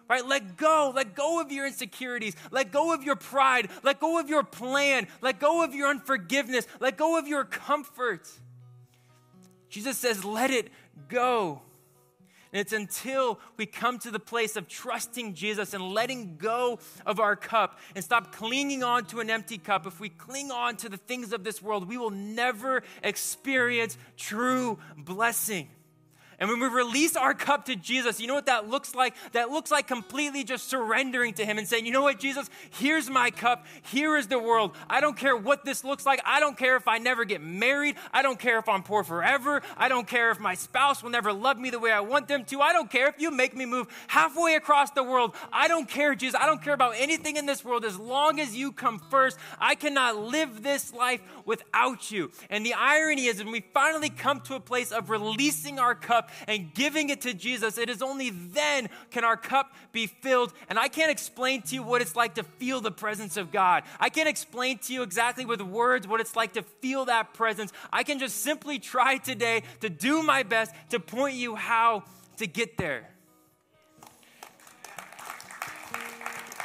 Right? 0.08 0.24
Let 0.24 0.56
go. 0.56 0.92
Let 0.94 1.14
go 1.14 1.40
of 1.40 1.52
your 1.52 1.66
insecurities. 1.66 2.34
Let 2.50 2.72
go 2.72 2.94
of 2.94 3.02
your 3.02 3.16
pride. 3.16 3.68
Let 3.82 4.00
go 4.00 4.18
of 4.18 4.28
your 4.28 4.42
plan. 4.42 5.06
Let 5.20 5.38
go 5.38 5.62
of 5.62 5.74
your 5.74 5.90
unforgiveness. 5.90 6.66
Let 6.80 6.96
go 6.96 7.18
of 7.18 7.28
your 7.28 7.44
comfort. 7.44 8.26
Jesus 9.68 9.98
says, 9.98 10.24
let 10.24 10.50
it 10.50 10.70
go. 11.08 11.62
And 12.52 12.60
it's 12.60 12.72
until 12.72 13.38
we 13.56 13.66
come 13.66 13.98
to 14.00 14.10
the 14.10 14.18
place 14.18 14.56
of 14.56 14.68
trusting 14.68 15.34
Jesus 15.34 15.74
and 15.74 15.92
letting 15.92 16.36
go 16.36 16.78
of 17.04 17.20
our 17.20 17.36
cup 17.36 17.78
and 17.94 18.02
stop 18.02 18.32
clinging 18.34 18.82
on 18.82 19.04
to 19.06 19.20
an 19.20 19.28
empty 19.28 19.58
cup. 19.58 19.86
If 19.86 20.00
we 20.00 20.08
cling 20.08 20.50
on 20.50 20.76
to 20.78 20.88
the 20.88 20.96
things 20.96 21.32
of 21.32 21.44
this 21.44 21.60
world, 21.60 21.88
we 21.88 21.98
will 21.98 22.10
never 22.10 22.82
experience 23.02 23.98
true 24.16 24.78
blessing. 24.96 25.68
And 26.40 26.48
when 26.48 26.60
we 26.60 26.68
release 26.68 27.16
our 27.16 27.34
cup 27.34 27.64
to 27.64 27.74
Jesus, 27.74 28.20
you 28.20 28.28
know 28.28 28.34
what 28.34 28.46
that 28.46 28.68
looks 28.68 28.94
like? 28.94 29.14
That 29.32 29.50
looks 29.50 29.72
like 29.72 29.88
completely 29.88 30.44
just 30.44 30.68
surrendering 30.68 31.34
to 31.34 31.44
Him 31.44 31.58
and 31.58 31.66
saying, 31.66 31.84
you 31.84 31.90
know 31.90 32.02
what, 32.02 32.20
Jesus, 32.20 32.48
here's 32.70 33.10
my 33.10 33.32
cup. 33.32 33.66
Here 33.90 34.16
is 34.16 34.28
the 34.28 34.38
world. 34.38 34.76
I 34.88 35.00
don't 35.00 35.16
care 35.16 35.36
what 35.36 35.64
this 35.64 35.82
looks 35.82 36.06
like. 36.06 36.20
I 36.24 36.38
don't 36.38 36.56
care 36.56 36.76
if 36.76 36.86
I 36.86 36.98
never 36.98 37.24
get 37.24 37.40
married. 37.40 37.96
I 38.12 38.22
don't 38.22 38.38
care 38.38 38.58
if 38.60 38.68
I'm 38.68 38.84
poor 38.84 39.02
forever. 39.02 39.62
I 39.76 39.88
don't 39.88 40.06
care 40.06 40.30
if 40.30 40.38
my 40.38 40.54
spouse 40.54 41.02
will 41.02 41.10
never 41.10 41.32
love 41.32 41.58
me 41.58 41.70
the 41.70 41.80
way 41.80 41.90
I 41.90 42.00
want 42.00 42.28
them 42.28 42.44
to. 42.44 42.60
I 42.60 42.72
don't 42.72 42.90
care 42.90 43.08
if 43.08 43.20
you 43.20 43.32
make 43.32 43.56
me 43.56 43.66
move 43.66 43.88
halfway 44.06 44.54
across 44.54 44.92
the 44.92 45.02
world. 45.02 45.34
I 45.52 45.66
don't 45.66 45.88
care, 45.88 46.14
Jesus. 46.14 46.38
I 46.40 46.46
don't 46.46 46.62
care 46.62 46.74
about 46.74 46.94
anything 46.96 47.36
in 47.36 47.46
this 47.46 47.64
world 47.64 47.84
as 47.84 47.98
long 47.98 48.38
as 48.38 48.56
you 48.56 48.70
come 48.70 49.00
first. 49.10 49.36
I 49.58 49.74
cannot 49.74 50.16
live 50.16 50.62
this 50.62 50.92
life 50.92 51.20
without 51.44 52.12
you. 52.12 52.30
And 52.48 52.64
the 52.64 52.74
irony 52.74 53.26
is, 53.26 53.38
when 53.38 53.52
we 53.52 53.64
finally 53.74 54.10
come 54.10 54.40
to 54.42 54.54
a 54.54 54.60
place 54.60 54.92
of 54.92 55.10
releasing 55.10 55.80
our 55.80 55.96
cup, 55.96 56.27
and 56.46 56.72
giving 56.74 57.10
it 57.10 57.20
to 57.22 57.34
Jesus, 57.34 57.78
it 57.78 57.88
is 57.88 58.02
only 58.02 58.30
then 58.30 58.88
can 59.10 59.24
our 59.24 59.36
cup 59.36 59.72
be 59.92 60.06
filled. 60.06 60.52
And 60.68 60.78
I 60.78 60.88
can't 60.88 61.10
explain 61.10 61.62
to 61.62 61.74
you 61.74 61.82
what 61.82 62.02
it's 62.02 62.16
like 62.16 62.34
to 62.34 62.42
feel 62.42 62.80
the 62.80 62.90
presence 62.90 63.36
of 63.36 63.50
God. 63.52 63.82
I 63.98 64.08
can't 64.08 64.28
explain 64.28 64.78
to 64.78 64.92
you 64.92 65.02
exactly 65.02 65.44
with 65.44 65.60
words 65.60 66.06
what 66.06 66.20
it's 66.20 66.36
like 66.36 66.52
to 66.54 66.62
feel 66.62 67.06
that 67.06 67.34
presence. 67.34 67.72
I 67.92 68.02
can 68.02 68.18
just 68.18 68.42
simply 68.42 68.78
try 68.78 69.16
today 69.18 69.62
to 69.80 69.90
do 69.90 70.22
my 70.22 70.42
best 70.42 70.72
to 70.90 71.00
point 71.00 71.34
you 71.34 71.54
how 71.54 72.04
to 72.38 72.46
get 72.46 72.76
there. 72.78 73.08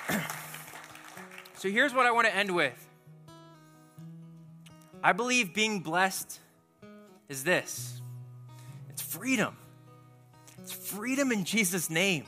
so 1.58 1.69
here's 1.69 1.93
what 1.93 2.06
I 2.06 2.12
want 2.12 2.28
to 2.28 2.36
end 2.36 2.54
with. 2.54 2.88
I 5.04 5.12
believe 5.12 5.54
being 5.54 5.82
blessed 5.82 6.39
is 7.28 7.43
this 7.43 8.02
freedom. 9.13 9.56
It's 10.60 10.71
freedom 10.71 11.32
in 11.32 11.45
Jesus' 11.45 11.89
name. 11.89 12.26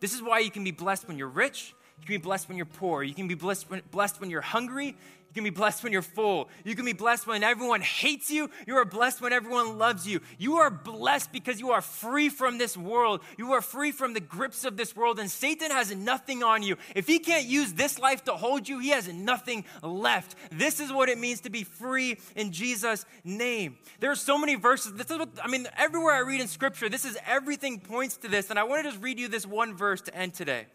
This 0.00 0.14
is 0.14 0.22
why 0.22 0.38
you 0.40 0.50
can 0.50 0.64
be 0.64 0.70
blessed 0.70 1.06
when 1.08 1.18
you're 1.18 1.28
rich, 1.28 1.74
you 2.00 2.06
can 2.06 2.14
be 2.14 2.22
blessed 2.22 2.48
when 2.48 2.56
you're 2.56 2.66
poor, 2.66 3.02
you 3.02 3.14
can 3.14 3.28
be 3.28 3.34
blessed 3.34 3.70
when, 3.70 3.82
blessed 3.90 4.20
when 4.20 4.30
you're 4.30 4.40
hungry, 4.40 4.96
can 5.36 5.44
be 5.44 5.50
blessed 5.50 5.84
when 5.84 5.92
you're 5.92 6.02
full. 6.02 6.48
You 6.64 6.74
can 6.74 6.84
be 6.84 6.94
blessed 6.94 7.26
when 7.26 7.44
everyone 7.44 7.82
hates 7.82 8.30
you. 8.30 8.50
You 8.66 8.76
are 8.76 8.84
blessed 8.84 9.20
when 9.20 9.32
everyone 9.32 9.78
loves 9.78 10.08
you. 10.08 10.20
You 10.38 10.56
are 10.56 10.70
blessed 10.70 11.30
because 11.30 11.60
you 11.60 11.70
are 11.70 11.82
free 11.82 12.28
from 12.28 12.58
this 12.58 12.76
world. 12.76 13.20
You 13.36 13.52
are 13.52 13.60
free 13.60 13.92
from 13.92 14.14
the 14.14 14.20
grips 14.20 14.64
of 14.64 14.76
this 14.76 14.96
world, 14.96 15.18
and 15.20 15.30
Satan 15.30 15.70
has 15.70 15.94
nothing 15.94 16.42
on 16.42 16.62
you. 16.62 16.76
If 16.94 17.06
he 17.06 17.18
can't 17.18 17.44
use 17.44 17.74
this 17.74 17.98
life 17.98 18.24
to 18.24 18.32
hold 18.32 18.68
you, 18.68 18.78
he 18.78 18.88
has 18.88 19.06
nothing 19.12 19.64
left. 19.82 20.34
This 20.50 20.80
is 20.80 20.90
what 20.90 21.08
it 21.08 21.18
means 21.18 21.42
to 21.42 21.50
be 21.50 21.62
free 21.62 22.18
in 22.34 22.50
Jesus' 22.50 23.04
name. 23.22 23.76
There 24.00 24.10
are 24.10 24.16
so 24.16 24.38
many 24.38 24.54
verses. 24.54 24.94
This 24.94 25.10
is 25.10 25.18
what, 25.18 25.28
I 25.42 25.48
mean, 25.48 25.68
everywhere 25.76 26.14
I 26.14 26.20
read 26.20 26.40
in 26.40 26.48
scripture, 26.48 26.88
this 26.88 27.04
is 27.04 27.18
everything 27.26 27.78
points 27.78 28.16
to 28.18 28.28
this. 28.28 28.48
And 28.48 28.58
I 28.58 28.64
want 28.64 28.82
to 28.82 28.90
just 28.90 29.02
read 29.02 29.20
you 29.20 29.28
this 29.28 29.46
one 29.46 29.76
verse 29.76 30.00
to 30.02 30.14
end 30.14 30.32
today. 30.32 30.66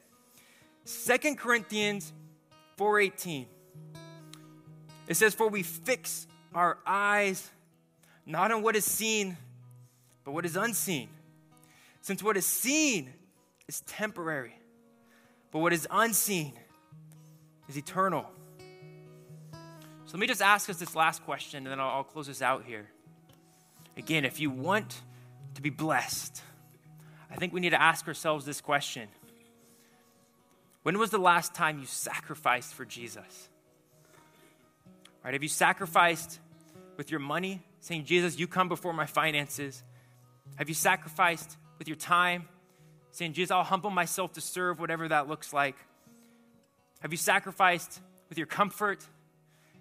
Second 0.86 1.39
Corinthians 1.39 2.13
4:18. 2.78 3.47
It 5.08 5.16
says, 5.16 5.34
For 5.34 5.48
we 5.48 5.64
fix 5.64 6.28
our 6.54 6.78
eyes 6.86 7.50
not 8.26 8.52
on 8.52 8.62
what 8.62 8.76
is 8.76 8.86
seen, 8.86 9.38
but 10.24 10.32
what 10.32 10.46
is 10.46 10.56
unseen. 10.56 11.10
Since 12.02 12.24
what 12.24 12.38
is 12.38 12.46
seen 12.46 13.12
is 13.68 13.82
temporary, 13.82 14.56
but 15.52 15.60
what 15.60 15.74
is 15.74 15.88
unseen 15.92 16.54
is 17.68 17.78
eternal. 17.78 18.26
So 20.06 20.18
let 20.18 20.20
me 20.20 20.28
just 20.28 20.42
ask 20.42 20.70
us 20.70 20.78
this 20.78 20.96
last 20.96 21.24
question, 21.24 21.60
and 21.60 21.68
then 21.68 21.80
I'll, 21.80 21.90
I'll 21.90 22.04
close 22.04 22.28
this 22.28 22.42
out 22.42 22.66
here. 22.66 22.88
Again, 23.98 24.26
if 24.26 24.40
you 24.40 24.50
want 24.50 25.02
to 25.56 25.62
be 25.62 25.70
blessed, 25.70 26.42
I 27.30 27.36
think 27.36 27.54
we 27.54 27.60
need 27.60 27.70
to 27.70 27.82
ask 27.82 28.08
ourselves 28.08 28.46
this 28.46 28.62
question 28.62 29.08
When 30.84 30.98
was 30.98 31.12
the 31.12 31.18
last 31.18 31.54
time 31.54 31.80
you 31.80 31.86
sacrificed 31.86 32.74
for 32.74 32.84
Jesus? 32.84 33.50
Right? 35.24 35.34
Have 35.34 35.44
you 35.44 35.50
sacrificed 35.50 36.40
with 36.98 37.12
your 37.12 37.20
money, 37.20 37.62
saying, 37.80 38.06
Jesus, 38.06 38.40
you 38.40 38.48
come 38.48 38.70
before 38.70 38.94
my 38.94 39.06
finances? 39.06 39.84
Have 40.56 40.70
you 40.70 40.76
sacrificed 40.76 41.58
with 41.78 41.88
your 41.88 41.98
time, 41.98 42.48
saying, 43.12 43.34
Jesus, 43.34 43.52
I'll 43.52 43.64
humble 43.64 43.90
myself 43.90 44.34
to 44.34 44.42
serve, 44.42 44.80
whatever 44.80 45.08
that 45.08 45.28
looks 45.28 45.54
like? 45.54 45.76
Have 47.00 47.12
you 47.12 47.18
sacrificed 47.18 48.00
with 48.30 48.38
your 48.38 48.48
comfort? 48.48 49.06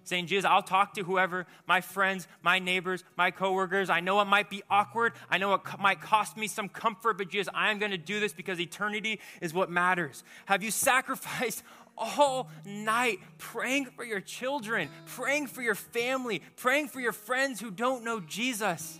Saying, 0.03 0.25
Jesus, 0.25 0.45
I'll 0.45 0.63
talk 0.63 0.95
to 0.95 1.03
whoever, 1.03 1.45
my 1.67 1.81
friends, 1.81 2.27
my 2.41 2.57
neighbors, 2.57 3.03
my 3.17 3.29
coworkers. 3.29 3.91
I 3.91 3.99
know 3.99 4.19
it 4.19 4.25
might 4.25 4.49
be 4.49 4.63
awkward. 4.67 5.13
I 5.29 5.37
know 5.37 5.53
it 5.53 5.61
might 5.79 6.01
cost 6.01 6.37
me 6.37 6.47
some 6.47 6.69
comfort, 6.69 7.19
but 7.19 7.29
Jesus, 7.29 7.53
I 7.53 7.69
am 7.69 7.77
going 7.77 7.91
to 7.91 7.99
do 7.99 8.19
this 8.19 8.33
because 8.33 8.59
eternity 8.59 9.19
is 9.41 9.53
what 9.53 9.69
matters. 9.69 10.23
Have 10.45 10.63
you 10.63 10.71
sacrificed 10.71 11.61
all 11.97 12.49
night 12.65 13.19
praying 13.37 13.85
for 13.85 14.03
your 14.03 14.19
children, 14.19 14.89
praying 15.05 15.47
for 15.47 15.61
your 15.61 15.75
family, 15.75 16.41
praying 16.57 16.87
for 16.87 16.99
your 16.99 17.11
friends 17.11 17.59
who 17.59 17.71
don't 17.71 18.03
know 18.03 18.19
Jesus. 18.19 18.99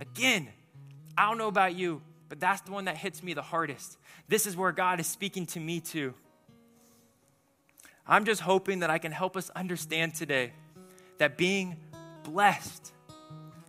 Again, 0.00 0.48
I 1.16 1.28
don't 1.28 1.38
know 1.38 1.48
about 1.48 1.74
you, 1.74 2.02
but 2.28 2.40
that's 2.40 2.62
the 2.62 2.72
one 2.72 2.86
that 2.86 2.96
hits 2.96 3.22
me 3.22 3.34
the 3.34 3.42
hardest. 3.42 3.98
This 4.28 4.46
is 4.46 4.56
where 4.56 4.72
God 4.72 5.00
is 5.00 5.06
speaking 5.06 5.46
to 5.46 5.60
me 5.60 5.80
too. 5.80 6.14
I'm 8.06 8.24
just 8.24 8.40
hoping 8.40 8.80
that 8.80 8.90
I 8.90 8.98
can 8.98 9.12
help 9.12 9.36
us 9.36 9.50
understand 9.50 10.14
today 10.14 10.52
that 11.18 11.36
being 11.36 11.76
blessed 12.24 12.92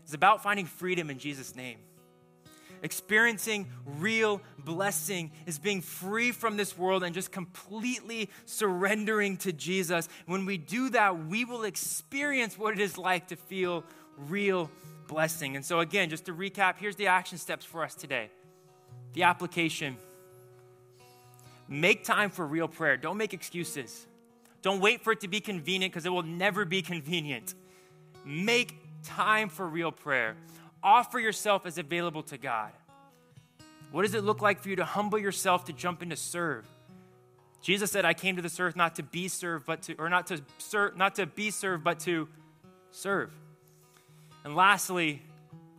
is 0.07 0.13
about 0.13 0.41
finding 0.41 0.65
freedom 0.65 1.09
in 1.09 1.19
Jesus' 1.19 1.55
name. 1.55 1.77
Experiencing 2.83 3.67
real 3.85 4.41
blessing 4.57 5.31
is 5.45 5.59
being 5.59 5.81
free 5.81 6.31
from 6.31 6.57
this 6.57 6.77
world 6.77 7.03
and 7.03 7.13
just 7.13 7.31
completely 7.31 8.29
surrendering 8.45 9.37
to 9.37 9.53
Jesus. 9.53 10.09
When 10.25 10.45
we 10.45 10.57
do 10.57 10.89
that, 10.89 11.27
we 11.27 11.45
will 11.45 11.63
experience 11.63 12.57
what 12.57 12.73
it 12.73 12.79
is 12.79 12.97
like 12.97 13.27
to 13.27 13.35
feel 13.35 13.83
real 14.17 14.71
blessing. 15.07 15.55
And 15.55 15.63
so, 15.63 15.79
again, 15.79 16.09
just 16.09 16.25
to 16.25 16.33
recap, 16.33 16.75
here's 16.77 16.95
the 16.95 17.07
action 17.07 17.37
steps 17.37 17.65
for 17.65 17.83
us 17.83 17.93
today 17.93 18.29
the 19.13 19.23
application. 19.23 19.97
Make 21.67 22.03
time 22.03 22.29
for 22.31 22.45
real 22.45 22.67
prayer. 22.67 22.97
Don't 22.97 23.17
make 23.17 23.33
excuses. 23.33 24.05
Don't 24.61 24.81
wait 24.81 25.03
for 25.03 25.13
it 25.13 25.21
to 25.21 25.27
be 25.27 25.39
convenient 25.39 25.93
because 25.93 26.05
it 26.05 26.09
will 26.09 26.23
never 26.23 26.65
be 26.65 26.81
convenient. 26.81 27.55
Make 28.25 28.77
time 29.03 29.49
for 29.49 29.67
real 29.67 29.91
prayer 29.91 30.35
offer 30.83 31.19
yourself 31.19 31.65
as 31.65 31.77
available 31.77 32.23
to 32.23 32.37
God. 32.37 32.71
What 33.91 34.03
does 34.03 34.13
it 34.13 34.23
look 34.23 34.41
like 34.41 34.61
for 34.61 34.69
you 34.69 34.77
to 34.77 34.85
humble 34.85 35.19
yourself 35.19 35.65
to 35.65 35.73
jump 35.73 36.01
in 36.01 36.09
to 36.09 36.15
serve? 36.15 36.65
Jesus 37.61 37.91
said, 37.91 38.05
I 38.05 38.13
came 38.13 38.37
to 38.37 38.41
this 38.41 38.59
earth 38.59 38.75
not 38.75 38.95
to 38.95 39.03
be 39.03 39.27
served, 39.27 39.65
but 39.65 39.83
to, 39.83 39.95
or 39.95 40.09
not 40.09 40.27
to 40.27 40.41
serve, 40.57 40.97
not 40.97 41.15
to 41.15 41.25
be 41.25 41.51
served, 41.51 41.83
but 41.83 41.99
to 42.01 42.27
serve. 42.91 43.31
And 44.43 44.55
lastly, 44.55 45.21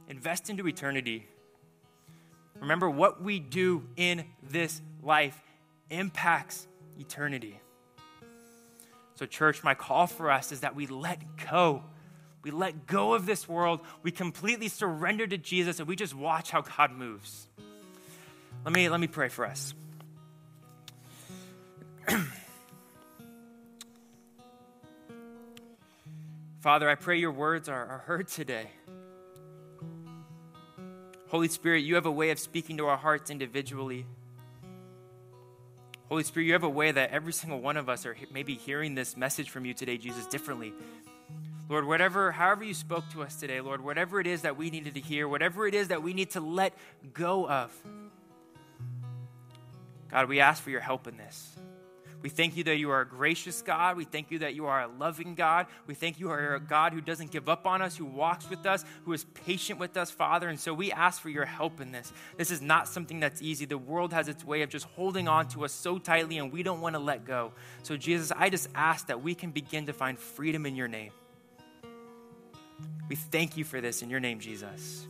invest 0.09 0.49
into 0.49 0.69
eternity. 0.69 1.27
Remember, 2.61 2.89
what 2.89 3.23
we 3.23 3.41
do 3.41 3.83
in 3.97 4.25
this 4.43 4.81
life 5.03 5.41
impacts 5.91 6.69
eternity. 7.01 7.59
So, 9.17 9.27
church, 9.27 9.65
my 9.65 9.75
call 9.75 10.07
for 10.07 10.31
us 10.31 10.53
is 10.53 10.61
that 10.61 10.77
we 10.77 10.87
let 10.87 11.21
go 11.51 11.83
we 12.43 12.51
let 12.51 12.87
go 12.87 13.15
of 13.15 13.25
this 13.27 13.49
world. 13.49 13.81
We 14.03 14.11
completely 14.11 14.69
surrender 14.69 15.27
to 15.27 15.39
Jesus 15.39 15.79
and 15.79 15.89
we 15.89 15.97
just 15.97 16.15
watch 16.15 16.51
how 16.51 16.63
God 16.63 16.93
moves. 16.93 17.47
Let 18.65 18.75
me, 18.75 18.89
let 18.89 19.01
me 19.01 19.07
pray 19.07 19.29
for 19.29 19.47
us. 19.47 19.75
Father, 26.61 26.89
I 26.89 26.95
pray 26.95 27.19
your 27.19 27.33
words 27.33 27.69
are, 27.69 27.87
are 27.87 27.99
heard 28.07 28.29
today. 28.29 28.71
Holy 31.29 31.49
Spirit, 31.49 31.81
you 31.81 31.95
have 31.95 32.07
a 32.07 32.13
way 32.13 32.31
of 32.31 32.39
speaking 32.39 32.77
to 32.77 32.87
our 32.87 32.97
hearts 32.97 33.31
individually. 33.31 34.07
Holy 36.09 36.25
Spirit, 36.25 36.47
you 36.47 36.53
have 36.53 36.63
a 36.63 36.69
way 36.69 36.93
that 36.93 37.11
every 37.11 37.33
single 37.33 37.59
one 37.59 37.79
of 37.79 37.89
us 37.89 38.05
are 38.05 38.15
maybe 38.33 38.55
hearing 38.55 38.95
this 38.95 39.17
message 39.17 39.49
from 39.49 39.65
you 39.65 39.73
today, 39.73 39.97
Jesus, 39.97 40.27
differently. 40.27 40.75
Lord, 41.73 41.87
whatever, 41.87 42.33
however 42.33 42.65
you 42.65 42.75
spoke 42.75 43.09
to 43.13 43.23
us 43.23 43.37
today, 43.37 43.63
Lord, 43.63 43.83
whatever 43.83 44.21
it 44.21 44.27
is 44.27 44.43
that 44.43 44.59
we 44.59 44.69
needed 44.69 44.93
to 44.93 45.01
hear, 45.01 45.27
whatever 45.27 45.67
it 45.67 45.75
is 45.75 45.89
that 45.89 46.03
we 46.03 46.13
need 46.13 46.29
to 46.33 46.41
let 46.41 46.75
go 47.15 47.49
of, 47.49 47.73
God, 50.11 50.29
we 50.29 50.41
ask 50.41 50.63
for 50.63 50.69
your 50.69 50.83
help 50.83 51.09
in 51.09 51.17
this. 51.17 51.57
We 52.21 52.29
thank 52.29 52.59
you 52.59 52.65
that 52.65 52.77
you 52.77 52.91
are 52.91 53.01
a 53.01 53.09
gracious 53.09 53.63
God. 53.63 53.97
We 53.97 54.05
thank 54.05 54.31
you 54.31 54.41
that 54.41 54.55
you 54.55 54.67
are 54.67 54.83
a 54.83 54.87
loving 54.87 55.35
God. 55.35 55.67
We 55.87 55.95
thank 55.95 56.21
you 56.21 56.29
are 56.29 56.57
a 56.57 56.61
God 56.61 56.93
who 56.93 57.01
doesn't 57.01 57.31
give 57.31 57.49
up 57.49 57.67
on 57.67 57.81
us, 57.81 57.97
who 57.97 58.05
walks 58.05 58.51
with 58.51 58.67
us, 58.67 58.85
who 59.07 59.15
is 59.15 59.25
patient 59.25 59.81
with 59.81 59.97
us, 59.97 60.11
Father. 60.11 60.51
And 60.51 60.61
so 60.61 60.75
we 60.75 60.93
ask 60.93 61.23
for 61.23 61.31
your 61.31 61.47
help 61.47 61.81
in 61.81 61.91
this. 61.91 62.13
This 62.37 62.51
is 62.51 62.61
not 62.61 62.87
something 62.87 63.19
that's 63.19 63.41
easy. 63.41 63.65
The 63.65 63.79
world 63.79 64.13
has 64.13 64.29
its 64.29 64.45
way 64.45 64.61
of 64.61 64.69
just 64.69 64.85
holding 64.89 65.27
on 65.27 65.49
to 65.49 65.65
us 65.65 65.73
so 65.73 65.99
tightly, 65.99 66.37
and 66.37 66.53
we 66.53 66.63
don't 66.63 66.83
want 66.83 66.97
to 66.97 67.01
let 67.01 67.25
go. 67.25 67.53
So, 67.83 67.97
Jesus, 67.97 68.31
I 68.37 68.51
just 68.51 68.69
ask 68.75 69.07
that 69.07 69.23
we 69.23 69.35
can 69.35 69.53
begin 69.53 69.87
to 69.87 69.95
find 69.95 70.19
freedom 70.19 70.67
in 70.67 70.77
your 70.77 70.89
name. 70.89 71.13
We 73.09 73.17
thank 73.17 73.57
you 73.57 73.65
for 73.65 73.81
this 73.81 74.03
in 74.03 74.11
your 74.11 74.21
name, 74.21 74.41
Jesus. 74.41 75.07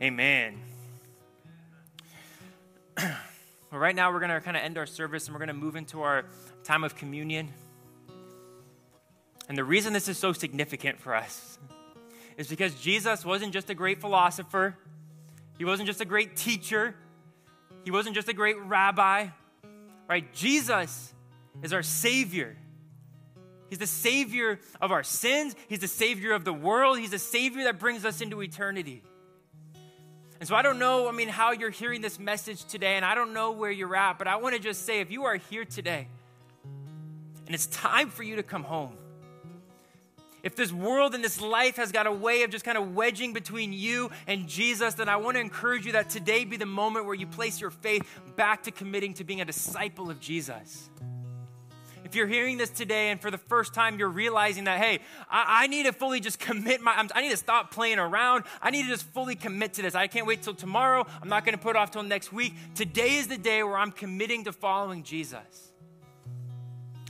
Amen. 0.00 0.58
well, 2.96 3.12
right 3.72 3.94
now, 3.94 4.12
we're 4.12 4.20
going 4.20 4.30
to 4.30 4.40
kind 4.40 4.56
of 4.56 4.62
end 4.62 4.78
our 4.78 4.86
service 4.86 5.26
and 5.26 5.34
we're 5.34 5.38
going 5.38 5.48
to 5.48 5.54
move 5.54 5.76
into 5.76 6.02
our 6.02 6.24
time 6.62 6.84
of 6.84 6.96
communion. 6.96 7.48
And 9.48 9.58
the 9.58 9.64
reason 9.64 9.92
this 9.92 10.08
is 10.08 10.18
so 10.18 10.32
significant 10.32 11.00
for 11.00 11.14
us 11.14 11.58
is 12.36 12.48
because 12.48 12.74
Jesus 12.76 13.24
wasn't 13.24 13.52
just 13.52 13.70
a 13.70 13.74
great 13.74 14.00
philosopher, 14.00 14.76
he 15.58 15.64
wasn't 15.64 15.86
just 15.86 16.00
a 16.00 16.04
great 16.04 16.36
teacher, 16.36 16.94
he 17.84 17.90
wasn't 17.90 18.14
just 18.14 18.28
a 18.28 18.32
great 18.32 18.58
rabbi, 18.60 19.28
right? 20.08 20.32
Jesus 20.32 21.12
is 21.62 21.72
our 21.72 21.82
Savior. 21.82 22.56
He's 23.70 23.78
the 23.78 23.86
Savior 23.86 24.60
of 24.80 24.92
our 24.92 25.02
sins. 25.02 25.56
He's 25.68 25.80
the 25.80 25.88
Savior 25.88 26.32
of 26.32 26.44
the 26.44 26.52
world. 26.52 26.98
He's 26.98 27.10
the 27.10 27.18
Savior 27.18 27.64
that 27.64 27.78
brings 27.78 28.04
us 28.04 28.20
into 28.20 28.42
eternity. 28.42 29.02
And 30.40 30.48
so 30.48 30.54
I 30.54 30.62
don't 30.62 30.78
know, 30.78 31.08
I 31.08 31.12
mean, 31.12 31.28
how 31.28 31.52
you're 31.52 31.70
hearing 31.70 32.00
this 32.00 32.18
message 32.18 32.64
today, 32.64 32.96
and 32.96 33.04
I 33.04 33.14
don't 33.14 33.32
know 33.32 33.52
where 33.52 33.70
you're 33.70 33.96
at, 33.96 34.18
but 34.18 34.26
I 34.26 34.36
want 34.36 34.54
to 34.54 34.60
just 34.60 34.84
say 34.84 35.00
if 35.00 35.10
you 35.10 35.24
are 35.24 35.36
here 35.36 35.64
today 35.64 36.08
and 37.46 37.54
it's 37.54 37.66
time 37.66 38.10
for 38.10 38.22
you 38.22 38.36
to 38.36 38.42
come 38.42 38.64
home, 38.64 38.96
if 40.42 40.56
this 40.56 40.70
world 40.70 41.14
and 41.14 41.24
this 41.24 41.40
life 41.40 41.76
has 41.76 41.90
got 41.90 42.06
a 42.06 42.12
way 42.12 42.42
of 42.42 42.50
just 42.50 42.66
kind 42.66 42.76
of 42.76 42.94
wedging 42.94 43.32
between 43.32 43.72
you 43.72 44.10
and 44.26 44.46
Jesus, 44.46 44.92
then 44.92 45.08
I 45.08 45.16
want 45.16 45.36
to 45.36 45.40
encourage 45.40 45.86
you 45.86 45.92
that 45.92 46.10
today 46.10 46.44
be 46.44 46.58
the 46.58 46.66
moment 46.66 47.06
where 47.06 47.14
you 47.14 47.26
place 47.26 47.58
your 47.58 47.70
faith 47.70 48.02
back 48.36 48.64
to 48.64 48.70
committing 48.70 49.14
to 49.14 49.24
being 49.24 49.40
a 49.40 49.46
disciple 49.46 50.10
of 50.10 50.20
Jesus. 50.20 50.90
If 52.14 52.18
you're 52.18 52.28
hearing 52.28 52.58
this 52.58 52.70
today 52.70 53.10
and 53.10 53.20
for 53.20 53.32
the 53.32 53.38
first 53.38 53.74
time 53.74 53.98
you're 53.98 54.08
realizing 54.08 54.62
that, 54.64 54.78
hey, 54.78 55.00
I, 55.28 55.64
I 55.64 55.66
need 55.66 55.86
to 55.86 55.92
fully 55.92 56.20
just 56.20 56.38
commit 56.38 56.80
my, 56.80 56.92
I 57.12 57.20
need 57.22 57.32
to 57.32 57.36
stop 57.36 57.72
playing 57.72 57.98
around. 57.98 58.44
I 58.62 58.70
need 58.70 58.84
to 58.84 58.88
just 58.88 59.02
fully 59.06 59.34
commit 59.34 59.72
to 59.74 59.82
this. 59.82 59.96
I 59.96 60.06
can't 60.06 60.24
wait 60.24 60.40
till 60.40 60.54
tomorrow. 60.54 61.04
I'm 61.20 61.28
not 61.28 61.44
going 61.44 61.58
to 61.58 61.60
put 61.60 61.74
off 61.74 61.90
till 61.90 62.04
next 62.04 62.32
week. 62.32 62.54
Today 62.76 63.16
is 63.16 63.26
the 63.26 63.36
day 63.36 63.64
where 63.64 63.76
I'm 63.76 63.90
committing 63.90 64.44
to 64.44 64.52
following 64.52 65.02
Jesus. 65.02 65.72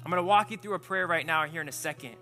I'm 0.02 0.11
going 0.11 0.22
to 0.22 0.26
walk 0.26 0.50
you 0.50 0.57
through 0.57 0.72
a 0.72 0.78
prayer 0.78 1.07
right 1.07 1.26
now 1.26 1.44
here 1.44 1.61
in 1.61 1.68
a 1.68 1.72
second. 1.72 2.16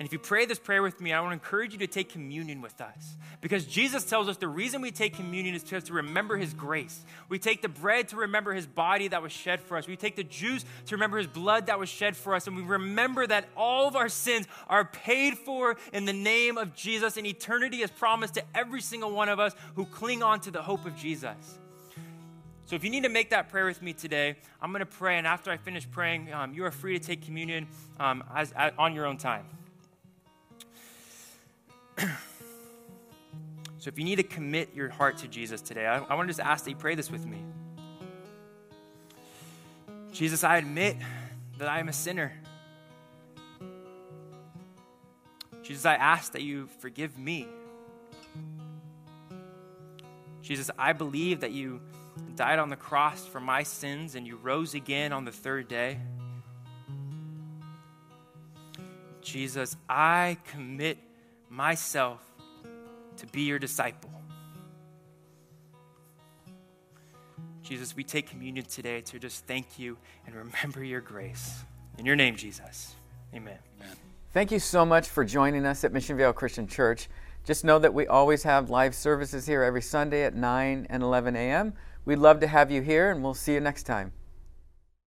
And 0.00 0.06
if 0.06 0.14
you 0.14 0.18
pray 0.18 0.46
this 0.46 0.58
prayer 0.58 0.82
with 0.82 0.98
me, 0.98 1.12
I 1.12 1.20
want 1.20 1.32
to 1.32 1.34
encourage 1.34 1.74
you 1.74 1.78
to 1.80 1.86
take 1.86 2.08
communion 2.08 2.62
with 2.62 2.80
us. 2.80 3.18
Because 3.42 3.66
Jesus 3.66 4.02
tells 4.02 4.30
us 4.30 4.38
the 4.38 4.48
reason 4.48 4.80
we 4.80 4.90
take 4.90 5.14
communion 5.14 5.54
is 5.54 5.62
to 5.64 5.92
remember 5.92 6.38
his 6.38 6.54
grace. 6.54 7.04
We 7.28 7.38
take 7.38 7.60
the 7.60 7.68
bread 7.68 8.08
to 8.08 8.16
remember 8.16 8.54
his 8.54 8.66
body 8.66 9.08
that 9.08 9.20
was 9.20 9.30
shed 9.30 9.60
for 9.60 9.76
us. 9.76 9.86
We 9.86 9.96
take 9.96 10.16
the 10.16 10.24
juice 10.24 10.64
to 10.86 10.94
remember 10.94 11.18
his 11.18 11.26
blood 11.26 11.66
that 11.66 11.78
was 11.78 11.90
shed 11.90 12.16
for 12.16 12.34
us. 12.34 12.46
And 12.46 12.56
we 12.56 12.62
remember 12.62 13.26
that 13.26 13.50
all 13.54 13.88
of 13.88 13.94
our 13.94 14.08
sins 14.08 14.48
are 14.68 14.86
paid 14.86 15.36
for 15.36 15.76
in 15.92 16.06
the 16.06 16.14
name 16.14 16.56
of 16.56 16.74
Jesus. 16.74 17.18
And 17.18 17.26
eternity 17.26 17.82
is 17.82 17.90
promised 17.90 18.32
to 18.34 18.42
every 18.54 18.80
single 18.80 19.10
one 19.10 19.28
of 19.28 19.38
us 19.38 19.54
who 19.74 19.84
cling 19.84 20.22
on 20.22 20.40
to 20.40 20.50
the 20.50 20.62
hope 20.62 20.86
of 20.86 20.96
Jesus. 20.96 21.58
So 22.64 22.74
if 22.74 22.84
you 22.84 22.88
need 22.88 23.02
to 23.02 23.10
make 23.10 23.28
that 23.30 23.50
prayer 23.50 23.66
with 23.66 23.82
me 23.82 23.92
today, 23.92 24.36
I'm 24.62 24.72
going 24.72 24.80
to 24.80 24.86
pray. 24.86 25.18
And 25.18 25.26
after 25.26 25.50
I 25.50 25.58
finish 25.58 25.86
praying, 25.90 26.32
um, 26.32 26.54
you 26.54 26.64
are 26.64 26.70
free 26.70 26.98
to 26.98 27.04
take 27.04 27.20
communion 27.20 27.66
um, 27.98 28.24
as, 28.34 28.52
as, 28.52 28.72
on 28.78 28.94
your 28.94 29.04
own 29.04 29.18
time. 29.18 29.44
So 31.98 33.88
if 33.88 33.98
you 33.98 34.04
need 34.04 34.16
to 34.16 34.22
commit 34.22 34.74
your 34.74 34.88
heart 34.88 35.18
to 35.18 35.28
Jesus 35.28 35.60
today, 35.60 35.86
I, 35.86 35.98
I 35.98 36.14
want 36.14 36.28
to 36.28 36.34
just 36.34 36.40
ask 36.40 36.64
that 36.64 36.70
you 36.70 36.76
pray 36.76 36.94
this 36.94 37.10
with 37.10 37.26
me. 37.26 37.42
Jesus, 40.12 40.44
I 40.44 40.56
admit 40.58 40.96
that 41.58 41.68
I 41.68 41.78
am 41.78 41.88
a 41.88 41.92
sinner. 41.92 42.32
Jesus, 45.62 45.86
I 45.86 45.94
ask 45.94 46.32
that 46.32 46.42
you 46.42 46.68
forgive 46.80 47.16
me. 47.18 47.46
Jesus, 50.42 50.70
I 50.76 50.92
believe 50.92 51.40
that 51.40 51.52
you 51.52 51.80
died 52.34 52.58
on 52.58 52.70
the 52.70 52.76
cross 52.76 53.26
for 53.26 53.40
my 53.40 53.62
sins 53.62 54.14
and 54.14 54.26
you 54.26 54.36
rose 54.36 54.74
again 54.74 55.12
on 55.12 55.24
the 55.24 55.30
third 55.30 55.68
day. 55.68 55.98
Jesus, 59.20 59.76
I 59.88 60.38
commit 60.50 60.98
myself 61.50 62.20
to 63.16 63.26
be 63.26 63.42
your 63.42 63.58
disciple. 63.58 64.10
Jesus, 67.62 67.94
we 67.94 68.02
take 68.02 68.28
communion 68.28 68.64
today 68.64 69.00
to 69.02 69.18
just 69.18 69.46
thank 69.46 69.78
you 69.78 69.96
and 70.26 70.34
remember 70.34 70.82
your 70.82 71.00
grace. 71.00 71.64
In 71.98 72.06
your 72.06 72.16
name, 72.16 72.36
Jesus. 72.36 72.94
Amen. 73.34 73.58
Amen. 73.80 73.96
Thank 74.32 74.50
you 74.50 74.58
so 74.58 74.86
much 74.86 75.08
for 75.08 75.24
joining 75.24 75.66
us 75.66 75.84
at 75.84 75.92
Mission 75.92 76.16
Vale 76.16 76.32
Christian 76.32 76.66
Church. 76.66 77.08
Just 77.44 77.64
know 77.64 77.78
that 77.78 77.92
we 77.92 78.06
always 78.06 78.42
have 78.44 78.70
live 78.70 78.94
services 78.94 79.46
here 79.46 79.62
every 79.62 79.82
Sunday 79.82 80.24
at 80.24 80.34
9 80.34 80.86
and 80.88 81.02
11 81.02 81.36
a.m. 81.36 81.74
We'd 82.04 82.16
love 82.16 82.40
to 82.40 82.46
have 82.46 82.70
you 82.70 82.80
here, 82.80 83.10
and 83.10 83.22
we'll 83.22 83.34
see 83.34 83.54
you 83.54 83.60
next 83.60 83.84
time. 83.84 84.12